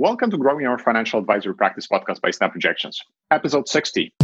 Welcome 0.00 0.30
to 0.30 0.38
Growing 0.38 0.62
Your 0.62 0.78
Financial 0.78 1.20
Advisory 1.20 1.54
Practice 1.54 1.86
podcast 1.86 2.22
by 2.22 2.30
Snap 2.30 2.52
Projections, 2.52 3.02
episode 3.30 3.68
60. 3.68 4.14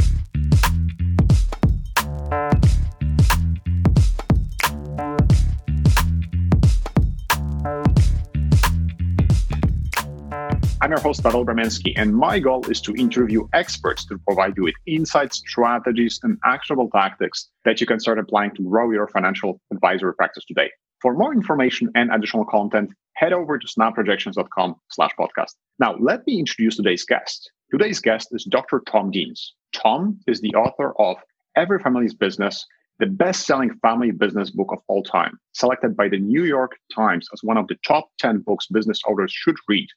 I'm 10.81 10.91
your 10.91 10.99
host, 10.99 11.23
Pavel 11.23 11.45
Brzeminski, 11.45 11.93
and 11.95 12.17
my 12.17 12.39
goal 12.39 12.65
is 12.71 12.81
to 12.81 12.95
interview 12.95 13.47
experts 13.53 14.07
to 14.07 14.17
provide 14.27 14.55
you 14.57 14.63
with 14.63 14.75
insights, 14.87 15.43
strategies, 15.47 16.19
and 16.23 16.39
actionable 16.47 16.89
tactics 16.89 17.51
that 17.67 17.83
you 17.83 17.87
can 17.87 18.01
start 18.01 18.19
applying 18.19 18.53
to 18.55 18.63
grow 18.63 18.93
your 18.93 19.09
financial 19.09 19.61
advisory 19.71 20.15
practice 20.15 20.47
today. 20.47 20.71
For 21.03 21.15
more 21.15 21.35
information 21.35 21.91
and 21.95 22.11
additional 22.11 22.47
content, 22.47 22.91
head 23.15 23.33
over 23.33 23.59
to 23.59 23.67
snapprojections.com 23.67 24.77
slash 24.91 25.11
podcast. 25.19 25.55
Now, 25.79 25.95
let 26.01 26.27
me 26.27 26.39
introduce 26.39 26.77
today's 26.77 27.05
guest. 27.05 27.51
Today's 27.71 28.01
guest 28.01 28.29
is 28.33 28.45
Dr. 28.45 28.83
Tom 28.87 29.11
Deans. 29.11 29.55
Tom 29.75 30.19
is 30.27 30.41
the 30.41 30.55
author 30.55 30.95
of 30.99 31.17
Every 31.57 31.79
Family's 31.79 32.15
Business, 32.15 32.65
the 32.99 33.07
best-selling 33.07 33.75
family 33.83 34.11
business 34.11 34.51
book 34.51 34.69
of 34.73 34.79
all 34.89 35.03
time, 35.03 35.39
selected 35.53 35.97
by 35.97 36.09
the 36.09 36.19
New 36.19 36.45
York 36.45 36.73
Times 36.95 37.29
as 37.33 37.41
one 37.43 37.59
of 37.59 37.67
the 37.69 37.77
top 37.87 38.09
10 38.19 38.39
books 38.41 38.67
business 38.67 39.01
owners 39.07 39.33
should 39.33 39.57
read 39.69 39.89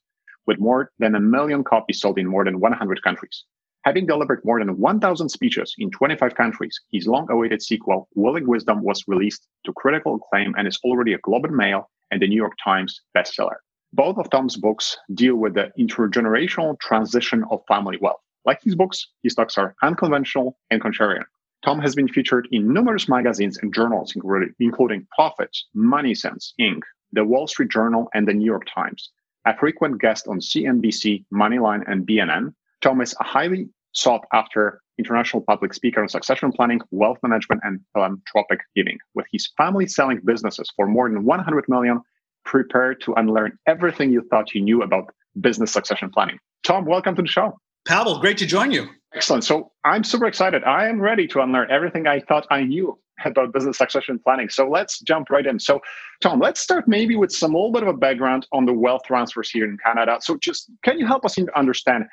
with 0.48 0.60
more 0.60 0.92
than 1.00 1.16
a 1.16 1.20
million 1.20 1.64
copies 1.64 2.02
sold 2.02 2.18
in 2.18 2.28
more 2.28 2.44
than 2.44 2.60
100 2.60 3.04
countries. 3.04 3.46
Having 3.86 4.08
delivered 4.08 4.42
more 4.44 4.60
than 4.60 4.78
1,000 4.78 5.30
speeches 5.30 5.74
in 5.78 5.90
25 5.90 6.36
countries, 6.36 6.80
his 6.92 7.08
long 7.08 7.28
awaited 7.32 7.62
sequel, 7.62 8.10
Willing 8.14 8.46
Wisdom, 8.46 8.84
was 8.84 9.06
released 9.08 9.48
to 9.66 9.74
critical 9.74 10.16
acclaim 10.16 10.54
and 10.58 10.68
is 10.68 10.80
already 10.84 11.14
a 11.14 11.18
Globe 11.20 11.46
and 11.46 11.56
Mail 11.56 11.90
and 12.12 12.22
the 12.22 12.28
New 12.28 12.36
York 12.36 12.54
Times 12.62 13.02
bestseller. 13.16 13.56
Both 13.94 14.18
of 14.18 14.30
Tom's 14.30 14.58
books 14.58 14.98
deal 15.14 15.36
with 15.36 15.54
the 15.54 15.72
intergenerational 15.80 16.78
transition 16.80 17.46
of 17.52 17.64
family 17.68 17.98
wealth. 18.02 18.20
Like 18.46 18.62
his 18.62 18.76
books, 18.76 19.08
his 19.24 19.34
talks 19.34 19.58
are 19.58 19.76
unconventional 19.82 20.58
and 20.70 20.82
contrarian. 20.82 21.26
Tom 21.64 21.80
has 21.80 21.96
been 21.96 22.08
featured 22.08 22.48
in 22.52 22.74
numerous 22.74 23.08
magazines 23.08 23.58
and 23.58 23.74
journals, 23.74 24.14
including 24.60 25.08
Profits, 25.16 25.68
Money 25.74 26.16
Sense, 26.16 26.54
Inc., 26.60 26.82
The 27.14 27.24
Wall 27.24 27.48
Street 27.48 27.70
Journal, 27.72 28.10
and 28.14 28.28
the 28.28 28.34
New 28.34 28.46
York 28.46 28.68
Times. 28.74 29.10
A 29.46 29.58
frequent 29.58 30.02
guest 30.02 30.28
on 30.28 30.40
CNBC, 30.40 31.26
Moneyline, 31.34 31.84
and 31.88 32.06
BNN, 32.06 32.54
Tom 32.82 33.02
is 33.02 33.14
a 33.20 33.24
highly 33.24 33.68
sought 33.94 34.26
after 34.34 34.82
international 34.98 35.44
public 35.48 35.74
speaker 35.74 36.02
on 36.02 36.10
succession 36.10 36.52
planning, 36.52 36.82
wealth 36.92 37.18
management, 37.24 37.62
and 37.64 37.80
philanthropic 37.94 38.60
giving. 38.76 38.98
With 39.16 39.26
his 39.32 39.50
family 39.58 39.88
selling 39.88 40.20
businesses 40.26 40.70
for 40.76 40.88
more 40.88 41.10
than 41.10 41.24
100 41.24 41.66
million, 41.70 42.02
prepare 42.46 42.94
to 42.96 43.14
unlearn 43.14 43.58
everything 43.66 44.12
you 44.12 44.22
thought 44.30 44.54
you 44.54 44.62
knew 44.62 44.82
about 44.82 45.06
business 45.40 45.72
succession 45.72 46.10
planning. 46.10 46.38
Tom, 46.64 46.86
welcome 46.86 47.16
to 47.16 47.22
the 47.22 47.28
show. 47.28 47.58
Pavel, 47.88 48.20
great 48.20 48.38
to 48.40 48.46
join 48.46 48.72
you. 48.72 48.88
Excellent. 49.14 49.44
So 49.44 49.72
I'm 49.86 50.04
super 50.04 50.26
excited. 50.26 50.64
I 50.64 50.88
am 50.88 51.02
ready 51.02 51.28
to 51.28 51.42
unlearn 51.42 51.72
everything 51.72 52.06
I 52.06 52.20
thought 52.20 52.46
I 52.52 52.64
knew 52.64 53.00
about 53.26 53.52
business 53.54 53.78
succession 53.78 54.20
planning. 54.24 54.50
So 54.50 54.70
let's 54.70 55.00
jump 55.00 55.30
right 55.30 55.46
in. 55.46 55.60
So, 55.60 55.82
Tom, 56.22 56.40
let's 56.40 56.60
start 56.60 56.88
maybe 56.88 57.16
with 57.16 57.32
some 57.32 57.54
little 57.54 57.72
bit 57.72 57.84
of 57.84 57.90
a 57.90 57.94
background 57.94 58.48
on 58.52 58.66
the 58.66 58.74
wealth 58.74 59.02
transfers 59.06 59.50
here 59.50 59.66
in 59.66 59.78
Canada. 59.84 60.20
So, 60.22 60.38
just 60.38 60.70
can 60.84 61.00
you 61.00 61.08
help 61.08 61.26
us 61.26 61.38
understand? 61.56 62.06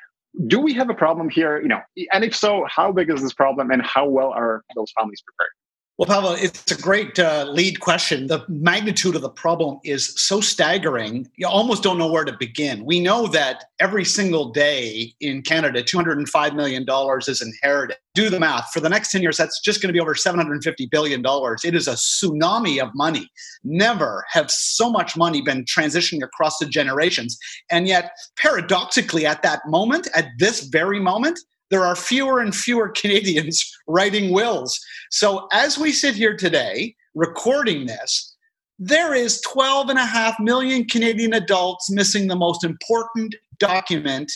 Do 0.45 0.59
we 0.59 0.73
have 0.73 0.89
a 0.89 0.93
problem 0.93 1.29
here? 1.29 1.59
You 1.59 1.67
know, 1.67 1.79
and 2.13 2.23
if 2.23 2.35
so, 2.35 2.65
how 2.69 2.91
big 2.91 3.09
is 3.09 3.21
this 3.21 3.33
problem, 3.33 3.71
and 3.71 3.81
how 3.81 4.07
well 4.07 4.29
are 4.29 4.63
those 4.75 4.91
families 4.97 5.21
prepared? 5.21 5.51
Well, 5.97 6.05
Pavel, 6.05 6.33
it's 6.33 6.71
a 6.71 6.79
great 6.79 7.17
uh, 7.17 7.47
lead 7.49 7.79
question. 7.79 8.27
The 8.27 8.45
magnitude 8.47 9.15
of 9.15 9.23
the 9.23 9.31
problem 9.31 9.79
is 9.83 10.13
so 10.21 10.41
staggering, 10.41 11.27
you 11.37 11.47
almost 11.47 11.81
don't 11.81 11.97
know 11.97 12.11
where 12.11 12.23
to 12.23 12.37
begin. 12.37 12.85
We 12.85 12.99
know 12.99 13.25
that 13.29 13.63
every 13.79 14.05
single 14.05 14.51
day 14.51 15.15
in 15.21 15.41
Canada, 15.41 15.81
$205 15.81 16.55
million 16.55 16.85
is 17.27 17.41
inherited. 17.41 17.97
Do 18.13 18.29
the 18.29 18.39
math. 18.39 18.71
For 18.71 18.79
the 18.79 18.89
next 18.89 19.11
10 19.11 19.23
years, 19.23 19.37
that's 19.37 19.59
just 19.59 19.81
going 19.81 19.87
to 19.87 19.93
be 19.93 19.99
over 19.99 20.13
$750 20.13 20.87
billion. 20.91 21.23
It 21.63 21.73
is 21.73 21.87
a 21.87 21.93
tsunami 21.93 22.79
of 22.79 22.91
money. 22.93 23.27
Never 23.63 24.23
have 24.29 24.51
so 24.51 24.91
much 24.91 25.17
money 25.17 25.41
been 25.41 25.65
transitioning 25.65 26.21
across 26.21 26.59
the 26.59 26.67
generations. 26.67 27.39
And 27.71 27.87
yet, 27.87 28.11
paradoxically, 28.37 29.25
at 29.25 29.41
that 29.41 29.61
moment, 29.65 30.07
at 30.13 30.27
this 30.37 30.65
very 30.67 30.99
moment, 30.99 31.39
there 31.69 31.85
are 31.85 31.95
fewer 31.95 32.39
and 32.39 32.55
fewer 32.55 32.89
Canadians 32.89 33.63
writing 33.87 34.31
wills. 34.31 34.79
So 35.11 35.47
as 35.51 35.77
we 35.77 35.91
sit 35.91 36.15
here 36.15 36.35
today 36.35 36.95
recording 37.15 37.85
this, 37.85 38.35
there 38.79 39.13
is 39.13 39.41
12 39.41 39.89
and 39.89 39.99
a 39.99 40.05
half 40.05 40.39
million 40.39 40.85
Canadian 40.85 41.33
adults 41.33 41.89
missing 41.89 42.27
the 42.27 42.35
most 42.35 42.63
important 42.63 43.35
document 43.59 44.31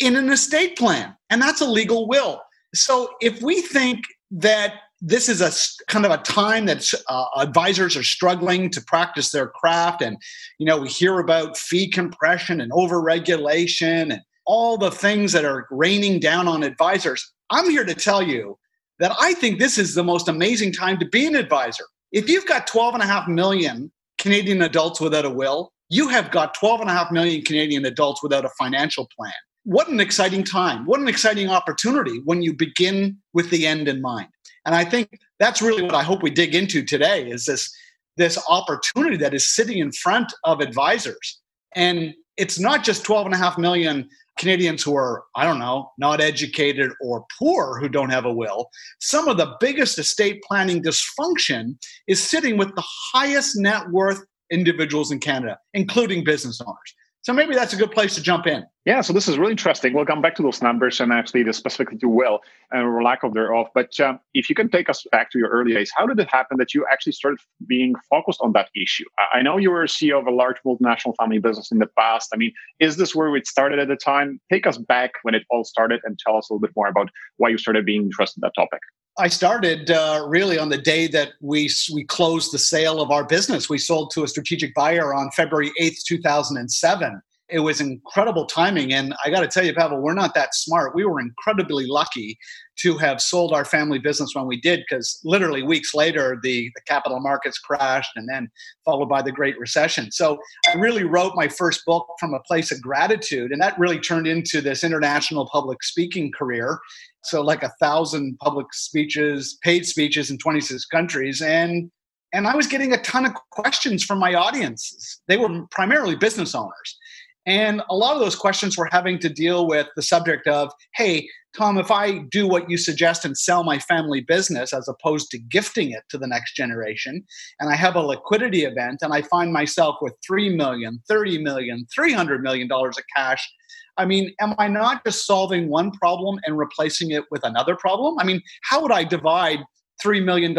in 0.00 0.16
an 0.16 0.30
estate 0.30 0.76
plan, 0.76 1.14
and 1.30 1.40
that's 1.40 1.60
a 1.60 1.66
legal 1.66 2.08
will. 2.08 2.40
So 2.74 3.10
if 3.20 3.40
we 3.40 3.60
think 3.60 4.04
that 4.32 4.74
this 5.00 5.28
is 5.28 5.40
a 5.40 5.52
kind 5.92 6.06
of 6.06 6.12
a 6.12 6.22
time 6.22 6.64
that 6.66 6.90
uh, 7.08 7.26
advisors 7.36 7.94
are 7.96 8.02
struggling 8.02 8.70
to 8.70 8.80
practice 8.82 9.30
their 9.30 9.48
craft 9.48 10.00
and 10.00 10.16
you 10.58 10.64
know 10.64 10.78
we 10.78 10.88
hear 10.88 11.18
about 11.18 11.58
fee 11.58 11.88
compression 11.88 12.60
and 12.60 12.72
overregulation 12.72 14.12
and 14.12 14.20
all 14.46 14.76
the 14.76 14.90
things 14.90 15.32
that 15.32 15.44
are 15.44 15.66
raining 15.70 16.20
down 16.20 16.48
on 16.48 16.62
advisors. 16.62 17.32
I'm 17.50 17.70
here 17.70 17.84
to 17.84 17.94
tell 17.94 18.22
you 18.22 18.58
that 18.98 19.12
I 19.20 19.34
think 19.34 19.58
this 19.58 19.78
is 19.78 19.94
the 19.94 20.04
most 20.04 20.28
amazing 20.28 20.72
time 20.72 20.98
to 20.98 21.08
be 21.08 21.26
an 21.26 21.34
advisor. 21.34 21.84
If 22.12 22.28
you've 22.28 22.46
got 22.46 22.66
12 22.66 22.94
and 22.94 23.02
a 23.02 23.06
half 23.06 23.26
million 23.26 23.90
Canadian 24.18 24.62
adults 24.62 25.00
without 25.00 25.24
a 25.24 25.30
will, 25.30 25.72
you 25.88 26.08
have 26.08 26.30
got 26.30 26.54
12 26.54 26.82
and 26.82 26.90
a 26.90 26.92
half 26.92 27.10
million 27.10 27.42
Canadian 27.42 27.84
adults 27.84 28.22
without 28.22 28.44
a 28.44 28.50
financial 28.58 29.08
plan. 29.16 29.32
What 29.64 29.88
an 29.88 30.00
exciting 30.00 30.44
time. 30.44 30.84
What 30.84 31.00
an 31.00 31.08
exciting 31.08 31.48
opportunity 31.48 32.20
when 32.24 32.42
you 32.42 32.54
begin 32.54 33.18
with 33.32 33.50
the 33.50 33.66
end 33.66 33.88
in 33.88 34.00
mind. 34.00 34.28
And 34.66 34.74
I 34.74 34.84
think 34.84 35.18
that's 35.38 35.62
really 35.62 35.82
what 35.82 35.94
I 35.94 36.02
hope 36.02 36.22
we 36.22 36.30
dig 36.30 36.54
into 36.54 36.82
today 36.82 37.28
is 37.28 37.44
this 37.46 37.74
this 38.16 38.38
opportunity 38.48 39.16
that 39.16 39.34
is 39.34 39.54
sitting 39.54 39.78
in 39.78 39.90
front 39.90 40.32
of 40.44 40.60
advisors. 40.60 41.40
And 41.74 42.14
it's 42.36 42.60
not 42.60 42.84
just 42.84 43.04
12 43.04 43.26
and 43.26 43.34
a 43.34 43.38
half 43.38 43.58
million 43.58 44.08
Canadians 44.38 44.82
who 44.82 44.96
are, 44.96 45.24
I 45.36 45.44
don't 45.44 45.58
know, 45.58 45.90
not 45.98 46.20
educated 46.20 46.92
or 47.00 47.24
poor 47.38 47.78
who 47.78 47.88
don't 47.88 48.10
have 48.10 48.24
a 48.24 48.32
will, 48.32 48.68
some 49.00 49.28
of 49.28 49.36
the 49.36 49.56
biggest 49.60 49.98
estate 49.98 50.42
planning 50.42 50.82
dysfunction 50.82 51.76
is 52.08 52.22
sitting 52.22 52.56
with 52.56 52.74
the 52.74 52.84
highest 53.12 53.56
net 53.56 53.88
worth 53.90 54.20
individuals 54.50 55.10
in 55.10 55.20
Canada, 55.20 55.58
including 55.72 56.24
business 56.24 56.60
owners. 56.60 56.94
So 57.24 57.32
maybe 57.32 57.54
that's 57.54 57.72
a 57.72 57.76
good 57.76 57.90
place 57.90 58.14
to 58.16 58.22
jump 58.22 58.46
in. 58.46 58.66
Yeah, 58.84 59.00
so 59.00 59.14
this 59.14 59.28
is 59.28 59.38
really 59.38 59.52
interesting. 59.52 59.94
We'll 59.94 60.04
come 60.04 60.20
back 60.20 60.34
to 60.34 60.42
those 60.42 60.60
numbers 60.60 61.00
and 61.00 61.10
actually 61.10 61.42
the 61.42 61.54
specifically 61.54 61.96
to 62.00 62.08
will 62.08 62.40
or 62.70 63.02
lack 63.02 63.22
of 63.22 63.32
thereof. 63.32 63.68
But 63.74 63.98
um, 63.98 64.20
if 64.34 64.50
you 64.50 64.54
can 64.54 64.68
take 64.68 64.90
us 64.90 65.06
back 65.10 65.30
to 65.30 65.38
your 65.38 65.48
early 65.48 65.72
days, 65.72 65.90
how 65.96 66.06
did 66.06 66.18
it 66.18 66.28
happen 66.30 66.58
that 66.58 66.74
you 66.74 66.84
actually 66.92 67.12
started 67.12 67.38
being 67.66 67.94
focused 68.10 68.40
on 68.42 68.52
that 68.52 68.68
issue? 68.76 69.06
I 69.32 69.40
know 69.40 69.56
you 69.56 69.70
were 69.70 69.84
CEO 69.84 70.20
of 70.20 70.26
a 70.26 70.30
large 70.30 70.58
multinational 70.66 71.14
family 71.18 71.38
business 71.38 71.72
in 71.72 71.78
the 71.78 71.88
past. 71.98 72.28
I 72.34 72.36
mean, 72.36 72.52
is 72.78 72.98
this 72.98 73.14
where 73.14 73.34
it 73.34 73.46
started 73.46 73.78
at 73.78 73.88
the 73.88 73.96
time? 73.96 74.38
Take 74.52 74.66
us 74.66 74.76
back 74.76 75.12
when 75.22 75.34
it 75.34 75.44
all 75.48 75.64
started 75.64 76.02
and 76.04 76.18
tell 76.18 76.36
us 76.36 76.50
a 76.50 76.52
little 76.52 76.60
bit 76.60 76.72
more 76.76 76.88
about 76.88 77.08
why 77.38 77.48
you 77.48 77.56
started 77.56 77.86
being 77.86 78.02
interested 78.02 78.36
in 78.36 78.42
that 78.42 78.52
topic. 78.54 78.80
I 79.16 79.28
started 79.28 79.90
uh, 79.90 80.24
really 80.26 80.58
on 80.58 80.70
the 80.70 80.78
day 80.78 81.06
that 81.08 81.34
we 81.40 81.70
we 81.92 82.04
closed 82.04 82.52
the 82.52 82.58
sale 82.58 83.00
of 83.00 83.10
our 83.10 83.24
business. 83.24 83.68
We 83.68 83.78
sold 83.78 84.10
to 84.12 84.24
a 84.24 84.28
strategic 84.28 84.74
buyer 84.74 85.14
on 85.14 85.30
February 85.30 85.72
eighth, 85.78 86.02
two 86.04 86.20
thousand 86.20 86.56
and 86.56 86.70
seven 86.70 87.22
it 87.50 87.58
was 87.60 87.80
incredible 87.80 88.46
timing. 88.46 88.92
And 88.94 89.14
I 89.24 89.30
got 89.30 89.40
to 89.40 89.48
tell 89.48 89.64
you, 89.64 89.74
Pavel, 89.74 90.00
we're 90.00 90.14
not 90.14 90.34
that 90.34 90.54
smart. 90.54 90.94
We 90.94 91.04
were 91.04 91.20
incredibly 91.20 91.86
lucky 91.86 92.38
to 92.78 92.96
have 92.98 93.20
sold 93.20 93.52
our 93.52 93.64
family 93.64 93.98
business 93.98 94.34
when 94.34 94.46
we 94.46 94.60
did, 94.60 94.80
because 94.80 95.20
literally 95.24 95.62
weeks 95.62 95.94
later, 95.94 96.38
the, 96.42 96.70
the 96.74 96.80
capital 96.86 97.20
markets 97.20 97.58
crashed 97.58 98.12
and 98.16 98.28
then 98.28 98.50
followed 98.84 99.08
by 99.08 99.20
the 99.20 99.30
Great 99.30 99.58
Recession. 99.58 100.10
So 100.10 100.38
I 100.72 100.78
really 100.78 101.04
wrote 101.04 101.34
my 101.36 101.46
first 101.46 101.84
book 101.84 102.06
from 102.18 102.32
a 102.32 102.40
place 102.40 102.72
of 102.72 102.80
gratitude. 102.80 103.52
And 103.52 103.60
that 103.60 103.78
really 103.78 104.00
turned 104.00 104.26
into 104.26 104.60
this 104.60 104.82
international 104.82 105.48
public 105.52 105.82
speaking 105.82 106.32
career. 106.32 106.80
So, 107.24 107.42
like 107.42 107.62
a 107.62 107.72
thousand 107.80 108.38
public 108.38 108.72
speeches, 108.72 109.58
paid 109.62 109.86
speeches 109.86 110.30
in 110.30 110.38
26 110.38 110.84
countries. 110.86 111.40
And 111.40 111.90
and 112.32 112.48
I 112.48 112.56
was 112.56 112.66
getting 112.66 112.92
a 112.92 113.00
ton 113.02 113.24
of 113.24 113.32
questions 113.52 114.02
from 114.02 114.18
my 114.18 114.34
audiences. 114.34 115.20
They 115.28 115.36
were 115.36 115.66
primarily 115.70 116.16
business 116.16 116.54
owners. 116.54 116.98
And 117.46 117.82
a 117.90 117.94
lot 117.94 118.14
of 118.14 118.20
those 118.20 118.34
questions 118.34 118.76
were 118.76 118.88
having 118.90 119.18
to 119.20 119.28
deal 119.28 119.68
with 119.68 119.86
the 119.96 120.02
subject 120.02 120.48
of, 120.48 120.72
hey, 120.94 121.28
Tom, 121.56 121.78
if 121.78 121.90
I 121.90 122.18
do 122.30 122.48
what 122.48 122.68
you 122.68 122.76
suggest 122.76 123.24
and 123.24 123.38
sell 123.38 123.62
my 123.62 123.78
family 123.78 124.20
business 124.20 124.72
as 124.72 124.88
opposed 124.88 125.30
to 125.30 125.38
gifting 125.38 125.92
it 125.92 126.02
to 126.08 126.18
the 126.18 126.26
next 126.26 126.56
generation, 126.56 127.22
and 127.60 127.70
I 127.70 127.76
have 127.76 127.94
a 127.94 128.00
liquidity 128.00 128.64
event 128.64 129.00
and 129.02 129.12
I 129.12 129.22
find 129.22 129.52
myself 129.52 129.96
with 130.00 130.14
3 130.26 130.56
million, 130.56 131.00
30 131.06 131.42
million, 131.42 131.86
300 131.94 132.42
million 132.42 132.66
dollars 132.66 132.98
of 132.98 133.04
cash, 133.14 133.48
I 133.96 134.04
mean, 134.04 134.34
am 134.40 134.54
I 134.58 134.68
not 134.68 135.04
just 135.04 135.26
solving 135.26 135.68
one 135.68 135.90
problem 135.92 136.38
and 136.44 136.58
replacing 136.58 137.10
it 137.12 137.24
with 137.30 137.44
another 137.44 137.76
problem? 137.76 138.16
I 138.18 138.24
mean, 138.24 138.42
how 138.62 138.82
would 138.82 138.92
I 138.92 139.04
divide 139.04 139.60
$3 140.04 140.24
million 140.24 140.54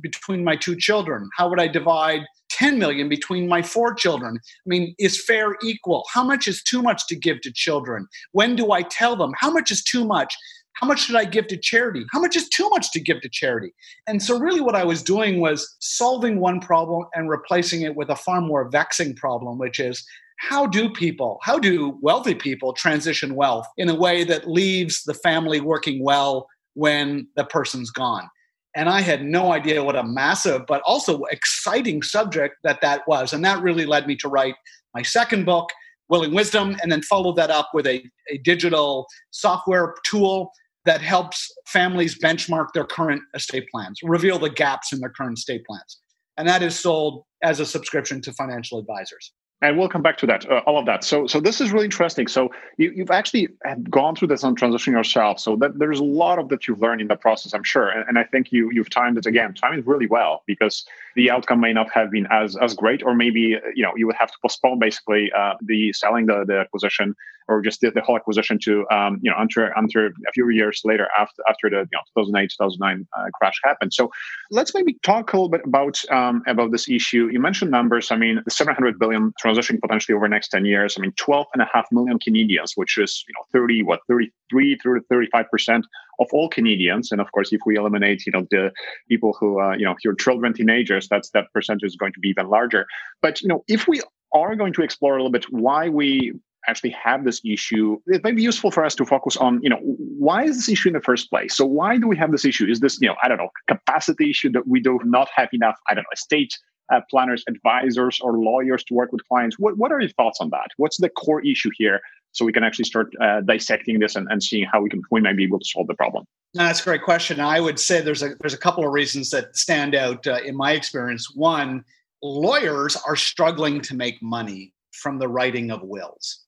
between 0.00 0.44
my 0.44 0.56
two 0.56 0.76
children? 0.76 1.28
How 1.36 1.48
would 1.48 1.60
I 1.60 1.66
divide 1.66 2.22
10 2.50 2.78
million 2.78 3.08
between 3.08 3.48
my 3.48 3.62
four 3.62 3.94
children. 3.94 4.36
I 4.36 4.66
mean, 4.66 4.94
is 4.98 5.22
fair 5.22 5.56
equal? 5.62 6.04
How 6.12 6.24
much 6.24 6.48
is 6.48 6.62
too 6.62 6.82
much 6.82 7.06
to 7.08 7.16
give 7.16 7.40
to 7.42 7.52
children? 7.52 8.06
When 8.32 8.56
do 8.56 8.72
I 8.72 8.82
tell 8.82 9.16
them? 9.16 9.32
How 9.36 9.50
much 9.50 9.70
is 9.70 9.82
too 9.82 10.04
much? 10.04 10.34
How 10.74 10.86
much 10.86 11.00
should 11.00 11.16
I 11.16 11.24
give 11.24 11.48
to 11.48 11.56
charity? 11.56 12.04
How 12.12 12.20
much 12.20 12.36
is 12.36 12.48
too 12.48 12.68
much 12.70 12.92
to 12.92 13.00
give 13.00 13.20
to 13.22 13.28
charity? 13.28 13.74
And 14.06 14.22
so, 14.22 14.38
really, 14.38 14.60
what 14.60 14.76
I 14.76 14.84
was 14.84 15.02
doing 15.02 15.40
was 15.40 15.76
solving 15.80 16.38
one 16.38 16.60
problem 16.60 17.04
and 17.14 17.28
replacing 17.28 17.82
it 17.82 17.96
with 17.96 18.10
a 18.10 18.16
far 18.16 18.40
more 18.40 18.68
vexing 18.70 19.16
problem, 19.16 19.58
which 19.58 19.80
is 19.80 20.04
how 20.38 20.66
do 20.66 20.88
people, 20.88 21.38
how 21.42 21.58
do 21.58 21.98
wealthy 22.00 22.34
people 22.34 22.72
transition 22.72 23.34
wealth 23.34 23.66
in 23.76 23.88
a 23.88 23.94
way 23.94 24.24
that 24.24 24.48
leaves 24.48 25.02
the 25.04 25.14
family 25.14 25.60
working 25.60 26.02
well 26.02 26.46
when 26.74 27.26
the 27.36 27.44
person's 27.44 27.90
gone? 27.90 28.28
And 28.76 28.88
I 28.88 29.00
had 29.00 29.24
no 29.24 29.52
idea 29.52 29.82
what 29.82 29.96
a 29.96 30.04
massive, 30.04 30.62
but 30.66 30.80
also 30.86 31.24
exciting 31.24 32.02
subject 32.02 32.56
that 32.62 32.80
that 32.82 33.02
was. 33.08 33.32
And 33.32 33.44
that 33.44 33.60
really 33.60 33.84
led 33.84 34.06
me 34.06 34.14
to 34.16 34.28
write 34.28 34.54
my 34.94 35.02
second 35.02 35.44
book, 35.44 35.70
Willing 36.08 36.32
Wisdom, 36.32 36.76
and 36.82 36.92
then 36.92 37.02
follow 37.02 37.32
that 37.34 37.50
up 37.50 37.70
with 37.74 37.86
a, 37.86 38.04
a 38.30 38.38
digital 38.38 39.06
software 39.30 39.94
tool 40.06 40.52
that 40.84 41.00
helps 41.00 41.52
families 41.66 42.16
benchmark 42.18 42.68
their 42.74 42.84
current 42.84 43.22
estate 43.34 43.66
plans, 43.74 43.98
reveal 44.04 44.38
the 44.38 44.50
gaps 44.50 44.92
in 44.92 45.00
their 45.00 45.10
current 45.10 45.36
estate 45.36 45.64
plans. 45.66 45.98
And 46.36 46.48
that 46.48 46.62
is 46.62 46.78
sold 46.78 47.24
as 47.42 47.58
a 47.58 47.66
subscription 47.66 48.22
to 48.22 48.32
financial 48.32 48.78
advisors 48.78 49.32
and 49.60 49.76
we'll 49.76 49.88
come 49.88 50.02
back 50.02 50.18
to 50.18 50.26
that 50.26 50.48
uh, 50.50 50.60
all 50.66 50.78
of 50.78 50.86
that. 50.86 51.02
So 51.04 51.26
so 51.26 51.40
this 51.40 51.60
is 51.60 51.72
really 51.72 51.86
interesting. 51.86 52.28
So 52.28 52.50
you, 52.76 52.92
you've 52.94 53.10
actually 53.10 53.48
gone 53.90 54.14
through 54.14 54.28
this 54.28 54.44
on 54.44 54.54
transition 54.54 54.92
yourself. 54.92 55.40
So 55.40 55.56
that 55.56 55.78
there's 55.78 55.98
a 55.98 56.04
lot 56.04 56.38
of 56.38 56.48
that 56.50 56.68
you've 56.68 56.80
learned 56.80 57.00
in 57.00 57.08
the 57.08 57.16
process 57.16 57.52
i'm 57.52 57.64
sure. 57.64 57.88
And, 57.88 58.04
and 58.08 58.18
i 58.18 58.24
think 58.24 58.52
you 58.52 58.70
you've 58.72 58.90
timed 58.90 59.18
it 59.18 59.26
again 59.26 59.54
timed 59.54 59.78
it 59.78 59.86
really 59.86 60.06
well 60.06 60.42
because 60.46 60.84
the 61.16 61.30
outcome 61.30 61.60
may 61.60 61.72
not 61.72 61.90
have 61.90 62.10
been 62.10 62.26
as 62.30 62.56
as 62.56 62.74
great 62.74 63.02
or 63.02 63.14
maybe 63.14 63.56
uh, 63.56 63.60
you 63.74 63.82
know 63.82 63.92
you 63.96 64.06
would 64.06 64.16
have 64.16 64.30
to 64.30 64.38
postpone 64.40 64.78
basically 64.78 65.30
uh, 65.36 65.54
the 65.62 65.92
selling 65.92 66.26
the, 66.26 66.44
the 66.46 66.58
acquisition 66.58 67.14
or 67.48 67.62
just 67.62 67.80
the, 67.80 67.90
the 67.90 68.00
whole 68.00 68.16
acquisition 68.16 68.58
to 68.62 68.86
um, 68.90 69.18
you 69.22 69.30
know 69.30 69.36
under 69.36 69.76
under 69.76 70.06
a 70.06 70.32
few 70.32 70.48
years 70.50 70.82
later 70.84 71.08
after 71.18 71.42
after 71.48 71.70
the 71.70 71.76
you 71.76 71.94
know 71.94 72.22
2008 72.22 72.50
2009 72.58 73.08
uh, 73.16 73.24
crash 73.34 73.54
happened. 73.64 73.92
So 73.92 74.10
let's 74.50 74.74
maybe 74.74 74.98
talk 75.02 75.32
a 75.32 75.36
little 75.36 75.48
bit 75.48 75.62
about 75.64 76.00
um, 76.10 76.42
about 76.46 76.72
this 76.72 76.88
issue. 76.88 77.28
You 77.32 77.40
mentioned 77.40 77.70
numbers. 77.70 78.10
I 78.10 78.16
mean, 78.16 78.40
the 78.44 78.50
700 78.50 78.98
billion 78.98 79.32
transition 79.38 79.78
potentially 79.80 80.14
over 80.14 80.26
the 80.26 80.30
next 80.30 80.48
10 80.48 80.64
years. 80.64 80.96
I 80.96 81.00
mean, 81.00 81.12
12 81.16 81.46
and 81.54 81.62
a 81.62 81.68
half 81.72 81.86
million 81.90 82.18
Canadians, 82.18 82.72
which 82.76 82.98
is 82.98 83.24
you 83.26 83.34
know 83.36 83.44
30 83.58 83.82
what 83.82 84.00
33 84.08 84.76
through 84.76 85.02
35 85.08 85.46
percent 85.50 85.86
of 86.18 86.26
all 86.32 86.48
Canadians. 86.48 87.12
And 87.12 87.20
of 87.20 87.30
course, 87.32 87.52
if 87.52 87.60
we 87.64 87.76
eliminate, 87.76 88.26
you 88.26 88.32
know, 88.32 88.46
the 88.50 88.72
people 89.08 89.36
who, 89.38 89.60
uh, 89.60 89.76
you 89.76 89.84
know, 89.84 89.94
your 90.04 90.14
children, 90.14 90.52
teenagers, 90.52 91.08
that's 91.08 91.30
that 91.30 91.46
percentage 91.52 91.84
is 91.84 91.96
going 91.96 92.12
to 92.12 92.20
be 92.20 92.28
even 92.28 92.48
larger. 92.48 92.86
But 93.22 93.40
you 93.40 93.48
know, 93.48 93.64
if 93.68 93.86
we 93.86 94.02
are 94.32 94.56
going 94.56 94.72
to 94.74 94.82
explore 94.82 95.14
a 95.14 95.16
little 95.16 95.32
bit 95.32 95.46
why 95.50 95.88
we 95.88 96.32
actually 96.68 96.90
have 96.90 97.24
this 97.24 97.40
issue, 97.44 97.98
it 98.06 98.22
might 98.22 98.36
be 98.36 98.42
useful 98.42 98.70
for 98.70 98.84
us 98.84 98.94
to 98.96 99.04
focus 99.04 99.36
on, 99.36 99.60
you 99.62 99.70
know, 99.70 99.80
why 99.82 100.44
is 100.44 100.56
this 100.56 100.68
issue 100.68 100.88
in 100.88 100.94
the 100.94 101.00
first 101.00 101.30
place? 101.30 101.56
So 101.56 101.64
why 101.64 101.96
do 101.98 102.06
we 102.06 102.16
have 102.16 102.30
this 102.30 102.44
issue? 102.44 102.66
Is 102.66 102.80
this, 102.80 102.98
you 103.00 103.08
know, 103.08 103.16
I 103.22 103.28
don't 103.28 103.38
know, 103.38 103.50
capacity 103.66 104.30
issue 104.30 104.50
that 104.52 104.66
we 104.66 104.80
do 104.80 105.00
not 105.04 105.28
have 105.34 105.48
enough, 105.52 105.76
I 105.88 105.94
don't 105.94 106.02
know, 106.02 106.10
estate 106.12 106.52
uh, 106.92 107.00
planners, 107.10 107.44
advisors, 107.48 108.20
or 108.20 108.38
lawyers 108.38 108.84
to 108.84 108.94
work 108.94 109.12
with 109.12 109.26
clients? 109.28 109.58
What, 109.58 109.78
what 109.78 109.92
are 109.92 110.00
your 110.00 110.10
thoughts 110.10 110.38
on 110.40 110.50
that? 110.50 110.68
What's 110.76 110.98
the 110.98 111.08
core 111.08 111.44
issue 111.44 111.70
here? 111.76 112.00
So 112.32 112.44
we 112.44 112.52
can 112.52 112.62
actually 112.62 112.84
start 112.84 113.12
uh, 113.20 113.40
dissecting 113.40 113.98
this 113.98 114.14
and, 114.14 114.28
and 114.30 114.42
seeing 114.42 114.66
how 114.70 114.82
we 114.82 114.90
can 114.90 115.02
we 115.10 115.20
might 115.20 115.36
be 115.36 115.44
able 115.44 115.58
to 115.58 115.64
solve 115.64 115.86
the 115.86 115.94
problem. 115.94 116.24
No, 116.54 116.64
that's 116.64 116.80
a 116.80 116.84
great 116.84 117.02
question. 117.02 117.40
I 117.40 117.58
would 117.58 117.80
say 117.80 118.00
there's 118.00 118.22
a 118.22 118.34
there's 118.40 118.54
a 118.54 118.58
couple 118.58 118.84
of 118.86 118.92
reasons 118.92 119.30
that 119.30 119.56
stand 119.56 119.94
out 119.94 120.26
uh, 120.26 120.38
in 120.44 120.54
my 120.54 120.72
experience. 120.72 121.32
One, 121.34 121.84
lawyers 122.22 122.96
are 123.06 123.16
struggling 123.16 123.80
to 123.80 123.96
make 123.96 124.22
money 124.22 124.74
from 124.92 125.18
the 125.18 125.28
writing 125.28 125.70
of 125.70 125.82
wills. 125.82 126.44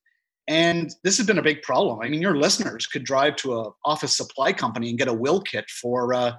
And 0.50 0.92
this 1.04 1.16
has 1.16 1.28
been 1.28 1.38
a 1.38 1.42
big 1.42 1.62
problem. 1.62 2.00
I 2.00 2.08
mean, 2.08 2.20
your 2.20 2.36
listeners 2.36 2.84
could 2.88 3.04
drive 3.04 3.36
to 3.36 3.54
a 3.54 3.70
office 3.84 4.16
supply 4.16 4.52
company 4.52 4.88
and 4.88 4.98
get 4.98 5.06
a 5.06 5.14
will 5.14 5.40
kit 5.40 5.70
for 5.70 6.12
uh, 6.12 6.32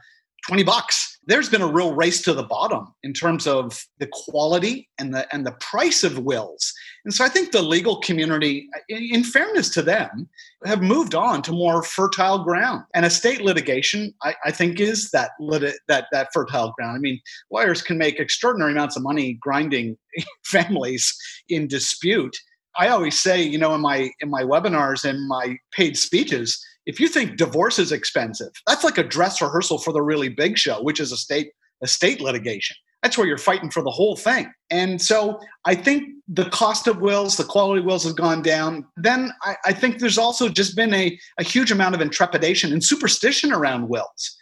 20 0.48 0.64
bucks. 0.64 1.18
There's 1.28 1.48
been 1.48 1.62
a 1.62 1.72
real 1.72 1.94
race 1.94 2.22
to 2.24 2.34
the 2.34 2.44
bottom 2.44 2.94
in 3.04 3.14
terms 3.14 3.48
of 3.48 3.86
the 4.00 4.10
quality 4.12 4.90
and 5.00 5.14
the 5.14 5.34
and 5.34 5.46
the 5.46 5.54
price 5.62 6.04
of 6.04 6.20
wills. 6.20 6.74
And 7.06 7.14
so 7.14 7.24
I 7.24 7.30
think 7.30 7.54
the 7.54 7.62
legal 7.62 8.02
community, 8.02 8.68
in 8.90 9.24
fairness 9.24 9.70
to 9.76 9.82
them, 9.82 10.28
have 10.66 10.82
moved 10.82 11.16
on 11.16 11.42
to 11.44 11.54
more 11.54 11.82
fertile 11.82 12.44
ground. 12.44 12.84
And 12.94 13.06
estate 13.06 13.40
litigation, 13.40 14.14
I, 14.24 14.36
I 14.44 14.52
think, 14.52 14.82
is 14.82 15.10
that 15.12 15.32
lit- 15.40 15.80
that 15.88 16.08
that 16.12 16.34
fertile 16.34 16.74
ground. 16.78 16.98
I 16.98 17.00
mean, 17.00 17.22
lawyers 17.50 17.82
can 17.82 17.98
make 17.98 18.20
extraordinary 18.20 18.74
amounts 18.74 18.98
of 18.98 19.04
money 19.04 19.38
grinding 19.40 19.96
families 20.44 21.16
in 21.48 21.68
dispute 21.68 22.36
I 22.78 22.88
always 22.88 23.20
say, 23.20 23.42
you 23.42 23.58
know, 23.58 23.76
in 23.76 23.82
my 23.82 24.12
in 24.20 24.30
my 24.30 24.44
webinars 24.44 25.04
and 25.04 25.28
my 25.28 25.58
paid 25.72 25.98
speeches, 25.98 26.64
if 26.86 27.00
you 27.00 27.08
think 27.08 27.38
divorce 27.38 27.80
is 27.80 27.92
expensive, 27.92 28.52
that's 28.68 28.84
like 28.84 28.98
a 28.98 29.04
dress 29.04 29.42
rehearsal 29.42 29.78
for 29.78 29.94
the 29.94 30.02
really 30.02 30.30
big 30.30 30.58
show, 30.58 30.82
which 30.82 31.00
is 31.00 31.12
a 31.12 31.18
state 31.18 31.52
a 31.82 31.88
state 31.88 32.22
litigation. 32.22 32.76
That's 33.04 33.18
where 33.18 33.26
you're 33.26 33.38
fighting 33.38 33.72
for 33.72 33.82
the 33.82 33.90
whole 33.90 34.16
thing. 34.16 34.52
And 34.70 35.02
so 35.02 35.40
I 35.66 35.74
think 35.74 36.08
the 36.28 36.46
cost 36.46 36.88
of 36.88 37.02
wills, 37.02 37.36
the 37.36 37.44
quality 37.44 37.80
of 37.80 37.86
wills 37.86 38.04
has 38.04 38.14
gone 38.14 38.42
down. 38.44 38.86
Then 38.96 39.32
I, 39.42 39.56
I 39.66 39.74
think 39.74 40.00
there's 40.00 40.20
also 40.20 40.50
just 40.50 40.76
been 40.76 40.94
a, 40.94 41.18
a 41.40 41.44
huge 41.44 41.72
amount 41.72 41.96
of 41.96 42.02
intrepidation 42.02 42.72
and 42.72 42.84
superstition 42.84 43.52
around 43.52 43.90
wills, 43.90 44.38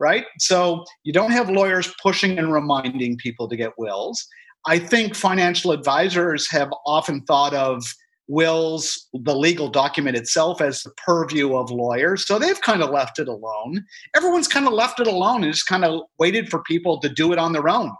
right? 0.00 0.24
So 0.38 0.84
you 1.04 1.12
don't 1.12 1.32
have 1.32 1.50
lawyers 1.50 1.94
pushing 2.02 2.38
and 2.38 2.52
reminding 2.52 3.18
people 3.18 3.46
to 3.48 3.56
get 3.56 3.78
wills. 3.78 4.26
I 4.68 4.78
think 4.78 5.14
financial 5.14 5.72
advisors 5.72 6.46
have 6.50 6.70
often 6.84 7.22
thought 7.22 7.54
of 7.54 7.82
wills, 8.28 9.08
the 9.14 9.34
legal 9.34 9.70
document 9.70 10.14
itself, 10.14 10.60
as 10.60 10.82
the 10.82 10.90
purview 10.90 11.56
of 11.56 11.70
lawyers. 11.70 12.26
So 12.26 12.38
they've 12.38 12.60
kind 12.60 12.82
of 12.82 12.90
left 12.90 13.18
it 13.18 13.28
alone. 13.28 13.82
Everyone's 14.14 14.46
kind 14.46 14.66
of 14.66 14.74
left 14.74 15.00
it 15.00 15.06
alone 15.06 15.42
and 15.42 15.54
just 15.54 15.66
kind 15.66 15.86
of 15.86 16.02
waited 16.18 16.50
for 16.50 16.62
people 16.64 17.00
to 17.00 17.08
do 17.08 17.32
it 17.32 17.38
on 17.38 17.54
their 17.54 17.66
own. 17.66 17.92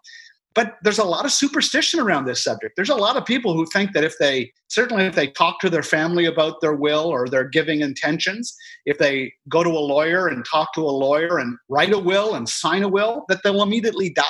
But 0.55 0.75
there's 0.83 0.99
a 0.99 1.05
lot 1.05 1.25
of 1.25 1.33
superstition 1.33 2.01
around 2.01 2.27
this 2.27 2.45
subject. 2.45 2.77
There's 2.77 2.91
a 2.91 2.95
lot 2.95 3.17
of 3.17 3.25
people 3.25 3.55
who 3.55 3.65
think 3.73 3.95
that 3.95 4.05
if 4.05 4.19
they, 4.19 4.53
certainly 4.67 5.05
if 5.05 5.15
they 5.15 5.29
talk 5.29 5.61
to 5.61 5.71
their 5.71 5.83
family 5.83 6.27
about 6.27 6.61
their 6.61 6.75
will 6.75 7.07
or 7.07 7.29
their 7.29 7.49
giving 7.49 7.81
intentions, 7.81 8.55
if 8.85 8.99
they 8.99 9.33
go 9.49 9.65
to 9.65 9.71
a 9.71 9.89
lawyer 9.95 10.29
and 10.29 10.45
talk 10.45 10.75
to 10.75 10.83
a 10.83 10.91
lawyer 10.91 11.39
and 11.39 11.57
write 11.71 11.95
a 11.95 11.99
will 11.99 12.35
and 12.35 12.47
sign 12.47 12.83
a 12.83 12.89
will, 12.89 13.25
that 13.31 13.43
they'll 13.43 13.63
immediately 13.63 14.11
die 14.11 14.25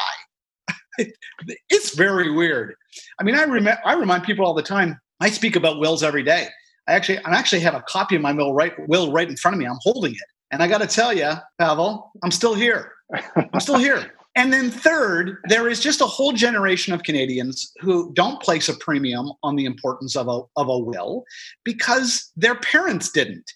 it's 1.71 1.95
very 1.95 2.31
weird. 2.31 2.75
I 3.21 3.25
mean, 3.25 3.35
I 3.35 3.45
remind 3.45 3.79
I 3.85 3.95
remind 3.95 4.25
people 4.25 4.45
all 4.45 4.55
the 4.55 4.63
time. 4.63 4.99
I 5.21 5.31
speak 5.31 5.57
about 5.57 5.81
wills 5.81 6.03
every 6.03 6.23
day. 6.23 6.49
I 6.87 6.93
actually 6.93 7.19
I 7.19 7.33
actually 7.33 7.61
have 7.61 7.75
a 7.75 7.83
copy 7.83 8.17
of 8.17 8.23
my 8.23 8.33
will 8.33 8.55
right 8.55 8.73
will 8.89 9.13
right 9.13 9.29
in 9.29 9.37
front 9.37 9.55
of 9.55 9.59
me. 9.59 9.67
I'm 9.67 9.79
holding 9.83 10.13
it, 10.13 10.29
and 10.51 10.63
I 10.63 10.69
got 10.69 10.81
to 10.81 10.87
tell 10.87 11.13
you, 11.13 11.33
Pavel, 11.59 12.11
I'm 12.23 12.31
still 12.31 12.55
here. 12.55 12.93
I'm 13.37 13.61
still 13.61 13.79
here. 13.79 14.13
And 14.37 14.53
then 14.53 14.71
third, 14.71 15.39
there 15.49 15.69
is 15.69 15.81
just 15.81 16.01
a 16.01 16.07
whole 16.07 16.33
generation 16.33 16.95
of 16.95 17.03
Canadians 17.03 17.73
who 17.81 18.13
don't 18.13 18.41
place 18.41 18.69
a 18.69 18.75
premium 18.75 19.33
on 19.43 19.57
the 19.57 19.65
importance 19.65 20.15
of 20.15 20.29
a, 20.29 20.43
of 20.55 20.69
a 20.69 20.79
will 20.79 21.25
because 21.65 22.31
their 22.37 22.55
parents 22.55 23.11
didn't 23.11 23.51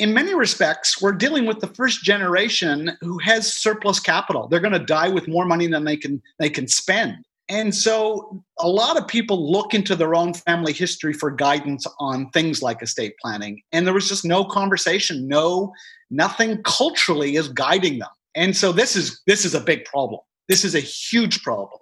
in 0.00 0.14
many 0.14 0.34
respects, 0.34 1.00
we're 1.02 1.12
dealing 1.12 1.44
with 1.44 1.60
the 1.60 1.66
first 1.66 2.02
generation 2.02 2.96
who 3.02 3.18
has 3.18 3.52
surplus 3.52 4.00
capital. 4.00 4.48
They're 4.48 4.58
going 4.58 4.72
to 4.72 4.78
die 4.78 5.10
with 5.10 5.28
more 5.28 5.44
money 5.44 5.66
than 5.66 5.84
they 5.84 5.96
can 5.96 6.22
they 6.38 6.48
can 6.48 6.66
spend. 6.66 7.18
And 7.50 7.74
so 7.74 8.42
a 8.58 8.68
lot 8.68 8.96
of 8.96 9.06
people 9.06 9.52
look 9.52 9.74
into 9.74 9.94
their 9.94 10.14
own 10.14 10.32
family 10.32 10.72
history 10.72 11.12
for 11.12 11.30
guidance 11.30 11.86
on 11.98 12.30
things 12.30 12.62
like 12.62 12.80
estate 12.80 13.14
planning. 13.20 13.60
And 13.72 13.86
there 13.86 13.92
was 13.92 14.08
just 14.08 14.24
no 14.24 14.42
conversation, 14.42 15.28
no 15.28 15.74
nothing 16.10 16.62
culturally 16.62 17.36
is 17.36 17.48
guiding 17.48 17.98
them. 17.98 18.08
And 18.34 18.56
so 18.56 18.72
this 18.72 18.96
is 18.96 19.20
this 19.26 19.44
is 19.44 19.54
a 19.54 19.60
big 19.60 19.84
problem. 19.84 20.20
This 20.48 20.64
is 20.64 20.74
a 20.74 20.80
huge 20.80 21.42
problem. 21.42 21.78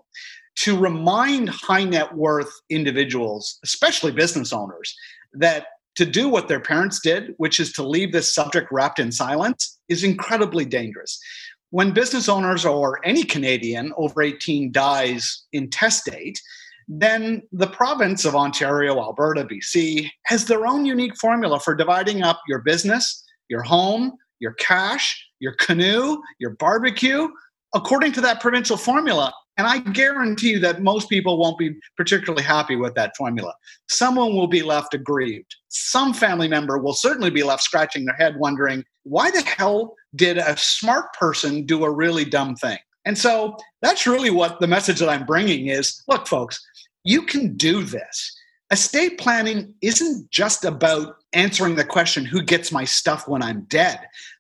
To 0.64 0.76
remind 0.76 1.50
high 1.50 1.84
net 1.84 2.16
worth 2.16 2.50
individuals, 2.68 3.60
especially 3.62 4.10
business 4.10 4.52
owners, 4.52 4.92
that 5.34 5.66
to 5.98 6.06
do 6.06 6.28
what 6.28 6.46
their 6.46 6.60
parents 6.60 7.00
did, 7.00 7.34
which 7.38 7.58
is 7.58 7.72
to 7.72 7.82
leave 7.82 8.12
this 8.12 8.32
subject 8.32 8.68
wrapped 8.70 9.00
in 9.00 9.10
silence, 9.10 9.80
is 9.88 10.04
incredibly 10.04 10.64
dangerous. 10.64 11.18
When 11.70 11.90
business 11.90 12.28
owners 12.28 12.64
or 12.64 13.04
any 13.04 13.24
Canadian 13.24 13.92
over 13.96 14.22
18 14.22 14.70
dies 14.70 15.42
intestate, 15.52 16.40
then 16.86 17.42
the 17.50 17.66
province 17.66 18.24
of 18.24 18.36
Ontario, 18.36 19.00
Alberta, 19.00 19.44
BC 19.44 20.08
has 20.26 20.44
their 20.44 20.68
own 20.68 20.86
unique 20.86 21.16
formula 21.16 21.58
for 21.58 21.74
dividing 21.74 22.22
up 22.22 22.40
your 22.46 22.60
business, 22.60 23.24
your 23.48 23.64
home, 23.64 24.12
your 24.38 24.52
cash, 24.52 25.20
your 25.40 25.54
canoe, 25.54 26.22
your 26.38 26.50
barbecue, 26.60 27.26
according 27.74 28.12
to 28.12 28.20
that 28.20 28.40
provincial 28.40 28.76
formula. 28.76 29.32
And 29.58 29.66
I 29.66 29.78
guarantee 29.78 30.52
you 30.52 30.60
that 30.60 30.82
most 30.82 31.08
people 31.08 31.36
won't 31.36 31.58
be 31.58 31.74
particularly 31.96 32.44
happy 32.44 32.76
with 32.76 32.94
that 32.94 33.16
formula. 33.16 33.52
Someone 33.88 34.34
will 34.34 34.46
be 34.46 34.62
left 34.62 34.94
aggrieved. 34.94 35.56
Some 35.68 36.14
family 36.14 36.46
member 36.46 36.78
will 36.78 36.94
certainly 36.94 37.30
be 37.30 37.42
left 37.42 37.64
scratching 37.64 38.04
their 38.04 38.14
head 38.14 38.36
wondering, 38.38 38.84
why 39.02 39.32
the 39.32 39.42
hell 39.42 39.96
did 40.14 40.38
a 40.38 40.56
smart 40.56 41.12
person 41.12 41.66
do 41.66 41.84
a 41.84 41.90
really 41.90 42.24
dumb 42.24 42.54
thing? 42.54 42.78
And 43.04 43.18
so 43.18 43.56
that's 43.82 44.06
really 44.06 44.30
what 44.30 44.60
the 44.60 44.68
message 44.68 45.00
that 45.00 45.08
I'm 45.08 45.26
bringing 45.26 45.66
is 45.66 46.02
look, 46.06 46.28
folks, 46.28 46.64
you 47.02 47.22
can 47.22 47.56
do 47.56 47.82
this. 47.82 48.36
Estate 48.70 49.18
planning 49.18 49.74
isn't 49.82 50.30
just 50.30 50.64
about 50.64 51.16
answering 51.32 51.74
the 51.74 51.84
question, 51.84 52.24
who 52.24 52.42
gets 52.42 52.70
my 52.70 52.84
stuff 52.84 53.26
when 53.26 53.42
I'm 53.42 53.62
dead? 53.62 53.98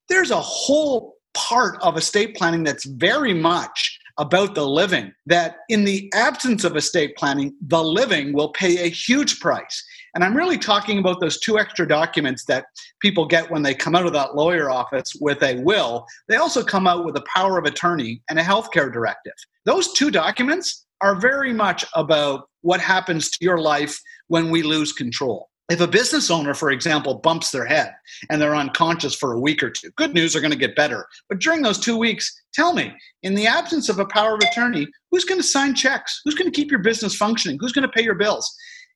There's 0.08 0.30
a 0.30 0.40
whole 0.40 1.16
part 1.34 1.78
of 1.82 1.96
estate 1.96 2.36
planning 2.36 2.62
that's 2.62 2.84
very 2.84 3.32
much 3.32 3.87
about 4.18 4.54
the 4.54 4.66
living, 4.66 5.12
that 5.26 5.58
in 5.68 5.84
the 5.84 6.10
absence 6.14 6.64
of 6.64 6.76
estate 6.76 7.16
planning, 7.16 7.54
the 7.66 7.82
living 7.82 8.32
will 8.32 8.50
pay 8.50 8.84
a 8.84 8.88
huge 8.88 9.40
price. 9.40 9.82
And 10.14 10.24
I'm 10.24 10.36
really 10.36 10.58
talking 10.58 10.98
about 10.98 11.20
those 11.20 11.38
two 11.38 11.58
extra 11.58 11.86
documents 11.86 12.44
that 12.46 12.66
people 13.00 13.26
get 13.26 13.50
when 13.50 13.62
they 13.62 13.74
come 13.74 13.94
out 13.94 14.06
of 14.06 14.12
that 14.14 14.34
lawyer 14.34 14.70
office 14.70 15.12
with 15.20 15.42
a 15.42 15.62
will. 15.62 16.06
They 16.28 16.36
also 16.36 16.64
come 16.64 16.86
out 16.86 17.04
with 17.04 17.16
a 17.16 17.24
power 17.32 17.58
of 17.58 17.64
attorney 17.64 18.22
and 18.28 18.38
a 18.38 18.42
healthcare 18.42 18.92
directive. 18.92 19.34
Those 19.64 19.92
two 19.92 20.10
documents 20.10 20.86
are 21.00 21.14
very 21.14 21.52
much 21.52 21.84
about 21.94 22.48
what 22.62 22.80
happens 22.80 23.30
to 23.30 23.38
your 23.40 23.58
life 23.58 23.98
when 24.26 24.50
we 24.50 24.62
lose 24.62 24.92
control. 24.92 25.47
If 25.68 25.80
a 25.80 25.86
business 25.86 26.30
owner, 26.30 26.54
for 26.54 26.70
example, 26.70 27.16
bumps 27.16 27.50
their 27.50 27.66
head 27.66 27.92
and 28.30 28.40
they're 28.40 28.56
unconscious 28.56 29.14
for 29.14 29.34
a 29.34 29.40
week 29.40 29.62
or 29.62 29.68
two, 29.68 29.90
good 29.96 30.14
news 30.14 30.34
are 30.34 30.40
going 30.40 30.50
to 30.52 30.56
get 30.56 30.74
better. 30.74 31.06
But 31.28 31.40
during 31.40 31.60
those 31.60 31.78
two 31.78 31.98
weeks, 31.98 32.42
tell 32.54 32.72
me, 32.72 32.94
in 33.22 33.34
the 33.34 33.46
absence 33.46 33.90
of 33.90 33.98
a 33.98 34.06
power 34.06 34.34
of 34.34 34.40
attorney, 34.40 34.86
who's 35.10 35.26
going 35.26 35.40
to 35.40 35.46
sign 35.46 35.74
checks? 35.74 36.22
Who's 36.24 36.34
going 36.34 36.50
to 36.50 36.56
keep 36.56 36.70
your 36.70 36.80
business 36.80 37.14
functioning? 37.14 37.58
Who's 37.60 37.72
going 37.72 37.86
to 37.86 37.92
pay 37.92 38.02
your 38.02 38.14
bills? 38.14 38.50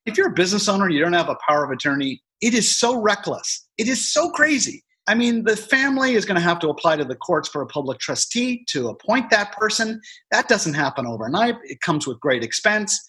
If 0.07 0.17
you're 0.17 0.29
a 0.29 0.33
business 0.33 0.67
owner 0.67 0.85
and 0.85 0.93
you 0.93 0.99
don't 0.99 1.13
have 1.13 1.29
a 1.29 1.37
power 1.47 1.63
of 1.63 1.69
attorney, 1.69 2.23
it 2.41 2.55
is 2.55 2.75
so 2.75 2.99
reckless. 2.99 3.67
It 3.77 3.87
is 3.87 4.11
so 4.11 4.31
crazy. 4.31 4.83
I 5.05 5.13
mean, 5.13 5.43
the 5.43 5.55
family 5.55 6.15
is 6.15 6.25
going 6.25 6.37
to 6.37 6.41
have 6.41 6.59
to 6.59 6.69
apply 6.69 6.95
to 6.95 7.05
the 7.05 7.15
courts 7.15 7.49
for 7.49 7.61
a 7.61 7.67
public 7.67 7.99
trustee 7.99 8.65
to 8.69 8.87
appoint 8.87 9.29
that 9.29 9.51
person. 9.51 10.01
That 10.31 10.47
doesn't 10.47 10.73
happen 10.73 11.05
overnight. 11.05 11.55
It 11.65 11.81
comes 11.81 12.07
with 12.07 12.19
great 12.19 12.43
expense. 12.43 13.05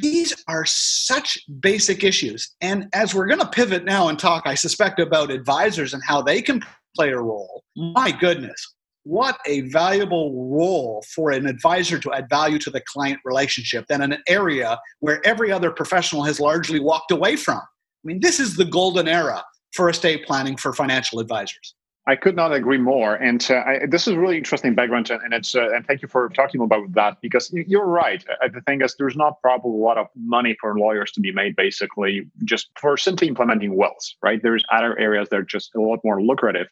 These 0.00 0.34
are 0.48 0.64
such 0.64 1.38
basic 1.60 2.04
issues. 2.04 2.54
And 2.60 2.88
as 2.92 3.14
we're 3.14 3.26
going 3.26 3.40
to 3.40 3.48
pivot 3.48 3.84
now 3.84 4.08
and 4.08 4.18
talk, 4.18 4.44
I 4.46 4.54
suspect, 4.54 5.00
about 5.00 5.30
advisors 5.30 5.92
and 5.94 6.02
how 6.06 6.22
they 6.22 6.40
can 6.40 6.62
play 6.96 7.10
a 7.10 7.18
role, 7.18 7.64
my 7.76 8.10
goodness, 8.10 8.74
what 9.04 9.38
a 9.46 9.62
valuable 9.62 10.48
role 10.48 11.04
for 11.14 11.32
an 11.32 11.46
advisor 11.46 11.98
to 11.98 12.12
add 12.12 12.28
value 12.28 12.58
to 12.60 12.70
the 12.70 12.82
client 12.86 13.18
relationship 13.24 13.86
than 13.88 14.00
an 14.00 14.18
area 14.28 14.78
where 15.00 15.24
every 15.26 15.50
other 15.50 15.70
professional 15.70 16.22
has 16.22 16.38
largely 16.38 16.78
walked 16.78 17.10
away 17.10 17.36
from. 17.36 17.58
I 17.58 18.04
mean, 18.04 18.20
this 18.20 18.38
is 18.38 18.56
the 18.56 18.64
golden 18.64 19.08
era 19.08 19.42
for 19.72 19.88
estate 19.88 20.24
planning 20.26 20.56
for 20.56 20.72
financial 20.72 21.18
advisors. 21.18 21.74
I 22.04 22.16
could 22.16 22.34
not 22.34 22.52
agree 22.52 22.78
more, 22.78 23.14
and 23.14 23.46
uh, 23.48 23.62
I, 23.64 23.86
this 23.88 24.08
is 24.08 24.16
really 24.16 24.36
interesting 24.36 24.74
background, 24.74 25.08
and 25.10 25.32
it's 25.32 25.54
uh, 25.54 25.70
and 25.70 25.86
thank 25.86 26.02
you 26.02 26.08
for 26.08 26.28
talking 26.30 26.60
about 26.60 26.92
that 26.94 27.18
because 27.22 27.52
you're 27.52 27.86
right. 27.86 28.24
The 28.52 28.60
thing 28.62 28.82
is, 28.82 28.96
there's 28.98 29.14
not 29.14 29.40
probably 29.40 29.70
a 29.70 29.84
lot 29.84 29.98
of 29.98 30.08
money 30.16 30.56
for 30.60 30.76
lawyers 30.76 31.12
to 31.12 31.20
be 31.20 31.30
made, 31.30 31.54
basically, 31.54 32.26
just 32.44 32.70
for 32.76 32.96
simply 32.96 33.28
implementing 33.28 33.76
wills. 33.76 34.16
Right? 34.20 34.42
There's 34.42 34.64
other 34.72 34.98
areas 34.98 35.28
that 35.28 35.36
are 35.36 35.44
just 35.44 35.76
a 35.76 35.80
lot 35.80 36.00
more 36.02 36.20
lucrative, 36.20 36.66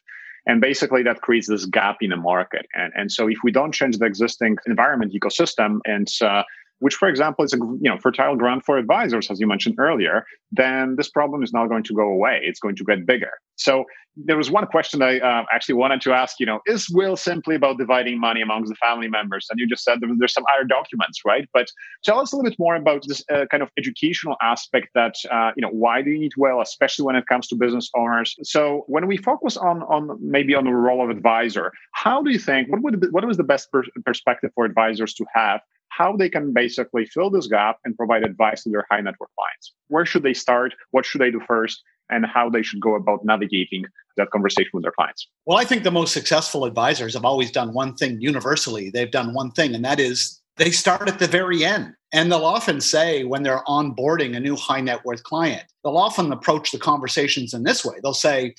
and 0.47 0.59
basically 0.59 1.01
that 1.03 1.21
creates 1.21 1.47
this 1.47 1.65
gap 1.65 1.97
in 2.01 2.09
the 2.09 2.17
market. 2.17 2.65
And 2.73 2.91
and 2.93 3.09
so 3.09 3.29
if 3.29 3.37
we 3.41 3.53
don't 3.53 3.71
change 3.71 3.99
the 3.99 4.05
existing 4.05 4.57
environment 4.67 5.13
ecosystem 5.13 5.79
and 5.85 6.09
uh, 6.21 6.43
which, 6.81 6.95
for 6.95 7.07
example, 7.07 7.45
is 7.45 7.53
a 7.53 7.57
you 7.57 7.89
know 7.89 7.97
fertile 7.99 8.35
ground 8.35 8.63
for 8.65 8.77
advisors, 8.77 9.29
as 9.31 9.39
you 9.39 9.47
mentioned 9.47 9.75
earlier, 9.77 10.25
then 10.51 10.95
this 10.97 11.09
problem 11.09 11.43
is 11.43 11.53
not 11.53 11.67
going 11.67 11.83
to 11.83 11.93
go 11.93 12.07
away. 12.07 12.41
It's 12.43 12.59
going 12.59 12.75
to 12.75 12.83
get 12.83 13.05
bigger. 13.05 13.31
So 13.55 13.85
there 14.15 14.35
was 14.35 14.49
one 14.49 14.65
question 14.65 15.01
I 15.01 15.19
uh, 15.19 15.43
actually 15.53 15.75
wanted 15.75 16.01
to 16.01 16.13
ask. 16.13 16.39
You 16.39 16.47
know, 16.47 16.59
is 16.65 16.89
will 16.89 17.15
simply 17.15 17.55
about 17.55 17.77
dividing 17.77 18.19
money 18.19 18.41
amongst 18.41 18.69
the 18.69 18.75
family 18.75 19.07
members? 19.07 19.45
And 19.49 19.59
you 19.59 19.67
just 19.67 19.83
said 19.83 19.99
there's 20.01 20.33
some 20.33 20.43
other 20.55 20.65
documents, 20.65 21.19
right? 21.23 21.47
But 21.53 21.67
tell 22.03 22.19
us 22.19 22.33
a 22.33 22.35
little 22.35 22.49
bit 22.49 22.57
more 22.57 22.75
about 22.75 23.03
this 23.07 23.23
uh, 23.31 23.45
kind 23.51 23.61
of 23.61 23.69
educational 23.77 24.35
aspect. 24.41 24.87
That 24.95 25.13
uh, 25.31 25.51
you 25.55 25.61
know, 25.61 25.69
why 25.69 26.01
do 26.01 26.09
you 26.09 26.19
need 26.19 26.33
will, 26.35 26.61
especially 26.61 27.05
when 27.05 27.15
it 27.15 27.27
comes 27.27 27.47
to 27.49 27.55
business 27.55 27.91
owners? 27.95 28.35
So 28.41 28.85
when 28.87 29.05
we 29.05 29.17
focus 29.17 29.55
on 29.55 29.83
on 29.83 30.17
maybe 30.19 30.55
on 30.55 30.65
the 30.65 30.73
role 30.73 31.03
of 31.03 31.11
advisor, 31.11 31.71
how 31.91 32.23
do 32.23 32.31
you 32.31 32.39
think 32.39 32.69
what 32.71 32.81
would 32.81 33.05
what 33.11 33.23
was 33.23 33.37
the 33.37 33.43
best 33.43 33.71
per- 33.71 33.83
perspective 34.03 34.49
for 34.55 34.65
advisors 34.65 35.13
to 35.13 35.25
have 35.35 35.61
how 35.91 36.15
they 36.15 36.29
can 36.29 36.53
basically 36.53 37.05
fill 37.05 37.29
this 37.29 37.47
gap 37.47 37.77
and 37.85 37.95
provide 37.95 38.23
advice 38.23 38.63
to 38.63 38.69
their 38.69 38.85
high 38.89 39.01
net 39.01 39.15
worth 39.19 39.29
clients. 39.37 39.73
Where 39.87 40.05
should 40.05 40.23
they 40.23 40.33
start? 40.33 40.73
What 40.91 41.05
should 41.05 41.21
they 41.21 41.31
do 41.31 41.41
first? 41.45 41.81
And 42.09 42.25
how 42.25 42.49
they 42.49 42.61
should 42.61 42.81
go 42.81 42.95
about 42.95 43.23
navigating 43.23 43.85
that 44.17 44.31
conversation 44.31 44.71
with 44.73 44.83
their 44.83 44.91
clients. 44.91 45.27
Well, 45.45 45.57
I 45.57 45.63
think 45.63 45.83
the 45.83 45.91
most 45.91 46.13
successful 46.13 46.65
advisors 46.65 47.13
have 47.13 47.23
always 47.23 47.51
done 47.51 47.73
one 47.73 47.95
thing 47.95 48.19
universally. 48.19 48.89
They've 48.89 49.11
done 49.11 49.33
one 49.33 49.51
thing, 49.51 49.73
and 49.73 49.85
that 49.85 49.99
is 49.99 50.41
they 50.57 50.71
start 50.71 51.07
at 51.07 51.19
the 51.19 51.27
very 51.27 51.63
end. 51.63 51.93
And 52.13 52.29
they'll 52.29 52.45
often 52.45 52.81
say 52.81 53.23
when 53.23 53.43
they're 53.43 53.63
onboarding 53.67 54.35
a 54.35 54.39
new 54.41 54.57
high 54.57 54.81
net 54.81 55.05
worth 55.05 55.23
client, 55.23 55.63
they'll 55.83 55.97
often 55.97 56.31
approach 56.33 56.71
the 56.71 56.79
conversations 56.79 57.53
in 57.53 57.63
this 57.63 57.85
way. 57.85 57.95
They'll 58.03 58.13
say, 58.13 58.55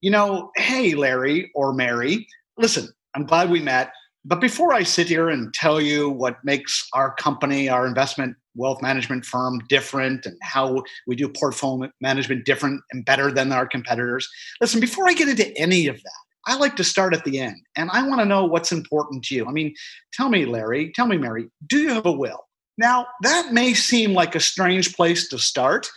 you 0.00 0.10
know, 0.10 0.50
hey, 0.56 0.94
Larry 0.94 1.50
or 1.54 1.72
Mary, 1.72 2.26
listen, 2.56 2.88
I'm 3.14 3.24
glad 3.24 3.50
we 3.50 3.60
met. 3.60 3.92
But 4.24 4.40
before 4.40 4.72
I 4.72 4.82
sit 4.82 5.08
here 5.08 5.28
and 5.28 5.54
tell 5.54 5.80
you 5.80 6.10
what 6.10 6.44
makes 6.44 6.86
our 6.92 7.14
company, 7.14 7.68
our 7.68 7.86
investment 7.86 8.36
wealth 8.56 8.82
management 8.82 9.24
firm 9.24 9.60
different 9.68 10.26
and 10.26 10.36
how 10.42 10.82
we 11.06 11.14
do 11.14 11.28
portfolio 11.28 11.90
management 12.00 12.44
different 12.44 12.82
and 12.92 13.04
better 13.04 13.30
than 13.30 13.52
our 13.52 13.66
competitors, 13.66 14.28
listen, 14.60 14.80
before 14.80 15.08
I 15.08 15.14
get 15.14 15.28
into 15.28 15.56
any 15.56 15.86
of 15.86 15.96
that, 15.96 16.10
I 16.46 16.56
like 16.56 16.76
to 16.76 16.84
start 16.84 17.14
at 17.14 17.24
the 17.24 17.38
end 17.38 17.56
and 17.76 17.90
I 17.92 18.06
want 18.06 18.20
to 18.20 18.24
know 18.24 18.44
what's 18.44 18.72
important 18.72 19.24
to 19.26 19.34
you. 19.34 19.46
I 19.46 19.52
mean, 19.52 19.74
tell 20.12 20.28
me, 20.28 20.44
Larry, 20.46 20.92
tell 20.92 21.06
me, 21.06 21.16
Mary, 21.16 21.48
do 21.66 21.78
you 21.78 21.90
have 21.90 22.06
a 22.06 22.12
will? 22.12 22.48
Now, 22.76 23.06
that 23.22 23.52
may 23.52 23.74
seem 23.74 24.14
like 24.14 24.34
a 24.34 24.40
strange 24.40 24.94
place 24.94 25.28
to 25.28 25.38
start, 25.38 25.88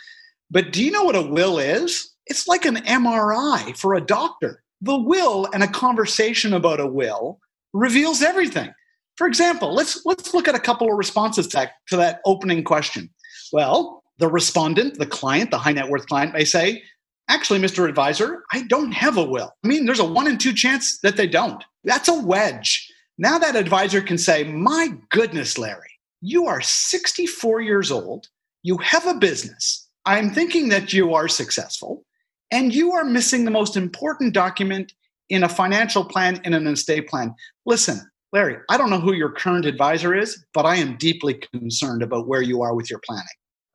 but 0.50 0.72
do 0.72 0.84
you 0.84 0.92
know 0.92 1.04
what 1.04 1.16
a 1.16 1.22
will 1.22 1.58
is? 1.58 2.12
It's 2.26 2.48
like 2.48 2.66
an 2.66 2.78
MRI 2.78 3.76
for 3.78 3.96
a 3.96 4.02
doctor. 4.02 4.64
The 4.82 4.98
will 4.98 5.48
and 5.54 5.64
a 5.64 5.68
conversation 5.68 6.54
about 6.54 6.80
a 6.80 6.88
will 6.88 7.40
reveals 7.74 8.22
everything. 8.22 8.74
For 9.16 9.28
example, 9.28 9.74
let's 9.74 10.06
let's 10.06 10.34
look 10.34 10.48
at 10.48 10.56
a 10.56 10.60
couple 10.60 10.90
of 10.90 10.98
responses 10.98 11.48
to 11.48 11.58
that, 11.58 11.72
to 11.88 11.98
that 11.98 12.22
opening 12.26 12.64
question. 12.64 13.10
Well, 13.52 14.04
the 14.18 14.28
respondent, 14.28 14.98
the 14.98 15.06
client, 15.06 15.52
the 15.52 15.58
high 15.58 15.74
net 15.74 15.90
worth 15.90 16.08
client 16.08 16.34
may 16.34 16.46
say, 16.46 16.84
actually, 17.28 17.60
Mr. 17.60 17.88
Advisor, 17.88 18.44
I 18.54 18.64
don't 18.64 18.92
have 18.92 19.18
a 19.18 19.24
will. 19.24 19.54
I 19.64 19.68
mean, 19.68 19.86
there's 19.86 20.00
a 20.00 20.06
one 20.06 20.28
in 20.28 20.38
two 20.38 20.54
chance 20.54 21.00
that 21.00 21.18
they 21.18 21.28
don't. 21.28 21.64
That's 21.84 22.08
a 22.08 22.20
wedge. 22.22 22.88
Now 23.18 23.38
that 23.38 23.56
advisor 23.56 24.02
can 24.02 24.18
say, 24.18 24.44
my 24.44 24.94
goodness, 25.10 25.58
Larry, 25.58 25.92
you 26.22 26.48
are 26.48 26.62
64 26.62 27.62
years 27.62 27.92
old, 27.92 28.28
you 28.64 28.78
have 28.78 29.06
a 29.06 29.16
business. 29.16 29.88
I'm 30.06 30.32
thinking 30.32 30.70
that 30.70 30.94
you 30.94 31.14
are 31.14 31.28
successful, 31.28 32.06
and 32.50 32.74
you 32.74 32.94
are 32.94 33.04
missing 33.04 33.46
the 33.46 33.52
most 33.52 33.78
important 33.78 34.34
document 34.34 34.94
in 35.32 35.44
a 35.44 35.50
financial 35.50 36.04
plan, 36.04 36.40
in 36.44 36.54
an 36.54 36.68
estate 36.68 37.08
plan. 37.08 37.34
Listen, 37.66 38.02
Larry, 38.34 38.58
I 38.70 38.78
don't 38.78 38.90
know 38.90 39.00
who 39.00 39.14
your 39.14 39.32
current 39.32 39.66
advisor 39.66 40.14
is, 40.14 40.46
but 40.54 40.66
I 40.66 40.76
am 40.76 40.98
deeply 40.98 41.42
concerned 41.54 42.04
about 42.04 42.28
where 42.28 42.42
you 42.42 42.62
are 42.62 42.76
with 42.76 42.90
your 42.90 43.00
planning. 43.00 43.26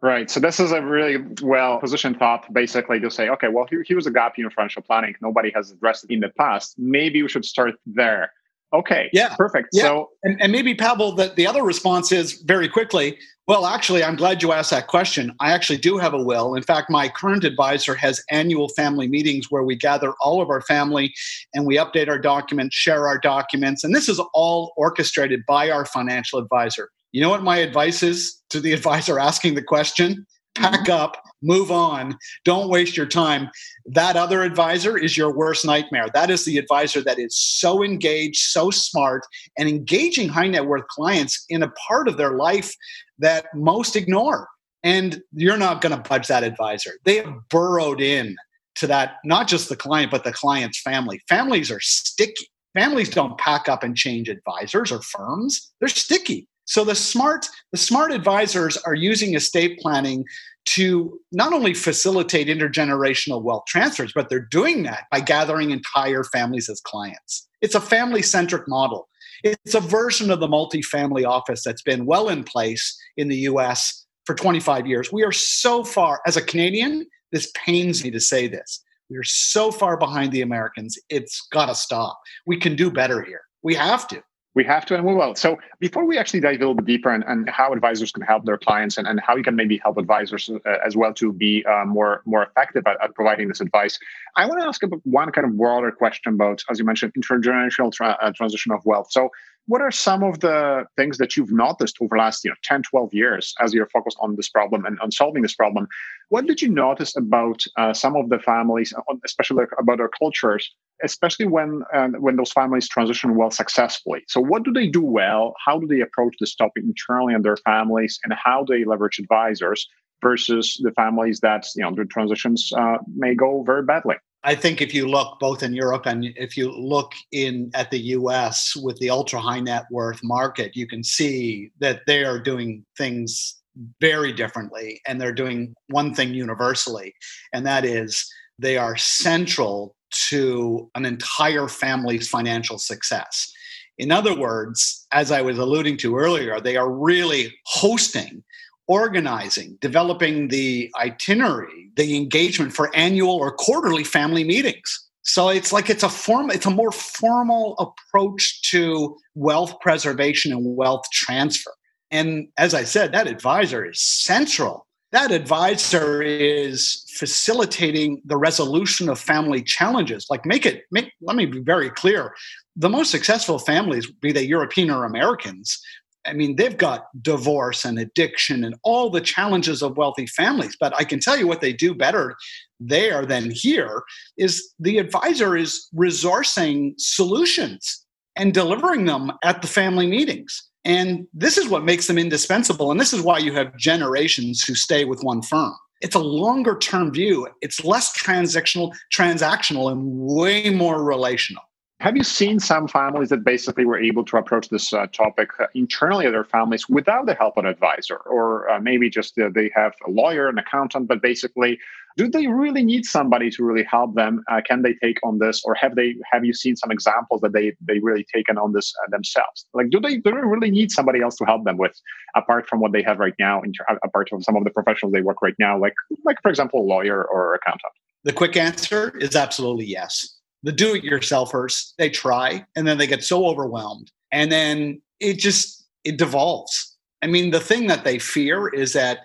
Right. 0.02 0.30
So 0.30 0.38
this 0.38 0.60
is 0.60 0.72
a 0.72 0.82
really 0.82 1.24
well 1.42 1.78
positioned 1.80 2.18
thought, 2.18 2.52
basically 2.52 3.00
to 3.00 3.10
say, 3.10 3.30
okay, 3.30 3.48
well, 3.48 3.66
here, 3.68 3.82
here's 3.88 4.06
a 4.06 4.10
gap 4.10 4.34
in 4.38 4.48
financial 4.50 4.82
planning. 4.82 5.14
Nobody 5.22 5.50
has 5.54 5.70
addressed 5.70 6.04
in 6.10 6.20
the 6.20 6.28
past. 6.36 6.74
Maybe 6.78 7.22
we 7.22 7.28
should 7.28 7.46
start 7.46 7.74
there. 7.86 8.30
Okay. 8.76 9.08
Yeah. 9.12 9.34
Perfect. 9.36 9.68
Yeah. 9.72 9.82
So, 9.82 10.10
and, 10.22 10.40
and 10.40 10.52
maybe 10.52 10.74
Pavel, 10.74 11.12
that 11.16 11.36
the 11.36 11.46
other 11.46 11.62
response 11.62 12.12
is 12.12 12.42
very 12.42 12.68
quickly. 12.68 13.18
Well, 13.48 13.64
actually, 13.64 14.02
I'm 14.02 14.16
glad 14.16 14.42
you 14.42 14.52
asked 14.52 14.70
that 14.70 14.88
question. 14.88 15.32
I 15.40 15.52
actually 15.52 15.78
do 15.78 15.98
have 15.98 16.12
a 16.12 16.22
will. 16.22 16.54
In 16.54 16.62
fact, 16.62 16.90
my 16.90 17.08
current 17.08 17.44
advisor 17.44 17.94
has 17.94 18.22
annual 18.30 18.68
family 18.70 19.08
meetings 19.08 19.46
where 19.50 19.62
we 19.62 19.76
gather 19.76 20.12
all 20.20 20.42
of 20.42 20.50
our 20.50 20.60
family 20.62 21.14
and 21.54 21.64
we 21.64 21.76
update 21.76 22.08
our 22.08 22.18
documents, 22.18 22.76
share 22.76 23.06
our 23.06 23.18
documents, 23.18 23.84
and 23.84 23.94
this 23.94 24.08
is 24.08 24.20
all 24.34 24.72
orchestrated 24.76 25.40
by 25.46 25.70
our 25.70 25.84
financial 25.84 26.38
advisor. 26.38 26.90
You 27.12 27.22
know 27.22 27.30
what 27.30 27.44
my 27.44 27.58
advice 27.58 28.02
is 28.02 28.42
to 28.50 28.60
the 28.60 28.72
advisor 28.74 29.18
asking 29.18 29.54
the 29.54 29.62
question? 29.62 30.26
pack 30.56 30.88
up, 30.88 31.22
move 31.42 31.70
on, 31.70 32.16
don't 32.44 32.68
waste 32.68 32.96
your 32.96 33.06
time. 33.06 33.50
That 33.86 34.16
other 34.16 34.42
advisor 34.42 34.96
is 34.96 35.16
your 35.16 35.32
worst 35.32 35.64
nightmare. 35.64 36.06
That 36.14 36.30
is 36.30 36.44
the 36.44 36.58
advisor 36.58 37.02
that 37.02 37.18
is 37.18 37.36
so 37.36 37.82
engaged, 37.82 38.38
so 38.38 38.70
smart, 38.70 39.22
and 39.58 39.68
engaging 39.68 40.28
high 40.28 40.48
net 40.48 40.66
worth 40.66 40.86
clients 40.88 41.44
in 41.48 41.62
a 41.62 41.72
part 41.88 42.08
of 42.08 42.16
their 42.16 42.32
life 42.32 42.74
that 43.18 43.46
most 43.54 43.96
ignore. 43.96 44.48
And 44.82 45.20
you're 45.32 45.56
not 45.56 45.80
going 45.80 45.94
to 45.94 46.08
budge 46.08 46.28
that 46.28 46.44
advisor. 46.44 46.92
They 47.04 47.16
have 47.16 47.34
burrowed 47.50 48.00
in 48.00 48.36
to 48.76 48.86
that, 48.86 49.16
not 49.24 49.48
just 49.48 49.68
the 49.68 49.76
client, 49.76 50.10
but 50.10 50.22
the 50.22 50.32
client's 50.32 50.80
family. 50.80 51.20
Families 51.28 51.70
are 51.70 51.80
sticky. 51.80 52.48
Families 52.74 53.08
don't 53.08 53.38
pack 53.38 53.68
up 53.68 53.82
and 53.82 53.96
change 53.96 54.28
advisors 54.28 54.92
or 54.92 55.00
firms. 55.00 55.72
They're 55.80 55.88
sticky. 55.88 56.46
So 56.66 56.84
the 56.84 56.94
smart 56.94 57.48
the 57.72 57.78
smart 57.78 58.12
advisors 58.12 58.76
are 58.76 58.94
using 58.94 59.34
estate 59.34 59.78
planning 59.78 60.24
to 60.66 61.18
not 61.32 61.52
only 61.52 61.74
facilitate 61.74 62.48
intergenerational 62.48 63.42
wealth 63.42 63.64
transfers, 63.68 64.12
but 64.14 64.28
they're 64.28 64.48
doing 64.50 64.82
that 64.82 65.04
by 65.10 65.20
gathering 65.20 65.70
entire 65.70 66.24
families 66.24 66.68
as 66.68 66.80
clients. 66.80 67.48
It's 67.62 67.74
a 67.74 67.80
family 67.80 68.22
centric 68.22 68.68
model. 68.68 69.08
It's 69.42 69.74
a 69.74 69.80
version 69.80 70.30
of 70.30 70.40
the 70.40 70.48
multifamily 70.48 71.26
office 71.26 71.62
that's 71.64 71.82
been 71.82 72.04
well 72.04 72.28
in 72.28 72.42
place 72.42 72.96
in 73.16 73.28
the 73.28 73.36
US 73.36 74.06
for 74.24 74.34
25 74.34 74.86
years. 74.86 75.12
We 75.12 75.24
are 75.24 75.32
so 75.32 75.84
far, 75.84 76.20
as 76.26 76.36
a 76.36 76.42
Canadian, 76.42 77.06
this 77.32 77.50
pains 77.54 78.02
me 78.02 78.10
to 78.10 78.20
say 78.20 78.48
this. 78.48 78.82
We 79.08 79.16
are 79.16 79.24
so 79.24 79.70
far 79.70 79.96
behind 79.96 80.32
the 80.32 80.42
Americans. 80.42 80.98
It's 81.08 81.46
got 81.52 81.66
to 81.66 81.74
stop. 81.74 82.18
We 82.44 82.58
can 82.58 82.74
do 82.74 82.90
better 82.90 83.22
here. 83.22 83.42
We 83.62 83.74
have 83.74 84.08
to 84.08 84.22
we 84.56 84.64
have 84.64 84.86
to 84.86 84.94
and 84.94 85.04
we 85.04 85.14
will. 85.14 85.34
So 85.34 85.58
before 85.80 86.06
we 86.06 86.16
actually 86.16 86.40
dive 86.40 86.56
a 86.56 86.58
little 86.60 86.74
bit 86.74 86.86
deeper 86.86 87.10
and, 87.10 87.22
and 87.28 87.48
how 87.48 87.74
advisors 87.74 88.10
can 88.10 88.22
help 88.22 88.46
their 88.46 88.56
clients 88.56 88.96
and, 88.96 89.06
and 89.06 89.20
how 89.20 89.36
you 89.36 89.44
can 89.44 89.54
maybe 89.54 89.76
help 89.76 89.98
advisors 89.98 90.48
uh, 90.48 90.78
as 90.84 90.96
well 90.96 91.12
to 91.14 91.30
be 91.32 91.62
uh, 91.66 91.84
more 91.84 92.22
more 92.24 92.44
effective 92.44 92.82
at, 92.86 92.96
at, 93.04 93.14
providing 93.14 93.48
this 93.48 93.60
advice, 93.60 93.98
I 94.34 94.46
want 94.46 94.62
to 94.62 94.66
ask 94.66 94.82
about 94.82 95.02
one 95.04 95.30
kind 95.30 95.46
of 95.46 95.56
broader 95.58 95.92
question 95.92 96.32
about, 96.32 96.64
as 96.70 96.78
you 96.78 96.86
mentioned, 96.86 97.12
intergenerational 97.14 97.92
tra- 97.92 98.16
uh, 98.20 98.32
transition 98.34 98.72
of 98.72 98.84
wealth. 98.86 99.12
So 99.12 99.28
what 99.66 99.82
are 99.82 99.90
some 99.90 100.22
of 100.22 100.40
the 100.40 100.84
things 100.96 101.18
that 101.18 101.36
you've 101.36 101.52
noticed 101.52 101.96
over 102.00 102.16
the 102.16 102.18
last 102.18 102.44
you 102.44 102.50
know 102.50 102.56
10 102.62 102.82
12 102.82 103.12
years 103.12 103.54
as 103.60 103.74
you're 103.74 103.88
focused 103.88 104.16
on 104.20 104.36
this 104.36 104.48
problem 104.48 104.84
and 104.84 104.98
on 105.00 105.10
solving 105.10 105.42
this 105.42 105.54
problem? 105.54 105.86
What 106.28 106.46
did 106.46 106.62
you 106.62 106.68
notice 106.68 107.16
about 107.16 107.62
uh, 107.76 107.92
some 107.92 108.16
of 108.16 108.28
the 108.28 108.38
families 108.38 108.92
especially 109.24 109.64
about 109.78 109.98
their 109.98 110.10
cultures 110.18 110.72
especially 111.04 111.46
when 111.46 111.82
uh, 111.92 112.08
when 112.18 112.36
those 112.36 112.52
families 112.52 112.88
transition 112.88 113.36
well 113.36 113.50
successfully? 113.50 114.22
So 114.28 114.40
what 114.40 114.62
do 114.62 114.72
they 114.72 114.86
do 114.86 115.02
well? 115.02 115.54
How 115.64 115.78
do 115.78 115.86
they 115.86 116.00
approach 116.00 116.36
this 116.40 116.54
topic 116.54 116.84
internally 116.84 117.34
in 117.34 117.42
their 117.42 117.56
families 117.58 118.18
and 118.24 118.32
how 118.32 118.64
they 118.64 118.84
leverage 118.84 119.18
advisors 119.18 119.86
versus 120.22 120.80
the 120.82 120.92
families 120.92 121.40
that 121.40 121.66
you 121.74 121.82
know 121.82 121.94
the 121.94 122.04
transitions 122.04 122.72
uh, 122.76 122.98
may 123.14 123.34
go 123.34 123.62
very 123.64 123.82
badly 123.82 124.16
I 124.46 124.54
think 124.54 124.80
if 124.80 124.94
you 124.94 125.08
look 125.08 125.40
both 125.40 125.64
in 125.64 125.74
Europe 125.74 126.06
and 126.06 126.24
if 126.36 126.56
you 126.56 126.70
look 126.70 127.12
in 127.32 127.68
at 127.74 127.90
the 127.90 127.98
US 127.98 128.76
with 128.76 128.96
the 128.98 129.10
ultra 129.10 129.40
high 129.40 129.58
net 129.58 129.86
worth 129.90 130.20
market, 130.22 130.76
you 130.76 130.86
can 130.86 131.02
see 131.02 131.72
that 131.80 132.02
they 132.06 132.24
are 132.24 132.38
doing 132.38 132.84
things 132.96 133.60
very 134.00 134.32
differently 134.32 135.00
and 135.04 135.20
they're 135.20 135.32
doing 135.32 135.74
one 135.88 136.14
thing 136.14 136.32
universally, 136.32 137.12
and 137.52 137.66
that 137.66 137.84
is 137.84 138.24
they 138.56 138.78
are 138.78 138.96
central 138.96 139.96
to 140.28 140.88
an 140.94 141.04
entire 141.04 141.66
family's 141.66 142.28
financial 142.28 142.78
success. 142.78 143.52
In 143.98 144.12
other 144.12 144.38
words, 144.38 145.08
as 145.12 145.32
I 145.32 145.42
was 145.42 145.58
alluding 145.58 145.96
to 145.98 146.16
earlier, 146.16 146.60
they 146.60 146.76
are 146.76 146.90
really 146.90 147.52
hosting 147.64 148.44
organizing, 148.88 149.78
developing 149.80 150.48
the 150.48 150.90
itinerary, 151.00 151.90
the 151.96 152.16
engagement 152.16 152.72
for 152.72 152.94
annual 152.94 153.34
or 153.34 153.52
quarterly 153.52 154.04
family 154.04 154.44
meetings. 154.44 155.06
So 155.22 155.48
it's 155.48 155.72
like 155.72 155.90
it's 155.90 156.04
a 156.04 156.08
form, 156.08 156.50
it's 156.50 156.66
a 156.66 156.70
more 156.70 156.92
formal 156.92 157.76
approach 157.78 158.62
to 158.70 159.16
wealth 159.34 159.80
preservation 159.80 160.52
and 160.52 160.76
wealth 160.76 161.04
transfer. 161.12 161.72
And 162.12 162.48
as 162.56 162.74
I 162.74 162.84
said, 162.84 163.12
that 163.12 163.26
advisor 163.26 163.84
is 163.84 164.00
central. 164.00 164.86
That 165.10 165.32
advisor 165.32 166.22
is 166.22 167.04
facilitating 167.16 168.22
the 168.24 168.36
resolution 168.36 169.08
of 169.08 169.18
family 169.18 169.62
challenges. 169.62 170.26
Like 170.30 170.46
make 170.46 170.64
it 170.64 170.84
make 170.92 171.10
let 171.20 171.36
me 171.36 171.46
be 171.46 171.60
very 171.60 171.90
clear. 171.90 172.34
The 172.76 172.88
most 172.88 173.10
successful 173.10 173.58
families, 173.58 174.10
be 174.10 174.30
they 174.30 174.42
European 174.42 174.90
or 174.90 175.04
Americans, 175.04 175.80
I 176.26 176.32
mean, 176.32 176.56
they've 176.56 176.76
got 176.76 177.06
divorce 177.22 177.84
and 177.84 177.98
addiction 177.98 178.64
and 178.64 178.74
all 178.82 179.10
the 179.10 179.20
challenges 179.20 179.82
of 179.82 179.96
wealthy 179.96 180.26
families. 180.26 180.76
But 180.78 180.94
I 180.96 181.04
can 181.04 181.20
tell 181.20 181.36
you 181.36 181.46
what 181.46 181.60
they 181.60 181.72
do 181.72 181.94
better 181.94 182.36
there 182.80 183.24
than 183.24 183.50
here 183.50 184.02
is 184.36 184.72
the 184.78 184.98
advisor 184.98 185.56
is 185.56 185.88
resourcing 185.94 186.94
solutions 186.98 188.04
and 188.36 188.52
delivering 188.52 189.06
them 189.06 189.32
at 189.44 189.62
the 189.62 189.68
family 189.68 190.06
meetings. 190.06 190.62
And 190.84 191.26
this 191.32 191.58
is 191.58 191.68
what 191.68 191.84
makes 191.84 192.06
them 192.06 192.18
indispensable. 192.18 192.90
And 192.90 193.00
this 193.00 193.12
is 193.12 193.20
why 193.20 193.38
you 193.38 193.52
have 193.52 193.76
generations 193.76 194.62
who 194.62 194.74
stay 194.74 195.04
with 195.04 195.22
one 195.22 195.42
firm. 195.42 195.74
It's 196.00 196.14
a 196.14 196.20
longer 196.20 196.76
term 196.76 197.12
view. 197.12 197.48
It's 197.62 197.84
less 197.84 198.16
transactional, 198.16 198.94
transactional 199.12 199.90
and 199.90 200.02
way 200.04 200.70
more 200.70 201.02
relational. 201.02 201.62
Have 202.00 202.14
you 202.14 202.24
seen 202.24 202.60
some 202.60 202.88
families 202.88 203.30
that 203.30 203.42
basically 203.42 203.86
were 203.86 203.98
able 203.98 204.22
to 204.26 204.36
approach 204.36 204.68
this 204.68 204.92
uh, 204.92 205.06
topic 205.06 205.48
uh, 205.58 205.66
internally 205.74 206.26
of 206.26 206.32
their 206.32 206.44
families 206.44 206.86
without 206.90 207.24
the 207.24 207.32
help 207.32 207.56
of 207.56 207.64
an 207.64 207.70
advisor, 207.70 208.16
or 208.16 208.68
uh, 208.68 208.78
maybe 208.78 209.08
just 209.08 209.38
uh, 209.38 209.48
they 209.54 209.70
have 209.74 209.94
a 210.06 210.10
lawyer, 210.10 210.48
an 210.48 210.58
accountant, 210.58 211.08
but 211.08 211.22
basically, 211.22 211.78
do 212.18 212.28
they 212.28 212.48
really 212.48 212.84
need 212.84 213.06
somebody 213.06 213.50
to 213.50 213.64
really 213.64 213.82
help 213.82 214.14
them? 214.14 214.44
Uh, 214.50 214.60
can 214.66 214.82
they 214.82 214.92
take 215.02 215.18
on 215.24 215.38
this, 215.38 215.62
or 215.64 215.74
have 215.74 215.94
they 215.96 216.16
have 216.30 216.44
you 216.44 216.52
seen 216.52 216.76
some 216.76 216.90
examples 216.90 217.40
that 217.40 217.54
they 217.54 217.74
they 217.80 217.98
really 218.00 218.26
taken 218.32 218.58
on 218.58 218.74
this 218.74 218.92
uh, 219.02 219.10
themselves? 219.10 219.64
Like, 219.72 219.88
do 219.88 219.98
they 219.98 220.18
do 220.18 220.32
they 220.32 220.32
really 220.32 220.70
need 220.70 220.90
somebody 220.90 221.22
else 221.22 221.36
to 221.36 221.46
help 221.46 221.64
them 221.64 221.78
with, 221.78 221.98
apart 222.34 222.68
from 222.68 222.80
what 222.80 222.92
they 222.92 223.02
have 223.02 223.18
right 223.18 223.34
now, 223.38 223.62
apart 224.04 224.28
from 224.28 224.42
some 224.42 224.54
of 224.54 224.64
the 224.64 224.70
professionals 224.70 225.14
they 225.14 225.22
work 225.22 225.40
right 225.40 225.56
now, 225.58 225.78
like 225.78 225.94
like 226.26 226.36
for 226.42 226.50
example, 226.50 226.80
a 226.80 226.86
lawyer 226.86 227.24
or 227.24 227.54
accountant? 227.54 227.92
The 228.24 228.34
quick 228.34 228.54
answer 228.58 229.16
is 229.18 229.34
absolutely 229.34 229.86
yes 229.86 230.35
the 230.62 230.72
do 230.72 230.94
it 230.94 231.04
yourselfers 231.04 231.92
they 231.98 232.10
try 232.10 232.64
and 232.74 232.86
then 232.86 232.98
they 232.98 233.06
get 233.06 233.22
so 233.22 233.46
overwhelmed 233.46 234.10
and 234.32 234.50
then 234.50 235.00
it 235.20 235.38
just 235.38 235.86
it 236.04 236.18
devolves. 236.18 236.96
I 237.22 237.26
mean 237.26 237.50
the 237.50 237.60
thing 237.60 237.86
that 237.86 238.04
they 238.04 238.18
fear 238.18 238.68
is 238.68 238.92
that 238.92 239.20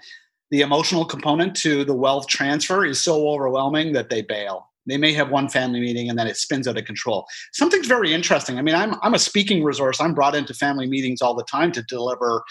the 0.49 0.61
emotional 0.61 1.05
component 1.05 1.55
to 1.57 1.85
the 1.85 1.93
wealth 1.93 2.27
transfer 2.27 2.85
is 2.85 2.99
so 2.99 3.29
overwhelming 3.29 3.93
that 3.93 4.09
they 4.09 4.21
bail. 4.21 4.67
They 4.87 4.97
may 4.97 5.13
have 5.13 5.29
one 5.29 5.47
family 5.47 5.79
meeting 5.79 6.09
and 6.09 6.17
then 6.17 6.27
it 6.27 6.37
spins 6.37 6.67
out 6.67 6.77
of 6.77 6.85
control. 6.85 7.25
Something's 7.53 7.87
very 7.87 8.13
interesting. 8.13 8.57
I 8.57 8.61
mean 8.61 8.75
i'm, 8.75 8.95
I'm 9.01 9.13
a 9.13 9.19
speaking 9.19 9.63
resource. 9.63 10.01
I'm 10.01 10.13
brought 10.13 10.35
into 10.35 10.53
family 10.53 10.87
meetings 10.87 11.21
all 11.21 11.35
the 11.35 11.43
time 11.43 11.71
to 11.73 11.83
deliver 11.83 12.43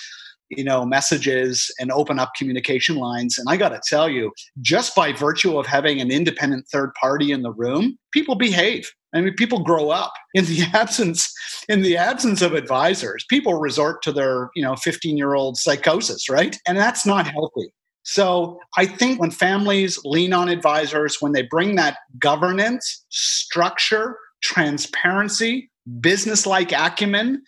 you 0.50 0.64
know 0.64 0.84
messages 0.84 1.72
and 1.78 1.90
open 1.92 2.18
up 2.18 2.32
communication 2.36 2.96
lines. 2.96 3.38
And 3.38 3.46
i 3.48 3.56
got 3.56 3.70
to 3.70 3.80
tell 3.86 4.08
you 4.08 4.32
just 4.60 4.94
by 4.94 5.12
virtue 5.12 5.58
of 5.58 5.66
having 5.66 6.00
an 6.00 6.10
independent 6.10 6.66
third 6.70 6.92
party 7.00 7.32
in 7.32 7.42
the 7.42 7.52
room 7.52 7.98
people 8.12 8.34
behave. 8.34 8.90
I 9.14 9.20
mean 9.20 9.34
people 9.34 9.62
grow 9.62 9.90
up 9.90 10.12
in 10.34 10.44
the 10.46 10.62
absence 10.74 11.32
in 11.68 11.82
the 11.82 11.96
absence 11.96 12.42
of 12.42 12.54
advisors. 12.54 13.24
People 13.28 13.54
resort 13.54 14.02
to 14.02 14.12
their 14.12 14.50
you 14.54 14.62
know 14.62 14.76
15 14.76 15.16
year 15.16 15.34
old 15.34 15.56
psychosis 15.56 16.28
right? 16.28 16.56
And 16.66 16.76
that's 16.76 17.06
not 17.06 17.26
healthy. 17.26 17.72
So 18.02 18.58
i 18.76 18.86
think 18.86 19.20
when 19.20 19.30
families 19.30 19.98
lean 20.04 20.32
on 20.32 20.48
advisors 20.48 21.18
when 21.20 21.32
they 21.32 21.42
bring 21.42 21.76
that 21.76 21.98
governance 22.18 23.04
structure 23.08 24.16
transparency 24.42 25.70
business 26.00 26.46
like 26.46 26.72
acumen 26.72 27.42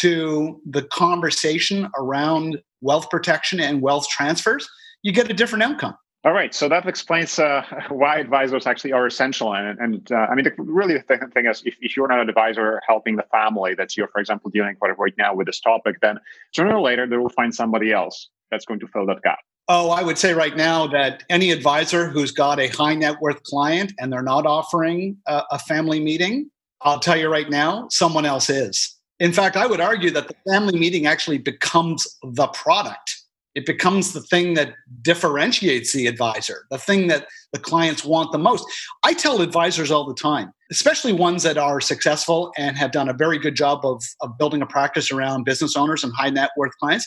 to 0.00 0.60
the 0.68 0.82
conversation 0.82 1.88
around 1.98 2.60
wealth 2.80 3.08
protection 3.10 3.60
and 3.60 3.80
wealth 3.80 4.08
transfers, 4.08 4.68
you 5.02 5.12
get 5.12 5.30
a 5.30 5.34
different 5.34 5.62
outcome. 5.62 5.96
All 6.24 6.32
right, 6.32 6.52
so 6.52 6.68
that 6.68 6.88
explains 6.88 7.38
uh, 7.38 7.62
why 7.88 8.18
advisors 8.18 8.66
actually 8.66 8.92
are 8.92 9.06
essential. 9.06 9.54
And, 9.54 9.78
and 9.78 10.10
uh, 10.10 10.26
I 10.28 10.34
mean, 10.34 10.44
the, 10.44 10.52
really, 10.58 10.94
the 10.94 11.30
thing 11.32 11.46
is, 11.46 11.62
if, 11.64 11.76
if, 11.80 11.96
you're 11.96 12.08
not 12.08 12.20
an 12.20 12.28
advisor 12.28 12.80
helping 12.84 13.14
the 13.14 13.22
family 13.30 13.76
that's 13.76 13.96
you're, 13.96 14.08
for 14.08 14.20
example, 14.20 14.50
dealing 14.50 14.76
with 14.80 14.98
right 14.98 15.14
now 15.16 15.36
with 15.36 15.46
this 15.46 15.60
topic, 15.60 16.00
then 16.02 16.18
sooner 16.52 16.74
or 16.74 16.80
later 16.80 17.06
they 17.06 17.16
will 17.16 17.28
find 17.28 17.54
somebody 17.54 17.92
else 17.92 18.28
that's 18.50 18.64
going 18.64 18.80
to 18.80 18.88
fill 18.88 19.06
that 19.06 19.22
gap. 19.22 19.38
Oh, 19.68 19.90
I 19.90 20.02
would 20.02 20.18
say 20.18 20.34
right 20.34 20.56
now 20.56 20.88
that 20.88 21.22
any 21.30 21.52
advisor 21.52 22.08
who's 22.08 22.32
got 22.32 22.58
a 22.58 22.66
high 22.68 22.96
net 22.96 23.20
worth 23.20 23.42
client 23.44 23.92
and 24.00 24.12
they're 24.12 24.22
not 24.22 24.46
offering 24.46 25.16
a, 25.28 25.44
a 25.52 25.58
family 25.60 26.00
meeting, 26.00 26.50
I'll 26.82 26.98
tell 26.98 27.16
you 27.16 27.28
right 27.28 27.48
now, 27.48 27.86
someone 27.90 28.26
else 28.26 28.50
is. 28.50 28.95
In 29.18 29.32
fact, 29.32 29.56
I 29.56 29.66
would 29.66 29.80
argue 29.80 30.10
that 30.10 30.28
the 30.28 30.36
family 30.50 30.78
meeting 30.78 31.06
actually 31.06 31.38
becomes 31.38 32.06
the 32.22 32.48
product. 32.48 33.16
It 33.54 33.64
becomes 33.64 34.12
the 34.12 34.20
thing 34.20 34.52
that 34.54 34.74
differentiates 35.00 35.94
the 35.94 36.06
advisor, 36.06 36.66
the 36.70 36.76
thing 36.76 37.06
that 37.06 37.26
the 37.54 37.58
clients 37.58 38.04
want 38.04 38.30
the 38.30 38.38
most. 38.38 38.66
I 39.02 39.14
tell 39.14 39.40
advisors 39.40 39.90
all 39.90 40.06
the 40.06 40.14
time, 40.14 40.52
especially 40.70 41.14
ones 41.14 41.42
that 41.44 41.56
are 41.56 41.80
successful 41.80 42.52
and 42.58 42.76
have 42.76 42.92
done 42.92 43.08
a 43.08 43.14
very 43.14 43.38
good 43.38 43.54
job 43.54 43.86
of, 43.86 44.04
of 44.20 44.36
building 44.36 44.60
a 44.60 44.66
practice 44.66 45.10
around 45.10 45.44
business 45.44 45.74
owners 45.74 46.04
and 46.04 46.12
high 46.14 46.28
net 46.28 46.50
worth 46.58 46.76
clients. 46.78 47.06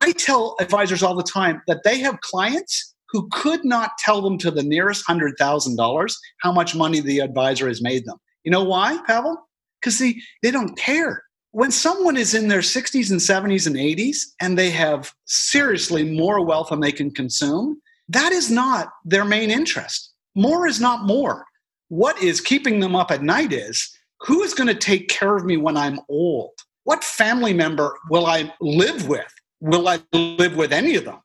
I 0.00 0.12
tell 0.12 0.54
advisors 0.60 1.02
all 1.02 1.16
the 1.16 1.24
time 1.24 1.62
that 1.66 1.82
they 1.82 1.98
have 1.98 2.20
clients 2.20 2.94
who 3.08 3.28
could 3.32 3.64
not 3.64 3.98
tell 3.98 4.22
them 4.22 4.38
to 4.38 4.52
the 4.52 4.62
nearest 4.62 5.04
$100,000 5.08 6.14
how 6.42 6.52
much 6.52 6.76
money 6.76 7.00
the 7.00 7.18
advisor 7.18 7.66
has 7.66 7.82
made 7.82 8.06
them. 8.06 8.18
You 8.44 8.52
know 8.52 8.62
why, 8.62 9.00
Pavel? 9.04 9.36
Because 9.80 9.98
they, 9.98 10.14
they 10.44 10.52
don't 10.52 10.78
care 10.78 11.24
when 11.52 11.70
someone 11.70 12.16
is 12.16 12.34
in 12.34 12.48
their 12.48 12.60
60s 12.60 13.10
and 13.10 13.20
70s 13.20 13.66
and 13.66 13.76
80s 13.76 14.32
and 14.40 14.58
they 14.58 14.70
have 14.70 15.12
seriously 15.26 16.02
more 16.02 16.44
wealth 16.44 16.70
than 16.70 16.80
they 16.80 16.92
can 16.92 17.10
consume, 17.10 17.80
that 18.08 18.32
is 18.32 18.50
not 18.50 18.88
their 19.04 19.24
main 19.24 19.50
interest. 19.50 20.12
More 20.34 20.66
is 20.66 20.80
not 20.80 21.04
more. 21.04 21.44
What 21.88 22.20
is 22.22 22.40
keeping 22.40 22.80
them 22.80 22.96
up 22.96 23.10
at 23.10 23.22
night 23.22 23.52
is 23.52 23.94
who 24.22 24.42
is 24.42 24.54
going 24.54 24.68
to 24.68 24.74
take 24.74 25.08
care 25.08 25.36
of 25.36 25.44
me 25.44 25.58
when 25.58 25.76
I'm 25.76 26.00
old? 26.08 26.52
What 26.84 27.04
family 27.04 27.52
member 27.52 27.98
will 28.08 28.24
I 28.24 28.52
live 28.60 29.08
with? 29.08 29.32
Will 29.60 29.88
I 29.88 30.00
live 30.12 30.56
with 30.56 30.72
any 30.72 30.96
of 30.96 31.04
them? 31.04 31.18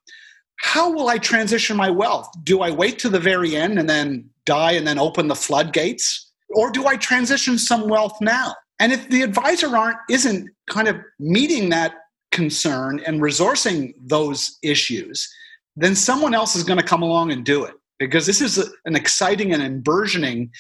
How 0.60 0.92
will 0.92 1.08
I 1.08 1.20
transition 1.20 1.78
my 1.78 1.90
wealth? 1.90 2.30
Do 2.44 2.62
I 2.62 2.72
wait 2.72 3.00
to 3.00 3.10
the 3.10 3.20
very 3.20 3.56
end 3.56 3.80
and 3.80 3.90
then 3.90 4.30
die 4.46 4.74
and 4.74 4.86
then 4.86 5.00
open 5.00 5.30
the 5.30 5.36
floodgates? 5.36 6.32
Or 6.50 6.70
do 6.70 6.86
I 6.86 6.98
transition 6.98 7.58
some 7.58 7.88
wealth 7.88 8.18
now? 8.20 8.54
And 8.80 8.92
if 8.92 9.10
the 9.10 9.22
advisor 9.22 9.76
aren't 9.76 9.98
isn't 10.10 10.50
kind 10.70 10.88
of 10.88 10.98
meeting 11.20 11.70
that 11.70 11.96
concern 12.32 13.02
and 13.06 13.22
resourcing 13.22 13.94
those 14.00 14.58
issues, 14.64 15.28
then 15.76 15.96
someone 15.96 16.34
else 16.34 16.56
is 16.56 16.64
going 16.64 16.80
to 16.80 16.86
come 16.86 17.02
along 17.02 17.32
and 17.32 17.46
do 17.46 17.64
it 17.64 17.74
because 18.00 18.26
this 18.26 18.42
is 18.42 18.58
a, 18.58 18.66
an 18.86 18.96
exciting 18.96 19.54
and 19.54 19.84
burgeoning, 19.84 20.52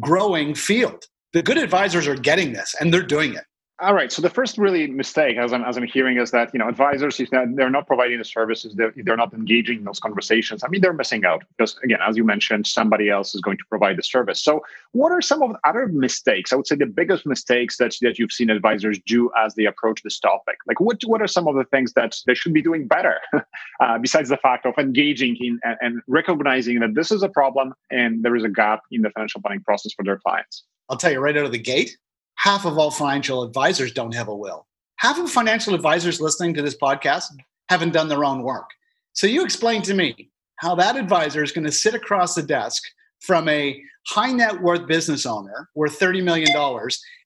growing 0.00 0.54
field. 0.54 1.04
The 1.32 1.42
good 1.42 1.58
advisors 1.58 2.06
are 2.06 2.14
getting 2.14 2.52
this 2.52 2.74
and 2.80 2.92
they're 2.92 3.02
doing 3.02 3.34
it. 3.34 3.44
All 3.78 3.92
right. 3.92 4.10
So 4.10 4.22
the 4.22 4.30
first 4.30 4.56
really 4.56 4.86
mistake, 4.86 5.36
as 5.36 5.52
I'm, 5.52 5.62
as 5.62 5.76
I'm 5.76 5.82
hearing, 5.82 6.18
is 6.18 6.30
that 6.30 6.50
you 6.54 6.58
know 6.58 6.66
advisors, 6.66 7.20
if 7.20 7.28
they're 7.28 7.68
not 7.68 7.86
providing 7.86 8.16
the 8.16 8.24
services, 8.24 8.74
they're, 8.74 8.94
they're 8.96 9.18
not 9.18 9.34
engaging 9.34 9.78
in 9.78 9.84
those 9.84 10.00
conversations. 10.00 10.64
I 10.64 10.68
mean, 10.68 10.80
they're 10.80 10.94
missing 10.94 11.26
out 11.26 11.44
because, 11.50 11.78
again, 11.84 11.98
as 12.00 12.16
you 12.16 12.24
mentioned, 12.24 12.66
somebody 12.66 13.10
else 13.10 13.34
is 13.34 13.42
going 13.42 13.58
to 13.58 13.64
provide 13.68 13.98
the 13.98 14.02
service. 14.02 14.42
So, 14.42 14.62
what 14.92 15.12
are 15.12 15.20
some 15.20 15.42
of 15.42 15.50
the 15.50 15.58
other 15.68 15.88
mistakes? 15.88 16.54
I 16.54 16.56
would 16.56 16.66
say 16.66 16.76
the 16.76 16.86
biggest 16.86 17.26
mistakes 17.26 17.76
that 17.76 17.94
that 18.00 18.18
you've 18.18 18.32
seen 18.32 18.48
advisors 18.48 18.98
do 19.04 19.30
as 19.38 19.56
they 19.56 19.66
approach 19.66 20.02
this 20.02 20.18
topic. 20.18 20.56
Like, 20.66 20.80
what 20.80 21.02
what 21.04 21.20
are 21.20 21.26
some 21.26 21.46
of 21.46 21.54
the 21.54 21.64
things 21.64 21.92
that 21.92 22.16
they 22.26 22.34
should 22.34 22.54
be 22.54 22.62
doing 22.62 22.86
better, 22.86 23.16
uh, 23.80 23.98
besides 23.98 24.30
the 24.30 24.38
fact 24.38 24.64
of 24.64 24.72
engaging 24.78 25.36
in 25.38 25.60
and, 25.64 25.76
and 25.82 26.02
recognizing 26.06 26.80
that 26.80 26.94
this 26.94 27.12
is 27.12 27.22
a 27.22 27.28
problem 27.28 27.74
and 27.90 28.22
there 28.22 28.36
is 28.36 28.44
a 28.44 28.48
gap 28.48 28.84
in 28.90 29.02
the 29.02 29.10
financial 29.10 29.42
planning 29.42 29.62
process 29.62 29.92
for 29.92 30.02
their 30.02 30.16
clients? 30.16 30.64
I'll 30.88 30.96
tell 30.96 31.12
you 31.12 31.20
right 31.20 31.36
out 31.36 31.44
of 31.44 31.52
the 31.52 31.58
gate 31.58 31.98
half 32.36 32.64
of 32.64 32.78
all 32.78 32.90
financial 32.90 33.42
advisors 33.42 33.92
don't 33.92 34.14
have 34.14 34.28
a 34.28 34.34
will. 34.34 34.66
Half 34.96 35.18
of 35.18 35.30
financial 35.30 35.74
advisors 35.74 36.20
listening 36.20 36.54
to 36.54 36.62
this 36.62 36.76
podcast 36.76 37.24
haven't 37.68 37.92
done 37.92 38.08
their 38.08 38.24
own 38.24 38.42
work. 38.42 38.70
So 39.12 39.26
you 39.26 39.44
explain 39.44 39.82
to 39.82 39.94
me 39.94 40.30
how 40.56 40.74
that 40.76 40.96
advisor 40.96 41.42
is 41.42 41.52
going 41.52 41.64
to 41.64 41.72
sit 41.72 41.94
across 41.94 42.34
the 42.34 42.42
desk 42.42 42.82
from 43.20 43.48
a 43.48 43.82
high 44.06 44.32
net 44.32 44.60
worth 44.62 44.86
business 44.86 45.26
owner 45.26 45.68
worth 45.74 45.98
$30 45.98 46.22
million 46.22 46.48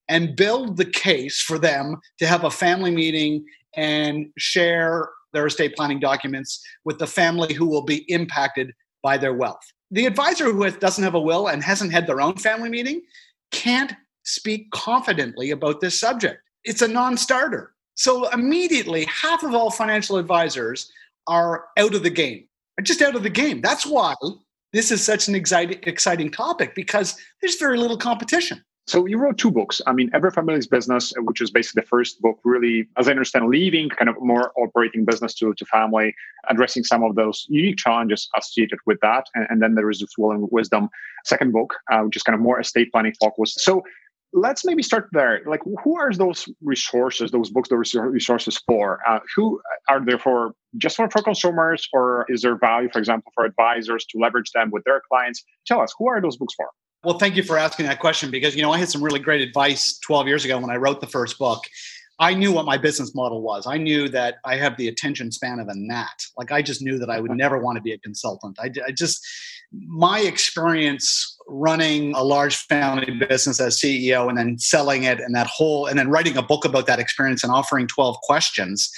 and 0.08 0.36
build 0.36 0.76
the 0.76 0.84
case 0.84 1.40
for 1.40 1.58
them 1.58 1.96
to 2.18 2.26
have 2.26 2.44
a 2.44 2.50
family 2.50 2.90
meeting 2.90 3.44
and 3.76 4.26
share 4.38 5.08
their 5.32 5.46
estate 5.46 5.76
planning 5.76 6.00
documents 6.00 6.60
with 6.84 6.98
the 6.98 7.06
family 7.06 7.54
who 7.54 7.66
will 7.66 7.84
be 7.84 8.04
impacted 8.10 8.72
by 9.02 9.16
their 9.16 9.34
wealth. 9.34 9.62
The 9.92 10.06
advisor 10.06 10.52
who 10.52 10.68
doesn't 10.70 11.04
have 11.04 11.14
a 11.14 11.20
will 11.20 11.48
and 11.48 11.62
hasn't 11.62 11.92
had 11.92 12.06
their 12.06 12.20
own 12.20 12.36
family 12.36 12.68
meeting 12.68 13.02
can't 13.52 13.92
speak 14.32 14.70
confidently 14.70 15.50
about 15.50 15.80
this 15.80 15.98
subject. 15.98 16.42
It's 16.64 16.82
a 16.82 16.88
non 16.88 17.16
starter. 17.16 17.72
So 17.94 18.28
immediately, 18.30 19.04
half 19.04 19.42
of 19.42 19.54
all 19.54 19.70
financial 19.70 20.16
advisors 20.16 20.90
are 21.26 21.66
out 21.76 21.94
of 21.94 22.02
the 22.02 22.10
game, 22.10 22.46
are 22.78 22.82
just 22.82 23.02
out 23.02 23.14
of 23.14 23.22
the 23.22 23.30
game. 23.30 23.60
That's 23.60 23.86
why 23.86 24.14
this 24.72 24.90
is 24.90 25.02
such 25.04 25.28
an 25.28 25.34
exciting, 25.34 25.80
exciting 25.82 26.30
topic 26.30 26.74
because 26.74 27.16
there's 27.40 27.56
very 27.56 27.78
little 27.78 27.98
competition. 27.98 28.64
So 28.86 29.06
you 29.06 29.18
wrote 29.18 29.38
two 29.38 29.52
books. 29.52 29.80
I 29.86 29.92
mean, 29.92 30.10
Every 30.12 30.32
Family's 30.32 30.66
Business, 30.66 31.12
which 31.18 31.40
is 31.40 31.50
basically 31.50 31.82
the 31.82 31.86
first 31.86 32.20
book, 32.20 32.40
really, 32.42 32.88
as 32.96 33.06
I 33.06 33.12
understand, 33.12 33.48
leaving 33.48 33.88
kind 33.88 34.08
of 34.08 34.16
more 34.20 34.52
operating 34.56 35.04
business 35.04 35.32
to, 35.34 35.54
to 35.54 35.64
family, 35.66 36.12
addressing 36.48 36.82
some 36.82 37.04
of 37.04 37.14
those 37.14 37.46
unique 37.48 37.76
challenges 37.76 38.28
associated 38.36 38.80
with 38.86 38.98
that. 39.02 39.26
And, 39.36 39.46
and 39.48 39.62
then 39.62 39.76
there 39.76 39.90
is 39.90 40.00
this 40.00 40.18
Willing 40.18 40.48
Wisdom 40.50 40.88
second 41.24 41.52
book, 41.52 41.74
uh, 41.92 42.00
which 42.00 42.16
is 42.16 42.24
kind 42.24 42.34
of 42.34 42.40
more 42.40 42.58
estate 42.58 42.90
planning 42.90 43.14
focused. 43.20 43.60
So 43.60 43.84
let's 44.32 44.64
maybe 44.64 44.82
start 44.82 45.08
there. 45.12 45.40
Like, 45.46 45.60
who 45.82 45.98
are 45.98 46.12
those 46.12 46.48
resources, 46.62 47.30
those 47.30 47.50
books, 47.50 47.68
those 47.68 47.94
resources 47.94 48.60
for? 48.66 49.00
Uh, 49.08 49.20
who 49.34 49.60
are 49.88 50.04
there 50.04 50.18
for 50.18 50.52
just 50.78 50.96
for, 50.96 51.08
for 51.10 51.22
consumers, 51.22 51.88
or 51.92 52.26
is 52.28 52.42
there 52.42 52.56
value, 52.56 52.88
for 52.92 52.98
example, 52.98 53.32
for 53.34 53.44
advisors 53.44 54.04
to 54.06 54.18
leverage 54.18 54.50
them 54.52 54.70
with 54.70 54.84
their 54.84 55.02
clients? 55.10 55.42
Tell 55.66 55.80
us, 55.80 55.92
who 55.98 56.08
are 56.08 56.20
those 56.20 56.36
books 56.36 56.54
for? 56.54 56.68
Well, 57.02 57.18
thank 57.18 57.34
you 57.34 57.42
for 57.42 57.56
asking 57.56 57.86
that 57.86 57.98
question 57.98 58.30
because 58.30 58.54
you 58.54 58.62
know 58.62 58.72
I 58.72 58.78
had 58.78 58.90
some 58.90 59.02
really 59.02 59.20
great 59.20 59.40
advice 59.40 59.98
12 60.00 60.28
years 60.28 60.44
ago 60.44 60.58
when 60.58 60.70
I 60.70 60.76
wrote 60.76 61.00
the 61.00 61.06
first 61.06 61.38
book. 61.38 61.64
I 62.18 62.34
knew 62.34 62.52
what 62.52 62.66
my 62.66 62.76
business 62.76 63.14
model 63.14 63.40
was. 63.40 63.66
I 63.66 63.78
knew 63.78 64.06
that 64.10 64.34
I 64.44 64.56
have 64.56 64.76
the 64.76 64.88
attention 64.88 65.32
span 65.32 65.58
of 65.58 65.68
a 65.68 65.74
gnat. 65.74 66.22
Like 66.36 66.52
I 66.52 66.60
just 66.60 66.82
knew 66.82 66.98
that 66.98 67.08
I 67.08 67.18
would 67.18 67.30
never 67.34 67.58
want 67.58 67.76
to 67.76 67.82
be 67.82 67.92
a 67.92 67.98
consultant. 67.98 68.58
I, 68.60 68.70
I 68.86 68.92
just 68.92 69.26
my 69.72 70.20
experience 70.20 71.36
running 71.48 72.14
a 72.14 72.22
large 72.22 72.56
family 72.56 73.10
business 73.28 73.60
as 73.60 73.80
CEO 73.80 74.28
and 74.28 74.38
then 74.38 74.58
selling 74.58 75.04
it 75.04 75.20
and 75.20 75.34
that 75.34 75.46
whole 75.46 75.86
and 75.86 75.98
then 75.98 76.08
writing 76.08 76.36
a 76.36 76.42
book 76.42 76.64
about 76.64 76.86
that 76.86 76.98
experience 76.98 77.42
and 77.42 77.52
offering 77.52 77.86
12 77.86 78.16
questions 78.22 78.90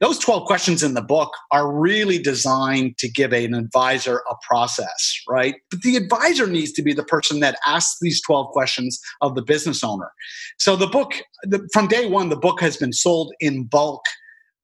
those 0.00 0.18
12 0.18 0.46
questions 0.46 0.82
in 0.82 0.94
the 0.94 1.02
book 1.02 1.32
are 1.50 1.72
really 1.72 2.18
designed 2.18 2.98
to 2.98 3.08
give 3.08 3.32
an 3.32 3.54
advisor 3.54 4.22
a 4.30 4.34
process, 4.46 5.22
right? 5.28 5.56
But 5.70 5.82
the 5.82 5.96
advisor 5.96 6.46
needs 6.46 6.72
to 6.72 6.82
be 6.82 6.92
the 6.92 7.04
person 7.04 7.40
that 7.40 7.58
asks 7.66 7.98
these 8.00 8.20
12 8.20 8.48
questions 8.52 9.00
of 9.22 9.34
the 9.34 9.42
business 9.42 9.82
owner. 9.82 10.12
So 10.58 10.76
the 10.76 10.86
book, 10.86 11.14
the, 11.44 11.66
from 11.72 11.88
day 11.88 12.08
one, 12.08 12.28
the 12.28 12.36
book 12.36 12.60
has 12.60 12.76
been 12.76 12.92
sold 12.92 13.32
in 13.40 13.64
bulk 13.64 14.04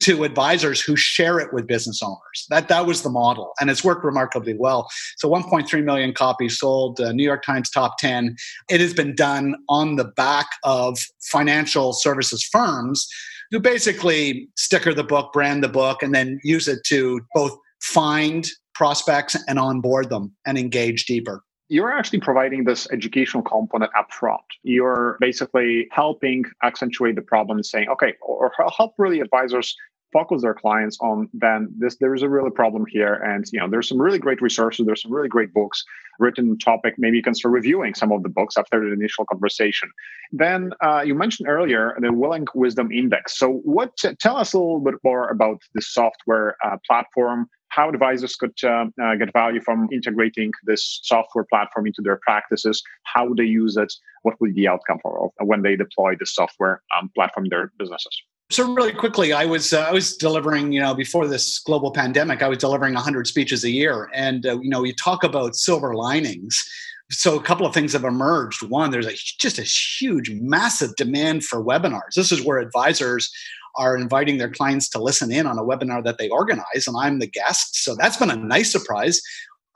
to 0.03 0.25
advisors 0.25 0.81
who 0.81 0.97
share 0.97 1.39
it 1.39 1.53
with 1.53 1.67
business 1.67 2.03
owners. 2.03 2.47
That 2.51 2.69
that 2.69 2.87
was 2.87 3.03
the 3.03 3.11
model, 3.11 3.53
and 3.61 3.71
it's 3.71 3.85
worked 3.85 4.05
remarkably 4.05 4.55
well. 4.55 4.89
So 5.17 5.29
1.3 5.29 5.85
million 5.85 6.13
copies 6.13 6.59
sold, 6.59 7.01
uh, 7.01 7.13
New 7.13 7.25
York 7.25 7.45
Times 7.45 7.71
top 7.71 7.99
10. 7.99 8.37
It 8.71 8.81
has 8.81 8.95
been 8.95 9.15
done 9.15 9.57
on 9.69 9.97
the 9.97 10.05
back 10.05 10.47
of 10.65 10.99
financial 11.21 11.93
services 11.93 12.45
firms 12.45 13.09
who 13.51 13.61
basically 13.61 14.49
sticker 14.57 14.95
the 14.95 15.05
book, 15.05 15.33
brand 15.33 15.63
the 15.63 15.69
book, 15.69 16.03
and 16.03 16.15
then 16.15 16.41
use 16.43 16.69
it 16.69 16.81
to 16.87 17.21
both 17.35 17.57
find 17.83 18.49
prospects 18.75 19.37
and 19.47 19.59
onboard 19.59 20.09
them 20.09 20.33
and 20.47 20.57
engage 20.57 21.05
deeper 21.05 21.43
you're 21.73 21.91
actually 21.91 22.21
providing 22.21 22.65
this 22.65 22.87
educational 22.93 23.43
component 23.43 23.91
up 23.97 24.13
front. 24.13 24.43
You're 24.63 25.17
basically 25.21 25.89
helping 25.91 26.45
accentuate 26.63 27.17
the 27.17 27.23
problem 27.23 27.57
and 27.57 27.65
saying, 27.65 27.89
okay, 27.89 28.13
or 28.21 28.53
help 28.77 28.93
really 28.99 29.21
advisors 29.21 29.75
focus 30.13 30.43
their 30.43 30.55
clients 30.55 30.99
on 31.01 31.29
then 31.33 31.69
this 31.77 31.97
there 31.97 32.15
is 32.15 32.23
a 32.23 32.29
really 32.29 32.51
problem 32.51 32.85
here. 32.89 33.15
And 33.15 33.45
you 33.53 33.61
know 33.61 33.69
there's 33.69 33.89
some 33.89 34.01
really 34.01 34.19
great 34.19 34.41
resources 34.41 34.87
there's 34.87 35.03
some 35.03 35.13
really 35.13 35.29
great 35.29 35.53
books 35.53 35.85
written 36.19 36.59
topic 36.59 36.95
maybe 36.99 37.17
you 37.17 37.23
can 37.23 37.35
start 37.35 37.53
reviewing 37.53 37.95
some 37.95 38.13
of 38.13 38.23
the 38.23 38.29
books 38.29 38.57
after 38.57 38.81
the 38.81 38.93
initial 38.93 39.25
conversation. 39.25 39.91
Then 40.31 40.73
uh, 40.85 41.03
you 41.05 41.15
mentioned 41.15 41.49
earlier 41.49 41.97
the 42.01 42.13
Willing 42.13 42.47
Wisdom 42.55 42.93
Index. 42.93 43.39
So 43.39 43.61
what 43.65 43.97
tell 44.21 44.37
us 44.37 44.53
a 44.53 44.59
little 44.59 44.81
bit 44.81 44.95
more 45.03 45.29
about 45.29 45.61
the 45.75 45.83
software 45.83 46.57
uh, 46.65 46.77
platform 46.87 47.49
how 47.73 47.89
advisors 47.89 48.37
could 48.37 48.53
uh, 48.65 48.85
uh, 49.03 49.15
get 49.15 49.33
value 49.33 49.61
from 49.63 49.89
integrating 49.91 50.53
this 50.65 51.01
software 51.03 51.47
platform 51.51 51.87
into 51.87 52.03
their 52.03 52.21
practices 52.23 52.83
how 53.05 53.27
would 53.27 53.39
they 53.39 53.45
use 53.45 53.77
it 53.77 53.93
what 54.23 54.35
would 54.41 54.55
be 54.55 54.63
the 54.63 54.69
outcome 54.69 54.99
for 55.03 55.31
when 55.41 55.63
they 55.63 55.75
deploy 55.75 56.15
the 56.19 56.27
software 56.27 56.83
um, 56.99 57.11
platform 57.15 57.47
in 57.47 57.51
their 57.51 57.73
businesses 57.79 58.23
so 58.53 58.73
really 58.73 58.93
quickly, 58.93 59.33
I 59.33 59.47
was 59.47 59.73
uh, 59.73 59.81
I 59.81 59.93
was 59.93 60.17
delivering, 60.17 60.73
you 60.73 60.81
know, 60.81 60.95
before 60.95 61.27
this 61.27 61.59
global 61.61 61.91
pandemic, 61.91 62.43
I 62.43 62.49
was 62.49 62.59
delivering 62.59 62.95
100 62.95 63.27
speeches 63.27 63.65
a 63.65 63.71
year, 63.71 64.11
and 64.15 64.47
uh, 64.47 64.61
you 64.61 64.69
know, 64.69 64.85
you 64.85 64.95
talk 64.95 65.25
about 65.25 65.57
silver 65.57 65.95
linings. 65.95 66.63
So 67.11 67.37
a 67.37 67.43
couple 67.43 67.67
of 67.67 67.75
things 67.75 67.93
have 67.93 68.05
emerged. 68.05 68.63
One, 68.63 68.91
there's 68.91 69.07
a 69.07 69.15
just 69.39 69.59
a 69.59 69.63
huge, 69.63 70.31
massive 70.31 70.95
demand 70.97 71.45
for 71.45 71.65
webinars. 71.65 72.15
This 72.15 72.33
is 72.33 72.45
where 72.45 72.59
advisors 72.59 73.31
are 73.77 73.97
inviting 73.97 74.39
their 74.39 74.51
clients 74.51 74.89
to 74.91 75.03
listen 75.03 75.33
in 75.33 75.47
on 75.47 75.59
a 75.59 75.65
webinar 75.65 76.05
that 76.05 76.19
they 76.19 76.29
organize, 76.29 76.87
and 76.87 76.97
I'm 76.99 77.19
the 77.19 77.27
guest. 77.27 77.83
So 77.83 77.95
that's 77.95 78.19
been 78.19 78.31
a 78.31 78.37
nice 78.37 78.71
surprise. 78.71 79.21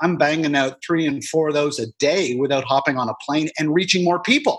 I'm 0.00 0.16
banging 0.16 0.54
out 0.54 0.78
three 0.86 1.06
and 1.06 1.24
four 1.24 1.48
of 1.48 1.54
those 1.54 1.78
a 1.78 1.86
day 1.98 2.34
without 2.34 2.64
hopping 2.64 2.98
on 2.98 3.08
a 3.08 3.14
plane 3.24 3.48
and 3.58 3.74
reaching 3.74 4.04
more 4.04 4.20
people. 4.20 4.58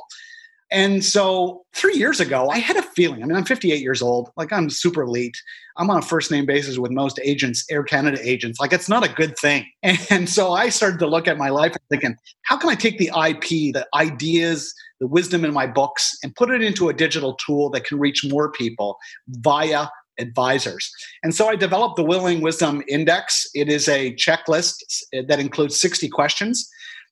And 0.70 1.04
so 1.04 1.64
three 1.74 1.96
years 1.96 2.20
ago, 2.20 2.50
I 2.50 2.58
had 2.58 2.76
a 2.76 2.82
feeling. 2.82 3.24
I 3.24 3.26
mean, 3.26 3.38
I'm 3.38 3.46
58 3.46 3.82
years 3.82 4.02
old. 4.02 4.32
Like, 4.36 4.52
I'm 4.52 4.70
super 4.70 5.04
elite. 5.04 5.38
I'm 5.78 5.90
on 5.90 6.00
a 6.00 6.02
first 6.02 6.30
name 6.30 6.46
basis 6.46 6.78
with 6.78 6.92
most 6.92 7.20
agents, 7.24 7.64
Air 7.70 7.84
Canada 7.84 8.18
agents. 8.22 8.60
Like, 8.60 8.74
it's 8.74 8.90
not 8.90 9.06
a 9.06 9.10
good 9.10 9.38
thing. 9.38 9.66
And 10.10 10.30
so 10.30 10.52
I 10.52 10.70
started 10.70 11.00
to 11.00 11.08
look 11.08 11.28
at 11.28 11.38
my 11.38 11.50
life 11.50 11.76
thinking, 11.90 12.16
how 12.44 12.58
can 12.58 12.70
I 12.70 12.76
take 12.76 12.98
the 12.98 13.08
IP, 13.08 13.74
the 13.74 13.88
ideas, 13.94 14.74
the 15.00 15.08
wisdom 15.08 15.46
in 15.46 15.54
my 15.54 15.68
books, 15.68 16.18
and 16.24 16.36
put 16.36 16.50
it 16.50 16.62
into 16.62 16.90
a 16.90 16.94
digital 16.94 17.36
tool 17.36 17.70
that 17.72 17.86
can 17.86 18.00
reach 18.00 18.26
more 18.26 18.52
people 18.52 18.98
via 19.28 19.88
advisors. 20.20 20.92
And 21.24 21.34
so 21.36 21.48
I 21.48 21.56
developed 21.56 21.96
the 21.96 22.04
Willing 22.04 22.42
Wisdom 22.42 22.84
Index. 22.88 23.48
It 23.54 23.70
is 23.70 23.88
a 23.88 24.16
checklist 24.16 25.04
that 25.28 25.40
includes 25.40 25.80
60 25.80 26.10
questions. 26.10 26.68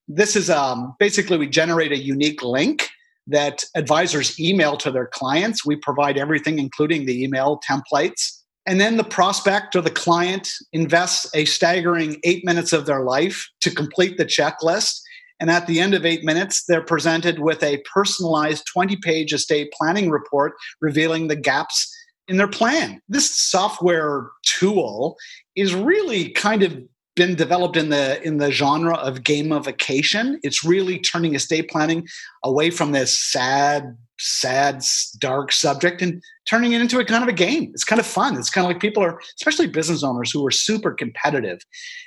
This 0.08 0.36
is 0.36 0.50
um, 0.50 0.96
basically 1.00 1.38
we 1.38 1.48
generate 1.48 1.92
a 1.92 1.98
unique 1.98 2.44
link 2.44 2.90
that 3.28 3.64
advisors 3.76 4.40
email 4.40 4.78
to 4.78 4.92
their 4.92 5.08
clients. 5.08 5.66
We 5.66 5.76
provide 5.76 6.18
everything, 6.18 6.60
including 6.60 7.06
the 7.06 7.24
email 7.24 7.60
templates. 7.68 8.42
And 8.68 8.80
then 8.80 8.98
the 8.98 9.04
prospect 9.04 9.76
or 9.76 9.82
the 9.82 9.92
client 9.92 10.50
invests 10.74 11.30
a 11.36 11.46
staggering 11.46 12.20
eight 12.24 12.44
minutes 12.44 12.74
of 12.74 12.86
their 12.86 13.02
life 13.02 13.48
to 13.62 13.70
complete 13.70 14.18
the 14.18 14.26
checklist. 14.26 15.00
And 15.40 15.52
at 15.52 15.68
the 15.68 15.80
end 15.80 15.94
of 15.94 16.06
eight 16.06 16.24
minutes, 16.24 16.64
they're 16.68 16.82
presented 16.82 17.40
with 17.40 17.62
a 17.62 17.84
personalized 17.94 18.66
20 18.72 18.98
page 18.98 19.34
estate 19.34 19.72
planning 19.78 20.10
report 20.10 20.54
revealing 20.82 21.28
the 21.28 21.36
gaps 21.36 21.94
in 22.28 22.38
their 22.38 22.48
plan. 22.48 23.02
This 23.08 23.30
software 23.36 24.30
tool 24.44 25.18
is 25.56 25.76
really 25.76 26.30
kind 26.30 26.64
of 26.64 26.78
been 27.16 27.36
developed 27.36 27.78
in 27.78 27.90
the 27.90 28.22
in 28.24 28.38
the 28.38 28.52
genre 28.52 28.96
of 28.96 29.20
gamification. 29.20 30.38
It's 30.44 30.64
really 30.64 31.00
turning 31.00 31.36
estate 31.36 31.70
planning 31.70 32.08
away 32.44 32.70
from 32.70 32.92
this 32.92 33.18
sad 33.20 33.98
sad, 34.18 34.84
dark 35.20 35.52
subject 35.52 36.02
and 36.02 36.24
turning 36.46 36.74
it 36.74 36.82
into 36.82 37.00
a 37.00 37.06
kind 37.06 37.24
of 37.24 37.30
a 37.30 37.34
game. 37.34 37.72
It's 37.74 37.84
kind 37.84 38.00
of 38.00 38.06
fun. 38.06 38.38
It's 38.38 38.50
kind 38.50 38.66
of 38.66 38.70
like 38.70 38.82
people 38.82 39.04
are, 39.04 39.20
especially 39.38 39.68
business 39.68 40.04
owners 40.04 40.32
who 40.32 40.46
are 40.46 40.52
super 40.52 40.92
competitive. 40.92 41.60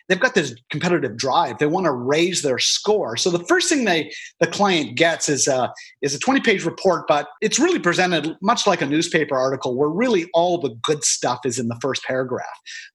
They've 0.08 0.18
got 0.18 0.34
this 0.34 0.54
competitive 0.70 1.16
drive. 1.16 1.58
They 1.58 1.66
want 1.66 1.84
to 1.84 1.92
raise 1.92 2.42
their 2.42 2.58
score. 2.58 3.16
So 3.16 3.30
the 3.30 3.44
first 3.44 3.68
thing 3.68 3.84
they 3.84 4.10
the 4.40 4.46
client 4.46 4.96
gets 4.96 5.28
is 5.28 5.48
a 5.48 5.72
is 6.02 6.14
a 6.14 6.18
20 6.18 6.40
page 6.40 6.64
report, 6.64 7.06
but 7.06 7.28
it's 7.40 7.58
really 7.58 7.78
presented 7.78 8.36
much 8.40 8.66
like 8.66 8.80
a 8.80 8.86
newspaper 8.86 9.36
article 9.36 9.76
where 9.76 9.88
really 9.88 10.28
all 10.32 10.58
the 10.58 10.74
good 10.82 11.04
stuff 11.04 11.40
is 11.44 11.58
in 11.58 11.68
the 11.68 11.78
first 11.82 12.04
paragraph. 12.04 12.46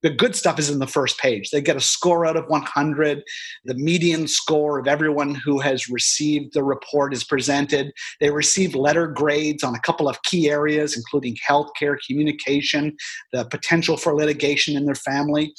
The 0.01 0.09
good 0.09 0.35
stuff 0.35 0.57
is 0.59 0.69
in 0.69 0.79
the 0.79 0.87
first 0.87 1.19
page. 1.19 1.51
They 1.51 1.61
get 1.61 1.75
a 1.75 1.81
score 1.81 2.25
out 2.25 2.37
of 2.37 2.47
100. 2.47 3.23
The 3.65 3.75
median 3.75 4.27
score 4.27 4.79
of 4.79 4.87
everyone 4.87 5.35
who 5.35 5.59
has 5.59 5.89
received 5.89 6.53
the 6.53 6.63
report 6.63 7.13
is 7.13 7.23
presented. 7.23 7.91
They 8.19 8.31
receive 8.31 8.75
letter 8.75 9.07
grades 9.07 9.63
on 9.63 9.75
a 9.75 9.79
couple 9.79 10.09
of 10.09 10.21
key 10.23 10.49
areas, 10.49 10.95
including 10.95 11.32
healthcare, 11.47 11.97
communication, 12.07 12.95
the 13.31 13.45
potential 13.45 13.97
for 13.97 14.15
litigation 14.15 14.75
in 14.75 14.85
their 14.85 14.95
family. 14.95 15.53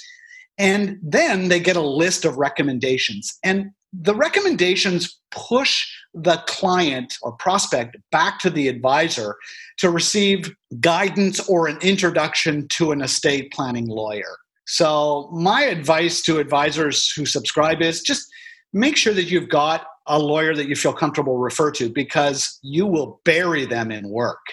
And 0.58 0.98
then 1.02 1.48
they 1.48 1.60
get 1.60 1.76
a 1.76 1.80
list 1.80 2.24
of 2.24 2.36
recommendations. 2.36 3.38
And 3.42 3.70
the 3.92 4.14
recommendations 4.14 5.20
push 5.30 5.86
the 6.14 6.42
client 6.46 7.14
or 7.22 7.32
prospect 7.32 7.96
back 8.10 8.38
to 8.40 8.50
the 8.50 8.68
advisor 8.68 9.36
to 9.78 9.90
receive 9.90 10.52
guidance 10.80 11.40
or 11.48 11.68
an 11.68 11.78
introduction 11.80 12.66
to 12.76 12.92
an 12.92 13.02
estate 13.02 13.52
planning 13.52 13.86
lawyer. 13.86 14.36
So, 14.66 15.28
my 15.32 15.62
advice 15.64 16.22
to 16.22 16.38
advisors 16.38 17.12
who 17.12 17.26
subscribe 17.26 17.82
is 17.82 18.00
just 18.00 18.26
make 18.72 18.96
sure 18.96 19.12
that 19.12 19.24
you've 19.24 19.50
got 19.50 19.86
a 20.06 20.18
lawyer 20.18 20.54
that 20.54 20.68
you 20.68 20.76
feel 20.76 20.92
comfortable 20.92 21.38
refer 21.38 21.70
to 21.72 21.88
because 21.88 22.58
you 22.62 22.86
will 22.86 23.20
bury 23.24 23.64
them 23.64 23.90
in 23.90 24.08
work. 24.08 24.44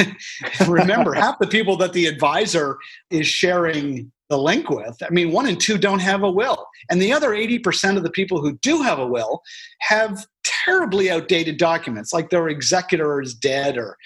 Remember, 0.68 1.12
half 1.12 1.38
the 1.38 1.46
people 1.46 1.76
that 1.78 1.92
the 1.92 2.06
advisor 2.06 2.78
is 3.10 3.26
sharing 3.26 4.12
the 4.30 4.38
link 4.38 4.70
with, 4.70 4.96
I 5.02 5.10
mean, 5.10 5.32
one 5.32 5.46
in 5.46 5.56
two 5.56 5.76
don't 5.76 5.98
have 5.98 6.22
a 6.22 6.30
will. 6.30 6.66
And 6.90 7.02
the 7.02 7.12
other 7.12 7.30
80% 7.30 7.96
of 7.96 8.02
the 8.02 8.10
people 8.10 8.40
who 8.40 8.56
do 8.58 8.80
have 8.82 8.98
a 8.98 9.06
will 9.06 9.42
have 9.80 10.24
terribly 10.44 11.10
outdated 11.10 11.58
documents, 11.58 12.12
like 12.12 12.30
their 12.30 12.48
executor 12.48 13.20
is 13.20 13.34
dead, 13.34 13.76
or, 13.76 13.96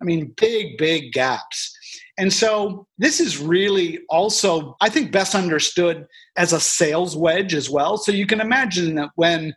I 0.00 0.04
mean, 0.04 0.32
big, 0.36 0.78
big 0.78 1.12
gaps. 1.12 1.76
And 2.16 2.32
so 2.32 2.86
this 2.96 3.18
is 3.18 3.38
really 3.38 4.00
also, 4.08 4.76
I 4.80 4.88
think, 4.88 5.10
best 5.10 5.34
understood 5.34 6.06
as 6.36 6.52
a 6.52 6.60
sales 6.60 7.16
wedge 7.16 7.54
as 7.54 7.68
well. 7.68 7.96
So 7.96 8.12
you 8.12 8.26
can 8.26 8.40
imagine 8.40 8.94
that 8.94 9.10
when 9.16 9.52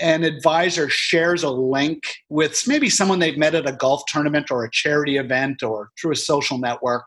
an 0.00 0.24
advisor 0.24 0.88
shares 0.88 1.42
a 1.42 1.50
link 1.50 2.02
with 2.28 2.62
maybe 2.66 2.88
someone 2.90 3.18
they've 3.18 3.38
met 3.38 3.54
at 3.54 3.68
a 3.68 3.72
golf 3.72 4.02
tournament 4.08 4.50
or 4.50 4.64
a 4.64 4.70
charity 4.70 5.16
event 5.16 5.62
or 5.62 5.90
through 6.00 6.12
a 6.12 6.16
social 6.16 6.58
network. 6.58 7.04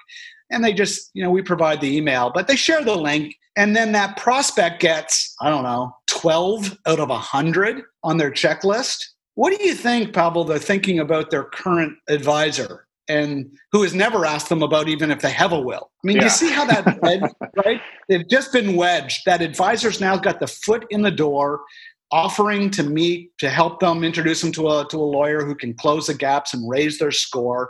And 0.51 0.63
they 0.63 0.73
just 0.73 1.11
you 1.13 1.23
know 1.23 1.29
we 1.29 1.41
provide 1.41 1.81
the 1.81 1.95
email 1.95 2.31
but 2.33 2.47
they 2.47 2.55
share 2.55 2.83
the 2.83 2.95
link. 2.95 3.35
And 3.55 3.75
then 3.75 3.91
that 3.91 4.17
prospect 4.17 4.79
gets 4.79 5.35
i 5.41 5.49
don't 5.49 5.63
know 5.63 5.93
12 6.07 6.77
out 6.87 6.99
of 6.99 7.09
100 7.09 7.81
on 8.03 8.17
their 8.17 8.31
checklist. 8.31 9.05
What 9.35 9.57
do 9.57 9.63
you 9.63 9.73
think 9.73 10.13
pavel 10.13 10.43
they're 10.43 10.59
thinking 10.59 10.99
about 10.99 11.29
their 11.29 11.45
current 11.45 11.97
advisor? 12.09 12.87
And 13.07 13.51
who 13.71 13.81
has 13.83 13.95
never 13.95 14.25
asked 14.25 14.49
them 14.49 14.61
about 14.61 14.87
even 14.87 15.09
if 15.09 15.21
they 15.21 15.31
have 15.31 15.51
a 15.51 15.59
will? 15.59 15.91
I 16.03 16.07
mean 16.07 16.17
yeah. 16.17 16.23
you 16.23 16.29
see 16.29 16.51
how 16.51 16.65
that 16.65 16.99
right? 17.65 17.81
They've 18.07 18.27
just 18.27 18.51
been 18.51 18.75
wedged. 18.75 19.21
That 19.25 19.41
advisor's 19.41 20.01
now 20.01 20.17
got 20.17 20.39
the 20.39 20.47
foot 20.47 20.85
in 20.89 21.01
the 21.03 21.11
door 21.11 21.61
offering 22.11 22.69
to 22.71 22.83
meet 22.83 23.37
to 23.37 23.49
help 23.49 23.79
them 23.79 24.03
introduce 24.03 24.41
them 24.41 24.51
to 24.51 24.67
a, 24.67 24.87
to 24.89 24.97
a 24.97 25.01
lawyer 25.17 25.43
who 25.45 25.55
can 25.55 25.73
close 25.73 26.07
the 26.07 26.13
gaps 26.13 26.53
and 26.53 26.69
raise 26.69 26.97
their 26.99 27.11
score 27.11 27.69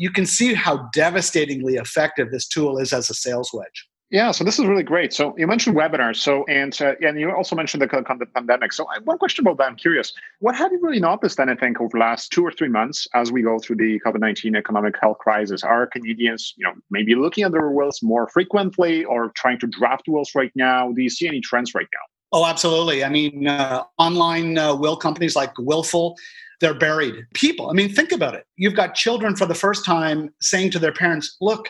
you 0.00 0.10
can 0.10 0.26
see 0.26 0.54
how 0.54 0.88
devastatingly 0.92 1.74
effective 1.74 2.30
this 2.30 2.46
tool 2.46 2.78
is 2.78 2.92
as 2.92 3.10
a 3.10 3.14
sales 3.14 3.50
wedge 3.52 3.88
yeah, 4.10 4.30
so 4.30 4.42
this 4.42 4.58
is 4.58 4.64
really 4.64 4.82
great. 4.82 5.12
So 5.12 5.34
you 5.36 5.46
mentioned 5.46 5.76
webinars, 5.76 6.16
so 6.16 6.42
and 6.48 6.74
uh, 6.80 6.94
and 7.06 7.20
you 7.20 7.30
also 7.30 7.54
mentioned 7.54 7.82
the, 7.82 7.86
the 7.86 8.26
pandemic. 8.26 8.72
So 8.72 8.86
I, 8.86 9.00
one 9.00 9.18
question 9.18 9.46
about 9.46 9.58
that, 9.58 9.64
I'm 9.64 9.76
curious, 9.76 10.14
what 10.38 10.56
have 10.56 10.72
you 10.72 10.80
really 10.80 10.98
noticed 10.98 11.36
then? 11.36 11.50
I 11.50 11.54
think 11.54 11.78
over 11.78 11.90
the 11.92 11.98
last 11.98 12.32
two 12.32 12.42
or 12.42 12.50
three 12.50 12.70
months, 12.70 13.06
as 13.14 13.30
we 13.30 13.42
go 13.42 13.58
through 13.58 13.76
the 13.76 14.00
COVID 14.06 14.20
nineteen 14.20 14.56
economic 14.56 14.94
health 14.98 15.18
crisis, 15.18 15.62
are 15.62 15.86
Canadians, 15.86 16.54
you 16.56 16.64
know, 16.64 16.72
maybe 16.90 17.14
looking 17.16 17.44
at 17.44 17.52
their 17.52 17.70
wills 17.70 18.00
more 18.02 18.26
frequently 18.28 19.04
or 19.04 19.30
trying 19.36 19.58
to 19.60 19.66
draft 19.66 20.04
wills 20.08 20.34
right 20.34 20.52
now? 20.54 20.90
Do 20.90 21.02
you 21.02 21.10
see 21.10 21.28
any 21.28 21.42
trends 21.42 21.74
right 21.74 21.88
now? 21.92 22.17
Oh, 22.32 22.46
absolutely. 22.46 23.04
I 23.04 23.08
mean, 23.08 23.46
uh, 23.46 23.84
online 23.98 24.58
uh, 24.58 24.74
will 24.74 24.96
companies 24.96 25.34
like 25.34 25.56
Willful, 25.58 26.16
they're 26.60 26.74
buried. 26.74 27.14
People, 27.34 27.70
I 27.70 27.72
mean, 27.72 27.94
think 27.94 28.12
about 28.12 28.34
it. 28.34 28.44
You've 28.56 28.74
got 28.74 28.94
children 28.94 29.36
for 29.36 29.46
the 29.46 29.54
first 29.54 29.84
time 29.84 30.30
saying 30.40 30.72
to 30.72 30.78
their 30.78 30.92
parents, 30.92 31.36
look, 31.40 31.68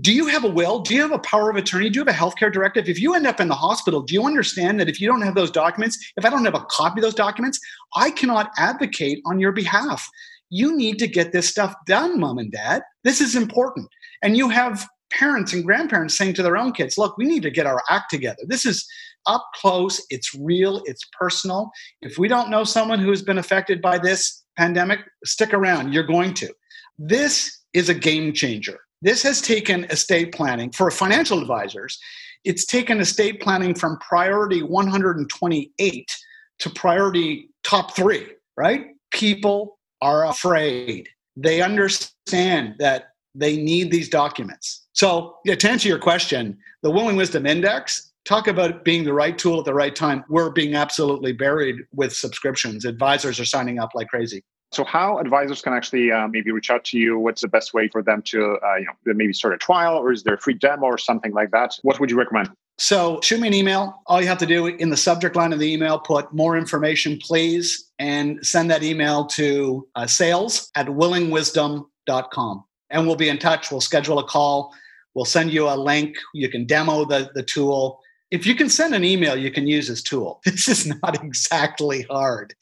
do 0.00 0.12
you 0.12 0.26
have 0.26 0.44
a 0.44 0.48
will? 0.48 0.78
Do 0.78 0.94
you 0.94 1.02
have 1.02 1.12
a 1.12 1.18
power 1.18 1.50
of 1.50 1.56
attorney? 1.56 1.90
Do 1.90 1.98
you 1.98 2.04
have 2.04 2.14
a 2.14 2.18
healthcare 2.18 2.50
directive? 2.50 2.88
If 2.88 2.98
you 2.98 3.14
end 3.14 3.26
up 3.26 3.40
in 3.40 3.48
the 3.48 3.54
hospital, 3.54 4.00
do 4.00 4.14
you 4.14 4.24
understand 4.24 4.80
that 4.80 4.88
if 4.88 5.00
you 5.00 5.06
don't 5.06 5.20
have 5.20 5.34
those 5.34 5.50
documents, 5.50 5.98
if 6.16 6.24
I 6.24 6.30
don't 6.30 6.46
have 6.46 6.54
a 6.54 6.64
copy 6.70 7.00
of 7.00 7.02
those 7.02 7.14
documents, 7.14 7.60
I 7.94 8.10
cannot 8.10 8.50
advocate 8.56 9.20
on 9.26 9.38
your 9.38 9.52
behalf. 9.52 10.08
You 10.48 10.74
need 10.74 10.98
to 11.00 11.06
get 11.06 11.32
this 11.32 11.48
stuff 11.48 11.74
done, 11.86 12.18
mom 12.18 12.38
and 12.38 12.50
dad. 12.50 12.82
This 13.04 13.20
is 13.20 13.36
important. 13.36 13.88
And 14.22 14.34
you 14.34 14.48
have 14.48 14.86
parents 15.12 15.52
and 15.52 15.64
grandparents 15.64 16.16
saying 16.16 16.34
to 16.34 16.42
their 16.42 16.56
own 16.56 16.72
kids, 16.72 16.98
look, 16.98 17.16
we 17.16 17.24
need 17.24 17.42
to 17.42 17.50
get 17.50 17.66
our 17.66 17.82
act 17.88 18.10
together. 18.10 18.42
This 18.46 18.64
is 18.64 18.86
up 19.26 19.46
close, 19.54 20.04
it's 20.10 20.34
real, 20.34 20.82
it's 20.84 21.04
personal. 21.18 21.70
If 22.00 22.18
we 22.18 22.28
don't 22.28 22.50
know 22.50 22.64
someone 22.64 22.98
who's 22.98 23.22
been 23.22 23.38
affected 23.38 23.80
by 23.80 23.98
this 23.98 24.44
pandemic, 24.56 25.00
stick 25.24 25.54
around, 25.54 25.92
you're 25.92 26.02
going 26.02 26.34
to. 26.34 26.52
This 26.98 27.60
is 27.72 27.88
a 27.88 27.94
game 27.94 28.32
changer. 28.32 28.78
This 29.00 29.22
has 29.22 29.40
taken 29.40 29.84
estate 29.84 30.32
planning 30.32 30.70
for 30.70 30.90
financial 30.90 31.40
advisors. 31.40 31.98
It's 32.44 32.66
taken 32.66 33.00
estate 33.00 33.40
planning 33.40 33.74
from 33.74 33.98
priority 33.98 34.62
128 34.62 36.16
to 36.60 36.70
priority 36.70 37.50
top 37.64 37.94
three, 37.94 38.26
right? 38.56 38.86
People 39.12 39.78
are 40.00 40.26
afraid. 40.26 41.08
They 41.36 41.62
understand 41.62 42.74
that 42.78 43.11
they 43.34 43.56
need 43.56 43.90
these 43.90 44.08
documents. 44.08 44.86
So, 44.92 45.36
yeah, 45.44 45.54
to 45.54 45.70
answer 45.70 45.88
your 45.88 45.98
question, 45.98 46.58
the 46.82 46.90
Willing 46.90 47.16
Wisdom 47.16 47.46
Index 47.46 48.12
talk 48.24 48.46
about 48.46 48.84
being 48.84 49.04
the 49.04 49.12
right 49.12 49.36
tool 49.36 49.58
at 49.58 49.64
the 49.64 49.74
right 49.74 49.94
time. 49.94 50.24
We're 50.28 50.50
being 50.50 50.74
absolutely 50.74 51.32
buried 51.32 51.76
with 51.92 52.14
subscriptions. 52.14 52.84
Advisors 52.84 53.40
are 53.40 53.44
signing 53.44 53.78
up 53.78 53.90
like 53.94 54.08
crazy. 54.08 54.42
So, 54.72 54.84
how 54.84 55.18
advisors 55.18 55.60
can 55.60 55.74
actually 55.74 56.10
uh, 56.10 56.28
maybe 56.28 56.50
reach 56.50 56.70
out 56.70 56.82
to 56.86 56.98
you? 56.98 57.18
What's 57.18 57.42
the 57.42 57.48
best 57.48 57.74
way 57.74 57.88
for 57.88 58.02
them 58.02 58.22
to, 58.22 58.58
uh, 58.64 58.76
you 58.76 58.86
know, 58.86 59.12
maybe 59.14 59.34
start 59.34 59.52
a 59.52 59.58
trial, 59.58 59.96
or 59.96 60.12
is 60.12 60.22
there 60.22 60.34
a 60.34 60.38
free 60.38 60.54
demo 60.54 60.86
or 60.86 60.96
something 60.96 61.32
like 61.32 61.50
that? 61.50 61.78
What 61.82 62.00
would 62.00 62.10
you 62.10 62.16
recommend? 62.16 62.50
So, 62.78 63.20
shoot 63.22 63.38
me 63.38 63.48
an 63.48 63.54
email. 63.54 64.00
All 64.06 64.22
you 64.22 64.28
have 64.28 64.38
to 64.38 64.46
do 64.46 64.66
in 64.66 64.88
the 64.88 64.96
subject 64.96 65.36
line 65.36 65.52
of 65.52 65.58
the 65.58 65.70
email, 65.70 65.98
put 65.98 66.32
more 66.32 66.56
information, 66.56 67.18
please, 67.18 67.90
and 67.98 68.44
send 68.44 68.70
that 68.70 68.82
email 68.82 69.26
to 69.26 69.86
uh, 69.94 70.06
sales 70.06 70.70
at 70.74 70.86
willingwisdom.com. 70.86 72.64
And 72.92 73.06
we'll 73.06 73.16
be 73.16 73.28
in 73.28 73.38
touch. 73.38 73.70
We'll 73.70 73.80
schedule 73.80 74.18
a 74.18 74.24
call. 74.24 74.72
We'll 75.14 75.24
send 75.24 75.52
you 75.52 75.68
a 75.68 75.76
link. 75.76 76.16
You 76.34 76.48
can 76.48 76.66
demo 76.66 77.04
the, 77.04 77.30
the 77.34 77.42
tool 77.42 78.00
if 78.32 78.46
you 78.46 78.54
can 78.54 78.70
send 78.70 78.94
an 78.94 79.04
email, 79.04 79.36
you 79.36 79.50
can 79.50 79.66
use 79.66 79.88
this 79.88 80.02
tool. 80.02 80.40
This 80.46 80.66
is 80.66 80.86
not 80.86 81.22
exactly 81.22 82.02
hard. 82.10 82.54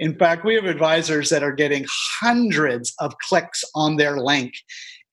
In 0.00 0.16
fact, 0.16 0.44
we 0.44 0.56
have 0.56 0.64
advisors 0.64 1.30
that 1.30 1.44
are 1.44 1.52
getting 1.52 1.86
hundreds 1.88 2.92
of 2.98 3.16
clicks 3.18 3.64
on 3.74 3.96
their 3.96 4.18
link. 4.18 4.52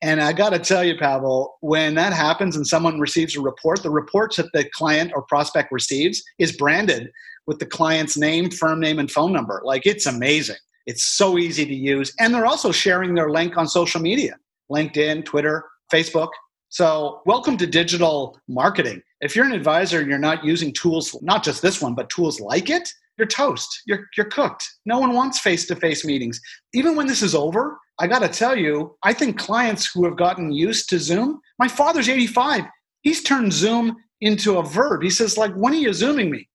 And 0.02 0.20
I 0.20 0.32
got 0.32 0.50
to 0.50 0.58
tell 0.58 0.82
you, 0.82 0.96
Pavel, 0.98 1.56
when 1.60 1.94
that 1.94 2.12
happens 2.12 2.56
and 2.56 2.66
someone 2.66 2.98
receives 2.98 3.36
a 3.36 3.40
report, 3.40 3.82
the 3.82 3.90
reports 3.90 4.36
that 4.36 4.52
the 4.52 4.68
client 4.74 5.12
or 5.14 5.22
prospect 5.22 5.70
receives 5.70 6.22
is 6.38 6.56
branded 6.56 7.10
with 7.46 7.60
the 7.60 7.66
client's 7.66 8.16
name, 8.16 8.50
firm 8.50 8.80
name, 8.80 8.98
and 8.98 9.10
phone 9.10 9.32
number. 9.32 9.62
Like 9.64 9.86
it's 9.86 10.06
amazing. 10.06 10.56
It's 10.86 11.04
so 11.04 11.38
easy 11.38 11.66
to 11.66 11.74
use. 11.74 12.12
And 12.18 12.34
they're 12.34 12.46
also 12.46 12.72
sharing 12.72 13.14
their 13.14 13.30
link 13.30 13.56
on 13.56 13.68
social 13.68 14.00
media 14.00 14.36
LinkedIn, 14.70 15.24
Twitter, 15.24 15.64
Facebook. 15.92 16.30
So, 16.68 17.20
welcome 17.26 17.56
to 17.56 17.66
digital 17.66 18.38
marketing. 18.48 19.02
If 19.20 19.34
you're 19.34 19.44
an 19.44 19.52
advisor 19.52 19.98
and 19.98 20.08
you're 20.08 20.18
not 20.18 20.44
using 20.44 20.72
tools, 20.72 21.16
not 21.20 21.42
just 21.42 21.62
this 21.62 21.82
one, 21.82 21.94
but 21.94 22.08
tools 22.10 22.40
like 22.40 22.70
it, 22.70 22.88
you're 23.18 23.26
toast. 23.26 23.82
You're, 23.86 24.06
you're 24.16 24.26
cooked. 24.26 24.64
No 24.86 24.98
one 24.98 25.12
wants 25.12 25.40
face 25.40 25.66
to 25.66 25.76
face 25.76 26.04
meetings. 26.04 26.40
Even 26.72 26.96
when 26.96 27.06
this 27.06 27.22
is 27.22 27.34
over, 27.34 27.76
I 27.98 28.06
got 28.06 28.20
to 28.20 28.28
tell 28.28 28.56
you, 28.56 28.96
I 29.02 29.12
think 29.12 29.38
clients 29.38 29.90
who 29.92 30.04
have 30.06 30.16
gotten 30.16 30.52
used 30.52 30.88
to 30.90 30.98
Zoom, 30.98 31.40
my 31.58 31.68
father's 31.68 32.08
85. 32.08 32.64
He's 33.02 33.22
turned 33.22 33.52
Zoom 33.52 33.96
into 34.20 34.58
a 34.58 34.64
verb. 34.64 35.02
He 35.02 35.10
says, 35.10 35.38
like, 35.38 35.52
when 35.54 35.72
are 35.72 35.76
you 35.76 35.92
zooming 35.92 36.30
me? 36.30 36.48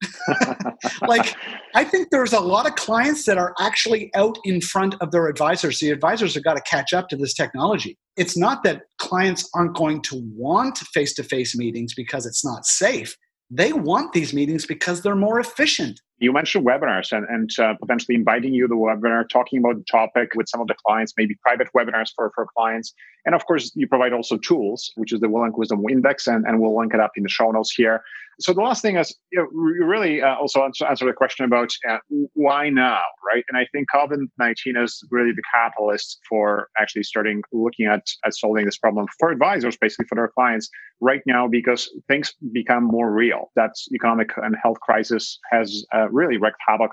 like, 1.07 1.35
I 1.73 1.83
think 1.83 2.09
there's 2.11 2.33
a 2.33 2.39
lot 2.39 2.67
of 2.67 2.75
clients 2.75 3.25
that 3.25 3.37
are 3.37 3.53
actually 3.59 4.11
out 4.15 4.37
in 4.43 4.61
front 4.61 4.95
of 5.01 5.11
their 5.11 5.27
advisors. 5.27 5.79
The 5.79 5.89
advisors 5.89 6.35
have 6.35 6.43
got 6.43 6.55
to 6.55 6.61
catch 6.61 6.93
up 6.93 7.09
to 7.09 7.15
this 7.15 7.33
technology. 7.33 7.97
It's 8.17 8.37
not 8.37 8.63
that 8.63 8.83
clients 8.99 9.49
aren't 9.55 9.75
going 9.75 10.01
to 10.03 10.21
want 10.35 10.77
face 10.77 11.13
to 11.15 11.23
face 11.23 11.55
meetings 11.55 11.93
because 11.95 12.25
it's 12.25 12.45
not 12.45 12.65
safe. 12.65 13.17
They 13.49 13.73
want 13.73 14.13
these 14.13 14.33
meetings 14.33 14.65
because 14.65 15.01
they're 15.01 15.15
more 15.15 15.39
efficient. 15.39 15.99
You 16.19 16.31
mentioned 16.31 16.65
webinars 16.65 17.11
and, 17.11 17.25
and 17.27 17.49
uh, 17.59 17.73
potentially 17.75 18.15
inviting 18.15 18.53
you 18.53 18.67
to 18.67 18.67
the 18.69 18.75
webinar, 18.75 19.27
talking 19.27 19.59
about 19.59 19.75
the 19.77 19.83
topic 19.83 20.29
with 20.35 20.47
some 20.47 20.61
of 20.61 20.67
the 20.67 20.75
clients, 20.85 21.13
maybe 21.17 21.35
private 21.41 21.67
webinars 21.75 22.11
for, 22.15 22.31
for 22.33 22.47
clients. 22.57 22.93
And 23.25 23.35
of 23.35 23.45
course, 23.45 23.71
you 23.75 23.87
provide 23.87 24.13
also 24.13 24.37
tools, 24.37 24.91
which 24.95 25.11
is 25.11 25.19
the 25.19 25.27
Willing 25.27 25.51
Wisdom 25.55 25.83
Index, 25.89 26.27
and, 26.27 26.45
and 26.45 26.61
we'll 26.61 26.77
link 26.77 26.93
it 26.93 27.01
up 27.01 27.11
in 27.17 27.23
the 27.23 27.29
show 27.29 27.51
notes 27.51 27.71
here. 27.71 28.01
So 28.39 28.53
the 28.53 28.61
last 28.61 28.81
thing 28.81 28.97
is 28.97 29.15
you, 29.31 29.39
know, 29.39 29.47
really 29.85 30.21
uh, 30.21 30.35
also 30.35 30.63
answer, 30.63 30.85
answer, 30.85 31.05
the 31.05 31.13
question 31.13 31.45
about 31.45 31.71
uh, 31.89 31.97
why 32.33 32.69
now, 32.69 33.01
right? 33.25 33.43
And 33.49 33.57
I 33.57 33.65
think 33.71 33.87
COVID 33.93 34.25
nineteen 34.37 34.75
is 34.77 35.03
really 35.11 35.31
the 35.31 35.43
catalyst 35.53 36.19
for 36.27 36.69
actually 36.79 37.03
starting 37.03 37.41
looking 37.51 37.85
at 37.85 38.03
at 38.25 38.35
solving 38.35 38.65
this 38.65 38.77
problem 38.77 39.07
for 39.19 39.31
advisors, 39.31 39.77
basically 39.77 40.05
for 40.07 40.15
their 40.15 40.31
clients 40.37 40.69
right 41.01 41.21
now, 41.25 41.47
because 41.47 41.89
things 42.07 42.33
become 42.51 42.83
more 42.83 43.11
real. 43.11 43.51
That 43.55 43.71
economic 43.93 44.31
and 44.37 44.55
health 44.61 44.79
crisis 44.81 45.39
has 45.51 45.85
uh, 45.93 46.09
really 46.09 46.37
wreaked 46.37 46.57
havoc 46.67 46.91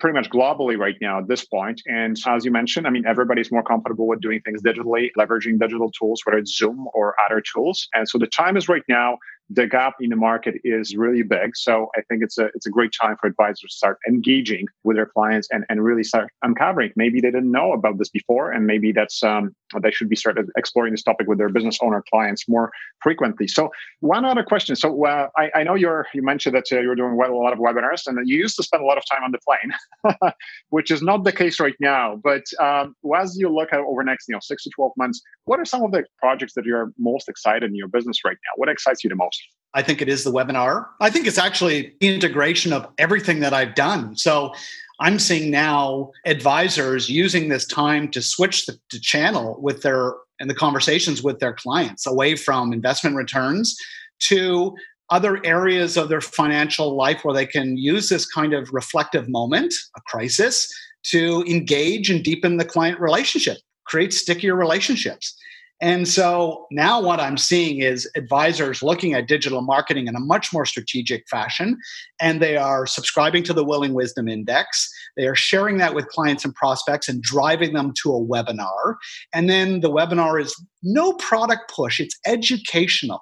pretty 0.00 0.14
much 0.14 0.30
globally 0.30 0.78
right 0.78 0.94
now 1.00 1.18
at 1.18 1.26
this 1.26 1.44
point. 1.44 1.82
And 1.86 2.16
as 2.26 2.44
you 2.44 2.52
mentioned, 2.52 2.86
I 2.86 2.90
mean, 2.90 3.04
everybody's 3.04 3.50
more 3.50 3.64
comfortable 3.64 4.06
with 4.06 4.20
doing 4.20 4.40
things 4.44 4.62
digitally, 4.62 5.08
leveraging 5.18 5.58
digital 5.58 5.90
tools, 5.90 6.20
whether 6.24 6.38
it's 6.38 6.56
Zoom 6.56 6.86
or 6.94 7.16
other 7.26 7.42
tools. 7.52 7.88
And 7.94 8.08
so 8.08 8.16
the 8.16 8.28
time 8.28 8.56
is 8.56 8.68
right 8.68 8.84
now 8.88 9.18
the 9.50 9.66
gap 9.66 9.94
in 10.00 10.10
the 10.10 10.16
market 10.16 10.56
is 10.64 10.94
really 10.96 11.22
big. 11.22 11.56
So 11.56 11.88
I 11.96 12.02
think 12.02 12.22
it's 12.22 12.38
a 12.38 12.46
it's 12.54 12.66
a 12.66 12.70
great 12.70 12.92
time 13.00 13.16
for 13.20 13.26
advisors 13.26 13.70
to 13.70 13.76
start 13.76 13.98
engaging 14.06 14.66
with 14.84 14.96
their 14.96 15.06
clients 15.06 15.48
and, 15.50 15.64
and 15.68 15.82
really 15.82 16.04
start 16.04 16.30
uncovering. 16.42 16.92
Maybe 16.96 17.20
they 17.20 17.30
didn't 17.30 17.50
know 17.50 17.72
about 17.72 17.98
this 17.98 18.10
before, 18.10 18.52
and 18.52 18.66
maybe 18.66 18.92
that's 18.92 19.22
um, 19.22 19.54
they 19.82 19.90
should 19.90 20.08
be 20.08 20.16
started 20.16 20.50
exploring 20.56 20.92
this 20.92 21.02
topic 21.02 21.28
with 21.28 21.38
their 21.38 21.48
business 21.48 21.78
owner 21.80 22.04
clients 22.10 22.48
more 22.48 22.72
frequently. 23.02 23.48
So 23.48 23.70
one 24.00 24.24
other 24.24 24.42
question. 24.42 24.76
So 24.76 25.06
uh, 25.06 25.28
I, 25.36 25.50
I 25.54 25.62
know 25.62 25.74
you're 25.74 26.06
you 26.12 26.22
mentioned 26.22 26.54
that 26.54 26.64
uh, 26.70 26.80
you're 26.80 26.94
doing 26.94 27.16
well, 27.16 27.32
a 27.32 27.34
lot 27.34 27.52
of 27.52 27.58
webinars, 27.58 28.06
and 28.06 28.18
you 28.28 28.36
used 28.36 28.56
to 28.56 28.62
spend 28.62 28.82
a 28.82 28.86
lot 28.86 28.98
of 28.98 29.04
time 29.10 29.24
on 29.24 29.32
the 29.32 29.38
plane, 29.38 30.32
which 30.70 30.90
is 30.90 31.02
not 31.02 31.24
the 31.24 31.32
case 31.32 31.58
right 31.58 31.76
now. 31.80 32.20
But 32.22 32.44
um, 32.60 32.94
as 33.16 33.38
you 33.38 33.48
look 33.48 33.72
at 33.72 33.80
over 33.80 34.04
next 34.04 34.28
you 34.28 34.34
know 34.34 34.40
six 34.42 34.64
to 34.64 34.70
twelve 34.74 34.92
months, 34.98 35.22
what 35.48 35.58
are 35.58 35.64
some 35.64 35.82
of 35.82 35.92
the 35.92 36.04
projects 36.18 36.52
that 36.54 36.64
you're 36.64 36.92
most 36.98 37.28
excited 37.28 37.68
in 37.68 37.74
your 37.74 37.88
business 37.88 38.24
right 38.24 38.36
now? 38.36 38.52
What 38.56 38.68
excites 38.68 39.02
you 39.02 39.10
the 39.10 39.16
most? 39.16 39.42
I 39.74 39.82
think 39.82 40.00
it 40.02 40.08
is 40.08 40.24
the 40.24 40.30
webinar. 40.30 40.86
I 41.00 41.10
think 41.10 41.26
it's 41.26 41.38
actually 41.38 41.94
integration 42.00 42.72
of 42.72 42.86
everything 42.98 43.40
that 43.40 43.52
I've 43.52 43.74
done. 43.74 44.16
So 44.16 44.52
I'm 45.00 45.18
seeing 45.18 45.50
now 45.50 46.10
advisors 46.26 47.08
using 47.08 47.48
this 47.48 47.66
time 47.66 48.10
to 48.10 48.22
switch 48.22 48.66
the, 48.66 48.78
the 48.90 48.98
channel 48.98 49.58
with 49.60 49.82
their 49.82 50.14
and 50.40 50.48
the 50.48 50.54
conversations 50.54 51.22
with 51.22 51.40
their 51.40 51.52
clients 51.52 52.06
away 52.06 52.36
from 52.36 52.72
investment 52.72 53.16
returns 53.16 53.76
to 54.20 54.74
other 55.10 55.44
areas 55.44 55.96
of 55.96 56.08
their 56.08 56.20
financial 56.20 56.94
life 56.94 57.24
where 57.24 57.34
they 57.34 57.46
can 57.46 57.76
use 57.76 58.08
this 58.08 58.26
kind 58.26 58.52
of 58.52 58.68
reflective 58.72 59.28
moment, 59.28 59.74
a 59.96 60.00
crisis, 60.02 60.68
to 61.04 61.42
engage 61.48 62.10
and 62.10 62.22
deepen 62.22 62.56
the 62.56 62.64
client 62.64 63.00
relationship, 63.00 63.58
create 63.88 64.12
stickier 64.12 64.54
relationships. 64.54 65.34
And 65.80 66.08
so 66.08 66.66
now 66.72 67.00
what 67.00 67.20
I'm 67.20 67.36
seeing 67.36 67.80
is 67.82 68.10
advisors 68.16 68.82
looking 68.82 69.14
at 69.14 69.28
digital 69.28 69.62
marketing 69.62 70.08
in 70.08 70.16
a 70.16 70.20
much 70.20 70.52
more 70.52 70.66
strategic 70.66 71.28
fashion, 71.28 71.78
and 72.20 72.42
they 72.42 72.56
are 72.56 72.84
subscribing 72.84 73.44
to 73.44 73.52
the 73.52 73.64
Willing 73.64 73.94
Wisdom 73.94 74.26
Index. 74.28 74.90
They 75.16 75.28
are 75.28 75.36
sharing 75.36 75.78
that 75.78 75.94
with 75.94 76.08
clients 76.08 76.44
and 76.44 76.52
prospects 76.54 77.08
and 77.08 77.22
driving 77.22 77.74
them 77.74 77.92
to 78.02 78.12
a 78.12 78.20
webinar. 78.20 78.96
And 79.32 79.48
then 79.48 79.80
the 79.80 79.90
webinar 79.90 80.42
is 80.42 80.60
no 80.82 81.12
product 81.12 81.72
push, 81.72 82.00
it's 82.00 82.18
educational. 82.26 83.20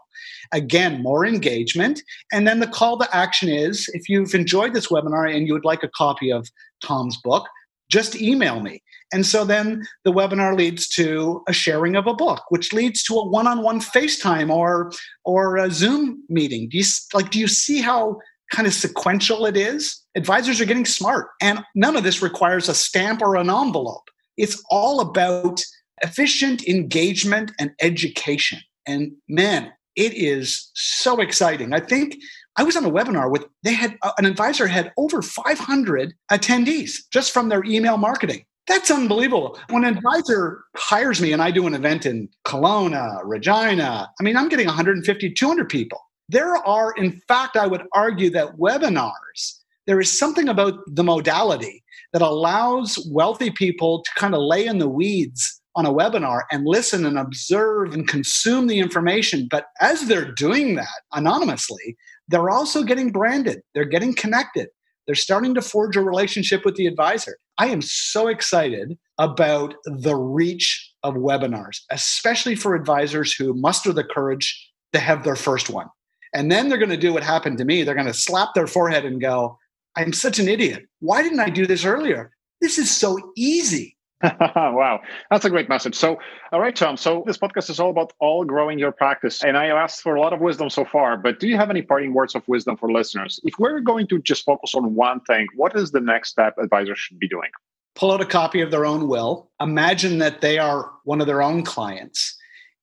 Again, 0.52 1.02
more 1.02 1.26
engagement. 1.26 2.00
And 2.32 2.46
then 2.46 2.60
the 2.60 2.68
call 2.68 2.98
to 2.98 3.14
action 3.14 3.48
is 3.48 3.90
if 3.92 4.08
you've 4.08 4.34
enjoyed 4.34 4.72
this 4.72 4.86
webinar 4.86 5.30
and 5.30 5.46
you 5.46 5.52
would 5.52 5.64
like 5.64 5.82
a 5.82 5.88
copy 5.88 6.30
of 6.30 6.48
Tom's 6.82 7.18
book, 7.22 7.46
just 7.90 8.16
email 8.16 8.60
me. 8.60 8.82
And 9.12 9.24
so 9.24 9.44
then 9.44 9.86
the 10.04 10.12
webinar 10.12 10.56
leads 10.56 10.88
to 10.90 11.42
a 11.48 11.52
sharing 11.52 11.96
of 11.96 12.06
a 12.06 12.14
book, 12.14 12.42
which 12.48 12.72
leads 12.72 13.02
to 13.04 13.14
a 13.14 13.26
one-on-one 13.26 13.80
FaceTime 13.80 14.50
or 14.50 14.92
or 15.24 15.56
a 15.56 15.70
Zoom 15.70 16.22
meeting. 16.28 16.68
Do 16.68 16.78
you 16.78 16.84
like 17.14 17.30
do 17.30 17.38
you 17.38 17.48
see 17.48 17.80
how 17.80 18.18
kind 18.52 18.66
of 18.66 18.74
sequential 18.74 19.46
it 19.46 19.56
is? 19.56 20.02
Advisors 20.16 20.60
are 20.60 20.64
getting 20.64 20.86
smart 20.86 21.28
and 21.40 21.64
none 21.74 21.96
of 21.96 22.04
this 22.04 22.22
requires 22.22 22.68
a 22.68 22.74
stamp 22.74 23.22
or 23.22 23.36
an 23.36 23.50
envelope. 23.50 24.08
It's 24.36 24.62
all 24.70 25.00
about 25.00 25.62
efficient 26.02 26.66
engagement 26.66 27.52
and 27.58 27.72
education. 27.80 28.60
And 28.86 29.12
man, 29.28 29.72
it 29.94 30.14
is 30.14 30.70
so 30.74 31.20
exciting. 31.20 31.72
I 31.72 31.80
think 31.80 32.16
I 32.56 32.62
was 32.62 32.76
on 32.76 32.84
a 32.84 32.90
webinar 32.90 33.30
with 33.30 33.46
they 33.62 33.74
had 33.74 33.96
uh, 34.02 34.12
an 34.18 34.24
advisor 34.24 34.66
had 34.66 34.92
over 34.96 35.22
500 35.22 36.14
attendees 36.30 36.98
just 37.12 37.32
from 37.32 37.48
their 37.48 37.64
email 37.64 37.96
marketing. 37.96 38.44
That's 38.66 38.90
unbelievable. 38.90 39.58
When 39.70 39.84
an 39.84 39.96
advisor 39.96 40.64
hires 40.76 41.20
me 41.20 41.32
and 41.32 41.40
I 41.40 41.50
do 41.50 41.66
an 41.66 41.74
event 41.74 42.04
in 42.04 42.28
Kelowna, 42.44 43.20
Regina, 43.24 44.10
I 44.18 44.22
mean, 44.22 44.36
I'm 44.36 44.48
getting 44.48 44.66
150, 44.66 45.30
200 45.32 45.68
people. 45.68 46.00
There 46.28 46.56
are, 46.56 46.92
in 46.94 47.20
fact, 47.28 47.56
I 47.56 47.68
would 47.68 47.84
argue 47.92 48.30
that 48.30 48.56
webinars, 48.56 49.60
there 49.86 50.00
is 50.00 50.18
something 50.18 50.48
about 50.48 50.80
the 50.88 51.04
modality 51.04 51.84
that 52.12 52.22
allows 52.22 52.98
wealthy 53.12 53.50
people 53.50 54.02
to 54.02 54.10
kind 54.16 54.34
of 54.34 54.40
lay 54.40 54.66
in 54.66 54.78
the 54.78 54.88
weeds 54.88 55.60
on 55.76 55.86
a 55.86 55.92
webinar 55.92 56.42
and 56.50 56.66
listen 56.66 57.04
and 57.04 57.18
observe 57.18 57.92
and 57.92 58.08
consume 58.08 58.66
the 58.66 58.80
information. 58.80 59.46
But 59.48 59.66
as 59.80 60.08
they're 60.08 60.32
doing 60.32 60.74
that 60.76 61.02
anonymously, 61.12 61.96
they're 62.28 62.50
also 62.50 62.82
getting 62.82 63.12
branded, 63.12 63.60
they're 63.74 63.84
getting 63.84 64.14
connected, 64.14 64.68
they're 65.06 65.14
starting 65.14 65.54
to 65.54 65.62
forge 65.62 65.96
a 65.96 66.02
relationship 66.02 66.64
with 66.64 66.74
the 66.74 66.86
advisor. 66.86 67.36
I 67.58 67.68
am 67.68 67.80
so 67.82 68.28
excited 68.28 68.98
about 69.18 69.74
the 69.84 70.14
reach 70.14 70.92
of 71.02 71.14
webinars, 71.14 71.80
especially 71.90 72.54
for 72.54 72.74
advisors 72.74 73.32
who 73.32 73.54
muster 73.54 73.92
the 73.92 74.04
courage 74.04 74.70
to 74.92 74.98
have 74.98 75.24
their 75.24 75.36
first 75.36 75.70
one. 75.70 75.88
And 76.34 76.52
then 76.52 76.68
they're 76.68 76.78
going 76.78 76.90
to 76.90 76.96
do 76.96 77.14
what 77.14 77.22
happened 77.22 77.58
to 77.58 77.64
me. 77.64 77.82
They're 77.82 77.94
going 77.94 78.06
to 78.06 78.14
slap 78.14 78.54
their 78.54 78.66
forehead 78.66 79.04
and 79.04 79.20
go, 79.20 79.58
I'm 79.96 80.12
such 80.12 80.38
an 80.38 80.48
idiot. 80.48 80.86
Why 81.00 81.22
didn't 81.22 81.40
I 81.40 81.48
do 81.48 81.66
this 81.66 81.84
earlier? 81.84 82.30
This 82.60 82.78
is 82.78 82.94
so 82.94 83.18
easy. 83.36 83.95
wow, 84.40 85.00
that's 85.30 85.44
a 85.44 85.50
great 85.50 85.68
message. 85.68 85.94
So, 85.94 86.18
all 86.50 86.60
right, 86.60 86.74
Tom. 86.74 86.96
So, 86.96 87.22
this 87.26 87.36
podcast 87.36 87.68
is 87.68 87.78
all 87.78 87.90
about 87.90 88.14
all 88.18 88.44
growing 88.44 88.78
your 88.78 88.92
practice. 88.92 89.44
And 89.44 89.58
I 89.58 89.66
asked 89.66 90.00
for 90.00 90.14
a 90.14 90.20
lot 90.20 90.32
of 90.32 90.40
wisdom 90.40 90.70
so 90.70 90.86
far, 90.86 91.18
but 91.18 91.38
do 91.38 91.46
you 91.46 91.56
have 91.56 91.68
any 91.68 91.82
parting 91.82 92.14
words 92.14 92.34
of 92.34 92.42
wisdom 92.48 92.78
for 92.78 92.90
listeners? 92.90 93.38
If 93.44 93.54
we're 93.58 93.80
going 93.80 94.06
to 94.08 94.18
just 94.20 94.44
focus 94.44 94.74
on 94.74 94.94
one 94.94 95.20
thing, 95.20 95.46
what 95.54 95.76
is 95.76 95.90
the 95.90 96.00
next 96.00 96.30
step 96.30 96.56
advisors 96.56 96.98
should 96.98 97.18
be 97.18 97.28
doing? 97.28 97.50
Pull 97.94 98.10
out 98.10 98.22
a 98.22 98.26
copy 98.26 98.62
of 98.62 98.70
their 98.70 98.86
own 98.86 99.08
will, 99.08 99.50
imagine 99.60 100.18
that 100.18 100.40
they 100.40 100.58
are 100.58 100.90
one 101.04 101.20
of 101.20 101.26
their 101.26 101.42
own 101.42 101.62
clients. 101.62 102.36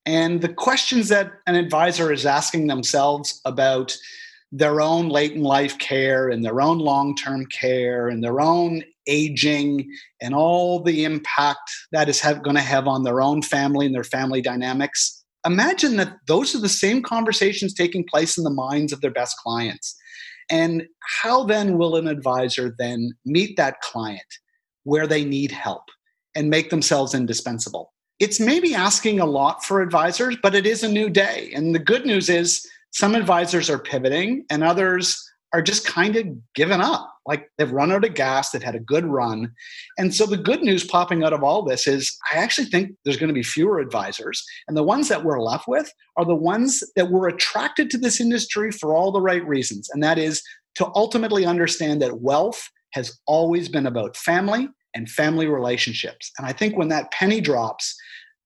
And 0.05 0.41
the 0.41 0.53
questions 0.53 1.09
that 1.09 1.31
an 1.47 1.55
advisor 1.55 2.11
is 2.11 2.25
asking 2.25 2.67
themselves 2.67 3.41
about 3.45 3.95
their 4.51 4.81
own 4.81 5.09
late 5.09 5.31
in 5.31 5.41
life 5.41 5.79
care 5.79 6.29
and 6.29 6.45
their 6.45 6.61
own 6.61 6.77
long 6.77 7.15
term 7.15 7.47
care 7.47 8.07
and 8.07 8.23
their 8.23 8.39
own 8.39 8.83
aging 9.07 9.89
and 10.21 10.33
all 10.33 10.81
the 10.81 11.03
impact 11.03 11.71
that 11.91 12.09
is 12.09 12.21
going 12.21 12.55
to 12.55 12.61
have 12.61 12.87
on 12.87 13.03
their 13.03 13.21
own 13.21 13.41
family 13.41 13.85
and 13.85 13.95
their 13.95 14.03
family 14.03 14.41
dynamics. 14.41 15.23
Imagine 15.45 15.97
that 15.97 16.17
those 16.27 16.55
are 16.55 16.59
the 16.59 16.69
same 16.69 17.01
conversations 17.01 17.73
taking 17.73 18.05
place 18.05 18.37
in 18.37 18.43
the 18.43 18.49
minds 18.49 18.93
of 18.93 19.01
their 19.01 19.11
best 19.11 19.37
clients. 19.37 19.95
And 20.49 20.83
how 21.23 21.43
then 21.43 21.77
will 21.77 21.95
an 21.95 22.07
advisor 22.07 22.75
then 22.77 23.11
meet 23.25 23.57
that 23.57 23.81
client 23.81 24.21
where 24.83 25.07
they 25.07 25.23
need 25.23 25.51
help 25.51 25.83
and 26.35 26.49
make 26.49 26.69
themselves 26.69 27.13
indispensable? 27.13 27.93
It's 28.19 28.39
maybe 28.39 28.73
asking 28.73 29.19
a 29.19 29.25
lot 29.25 29.65
for 29.65 29.81
advisors, 29.81 30.37
but 30.41 30.55
it 30.55 30.65
is 30.65 30.83
a 30.83 30.91
new 30.91 31.09
day. 31.09 31.51
And 31.53 31.73
the 31.73 31.79
good 31.79 32.05
news 32.05 32.29
is 32.29 32.65
some 32.91 33.15
advisors 33.15 33.69
are 33.69 33.79
pivoting 33.79 34.45
and 34.49 34.63
others 34.63 35.21
are 35.53 35.61
just 35.61 35.85
kind 35.85 36.15
of 36.15 36.25
given 36.55 36.81
up. 36.81 37.09
Like 37.25 37.49
they've 37.57 37.71
run 37.71 37.91
out 37.91 38.03
of 38.03 38.15
gas, 38.15 38.49
they've 38.49 38.61
had 38.61 38.75
a 38.75 38.79
good 38.79 39.05
run. 39.05 39.51
And 39.97 40.13
so 40.13 40.25
the 40.25 40.35
good 40.35 40.61
news 40.61 40.83
popping 40.83 41.23
out 41.23 41.31
of 41.31 41.43
all 41.43 41.63
this 41.63 41.87
is 41.87 42.17
I 42.33 42.37
actually 42.37 42.67
think 42.67 42.91
there's 43.05 43.17
going 43.17 43.29
to 43.29 43.33
be 43.33 43.43
fewer 43.43 43.79
advisors. 43.79 44.43
And 44.67 44.75
the 44.75 44.83
ones 44.83 45.07
that 45.09 45.23
we're 45.23 45.41
left 45.41 45.67
with 45.67 45.91
are 46.17 46.25
the 46.25 46.35
ones 46.35 46.83
that 46.95 47.11
were 47.11 47.27
attracted 47.27 47.89
to 47.91 47.97
this 47.97 48.19
industry 48.19 48.71
for 48.71 48.95
all 48.95 49.11
the 49.11 49.21
right 49.21 49.45
reasons. 49.47 49.89
And 49.93 50.03
that 50.03 50.17
is 50.17 50.41
to 50.75 50.89
ultimately 50.95 51.45
understand 51.45 52.01
that 52.01 52.19
wealth 52.19 52.69
has 52.91 53.19
always 53.27 53.69
been 53.69 53.85
about 53.87 54.17
family 54.17 54.67
and 54.95 55.09
family 55.09 55.47
relationships. 55.47 56.31
And 56.37 56.47
I 56.47 56.51
think 56.51 56.75
when 56.75 56.89
that 56.89 57.11
penny 57.11 57.41
drops, 57.41 57.95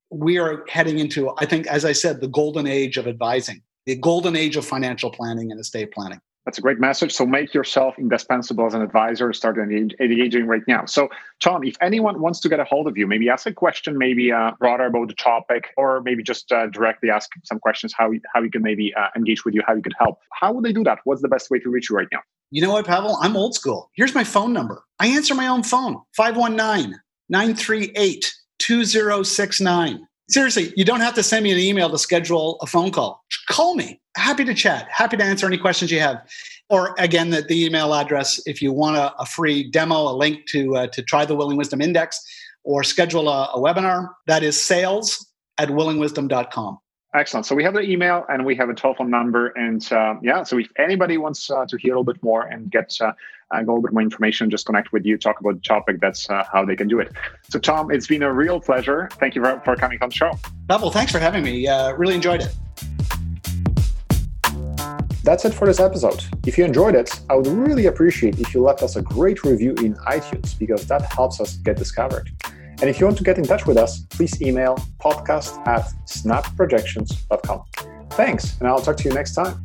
we 0.10 0.38
are 0.38 0.64
heading 0.70 1.00
into, 1.00 1.32
I 1.38 1.46
think, 1.46 1.68
as 1.68 1.84
I 1.84 1.94
said, 1.94 2.22
the 2.22 2.28
golden 2.28 2.68
age 2.68 2.98
of 2.98 3.08
advising 3.08 3.62
the 3.88 3.96
golden 3.96 4.36
age 4.36 4.58
of 4.58 4.66
financial 4.66 5.10
planning 5.10 5.50
and 5.50 5.60
estate 5.60 5.92
planning. 5.94 6.20
That's 6.48 6.60
a 6.60 6.62
great 6.62 6.80
message. 6.80 7.12
So 7.12 7.26
make 7.26 7.54
yourself 7.54 8.00
indispensable 8.00 8.66
as 8.66 8.74
an 8.74 8.82
advisor. 8.82 9.34
Start 9.34 9.58
engaging 9.58 10.48
right 10.48 10.62
now. 10.66 10.86
So, 10.86 11.10
Tom, 11.42 11.66
if 11.66 11.76
anyone 11.82 12.22
wants 12.22 12.40
to 12.40 12.48
get 12.48 12.62
a 12.62 12.64
hold 12.64 12.88
of 12.88 12.98
you, 12.98 13.06
maybe 13.06 13.28
ask 13.28 13.46
a 13.48 13.52
question, 13.52 13.98
maybe 13.98 14.32
uh, 14.32 14.52
broader 14.58 14.86
about 14.86 15.10
the 15.10 15.14
topic, 15.14 15.74
or 15.76 16.00
maybe 16.04 16.24
just 16.24 16.50
uh, 16.54 16.68
directly 16.68 17.10
ask 17.10 17.30
some 17.44 17.60
questions 17.60 17.94
how 17.94 18.14
how 18.34 18.42
you 18.42 18.50
can 18.50 18.62
maybe 18.62 18.94
uh, 18.96 19.08
engage 19.14 19.44
with 19.44 19.56
you, 19.56 19.62
how 19.68 19.76
you 19.76 19.82
could 19.82 19.96
help. 20.00 20.20
How 20.32 20.54
would 20.54 20.64
they 20.64 20.72
do 20.72 20.86
that? 20.86 21.00
What's 21.04 21.22
the 21.22 21.28
best 21.28 21.52
way 21.52 21.60
to 21.60 21.70
reach 21.70 21.90
you 21.90 21.98
right 21.98 22.08
now? 22.14 22.20
You 22.52 22.62
know 22.62 22.72
what, 22.72 22.88
Pavel? 22.88 23.18
I'm 23.22 23.36
old 23.36 23.54
school. 23.54 23.92
Here's 23.96 24.16
my 24.16 24.24
phone 24.24 24.54
number. 24.54 24.86
I 25.00 25.08
answer 25.08 25.36
my 25.36 25.48
own 25.48 25.64
phone 25.64 26.02
519 26.16 26.98
938 27.28 28.34
2069. 28.60 30.08
Seriously, 30.30 30.74
you 30.78 30.86
don't 30.86 31.02
have 31.02 31.14
to 31.16 31.24
send 31.24 31.44
me 31.44 31.52
an 31.52 31.60
email 31.60 31.90
to 31.90 31.98
schedule 31.98 32.58
a 32.62 32.68
phone 32.68 32.92
call. 32.92 33.22
Call 33.50 33.76
me. 33.76 34.00
Happy 34.18 34.44
to 34.44 34.54
chat. 34.54 34.88
Happy 34.90 35.16
to 35.16 35.24
answer 35.24 35.46
any 35.46 35.58
questions 35.58 35.92
you 35.92 36.00
have. 36.00 36.28
Or 36.70 36.96
again, 36.98 37.30
the, 37.30 37.44
the 37.44 37.64
email 37.64 37.94
address 37.94 38.42
if 38.46 38.62
you 38.62 38.74
want 38.74 38.98
a, 38.98 39.16
a 39.18 39.26
free 39.26 39.70
demo, 39.70 40.10
a 40.10 40.16
link 40.16 40.46
to 40.48 40.76
uh, 40.76 40.88
to 40.88 41.02
try 41.02 41.24
the 41.24 41.36
Willing 41.36 41.56
Wisdom 41.56 41.82
Index, 41.82 42.20
or 42.64 42.84
schedule 42.84 43.30
a, 43.30 43.46
a 43.54 43.60
webinar. 43.60 44.10
That 44.26 44.44
is 44.44 44.62
sales 44.62 45.26
at 45.58 45.70
willingwisdom.com. 45.70 46.80
Excellent. 47.16 47.46
So 47.46 47.56
we 47.56 47.64
have 47.64 47.74
the 47.74 47.82
email 47.82 48.26
and 48.30 48.46
we 48.46 48.56
have 48.56 48.70
a 48.70 48.74
telephone 48.74 49.10
number. 49.10 49.48
And 49.50 49.82
uh, 49.92 50.16
yeah, 50.22 50.44
so 50.44 50.60
if 50.60 50.68
anybody 50.78 51.18
wants 51.18 51.50
uh, 51.50 51.66
to 51.68 51.78
hear 51.78 51.94
a 51.94 52.00
little 52.00 52.14
bit 52.14 52.22
more 52.22 52.44
and 52.44 52.70
get 52.70 52.96
uh, 53.00 53.14
a 53.52 53.60
little 53.60 53.82
bit 53.82 53.94
more 53.94 54.02
information, 54.02 54.50
just 54.50 54.66
connect 54.66 54.92
with 54.92 55.06
you, 55.06 55.18
talk 55.18 55.40
about 55.40 55.56
the 55.56 55.62
topic. 55.62 56.02
That's 56.02 56.30
uh, 56.30 56.44
how 56.52 56.66
they 56.66 56.76
can 56.76 56.88
do 56.88 57.00
it. 57.00 57.12
So, 57.50 57.60
Tom, 57.60 57.92
it's 57.92 58.08
been 58.08 58.24
a 58.24 58.34
real 58.34 58.60
pleasure. 58.60 59.10
Thank 59.14 59.36
you 59.36 59.44
for, 59.44 59.62
for 59.64 59.76
coming 59.76 60.00
on 60.02 60.10
the 60.10 60.16
show. 60.16 60.38
Pavel, 60.68 60.92
thanks 60.92 61.12
for 61.12 61.20
having 61.20 61.44
me. 61.44 61.68
Uh, 61.68 61.94
really 61.94 62.16
enjoyed 62.16 62.42
it. 62.42 62.54
That's 65.28 65.44
it 65.44 65.54
for 65.54 65.68
this 65.68 65.82
episode. 65.82 66.24
If 66.46 66.58
you 66.58 66.64
enjoyed 66.64 66.96
it, 66.96 67.20
I 67.30 67.36
would 67.36 67.48
really 67.48 67.88
appreciate 67.88 68.40
if 68.40 68.54
you 68.54 68.62
left 68.62 68.82
us 68.82 68.96
a 68.96 69.02
great 69.02 69.44
review 69.44 69.72
in 69.72 69.94
iTunes 69.96 70.58
because 70.58 70.88
that 70.88 71.02
helps 71.12 71.42
us 71.42 71.58
get 71.58 71.76
discovered. 71.76 72.32
And 72.80 72.90
if 72.90 72.98
you 72.98 73.06
want 73.08 73.18
to 73.18 73.26
get 73.26 73.38
in 73.38 73.44
touch 73.44 73.66
with 73.66 73.76
us, 73.76 74.00
please 74.04 74.42
email 74.42 74.78
podcast 75.02 75.68
at 75.68 75.92
snapprojections.com. 76.06 77.64
Thanks, 78.12 78.58
and 78.60 78.70
I'll 78.70 78.80
talk 78.80 78.96
to 78.96 79.10
you 79.10 79.14
next 79.14 79.34
time. 79.34 79.62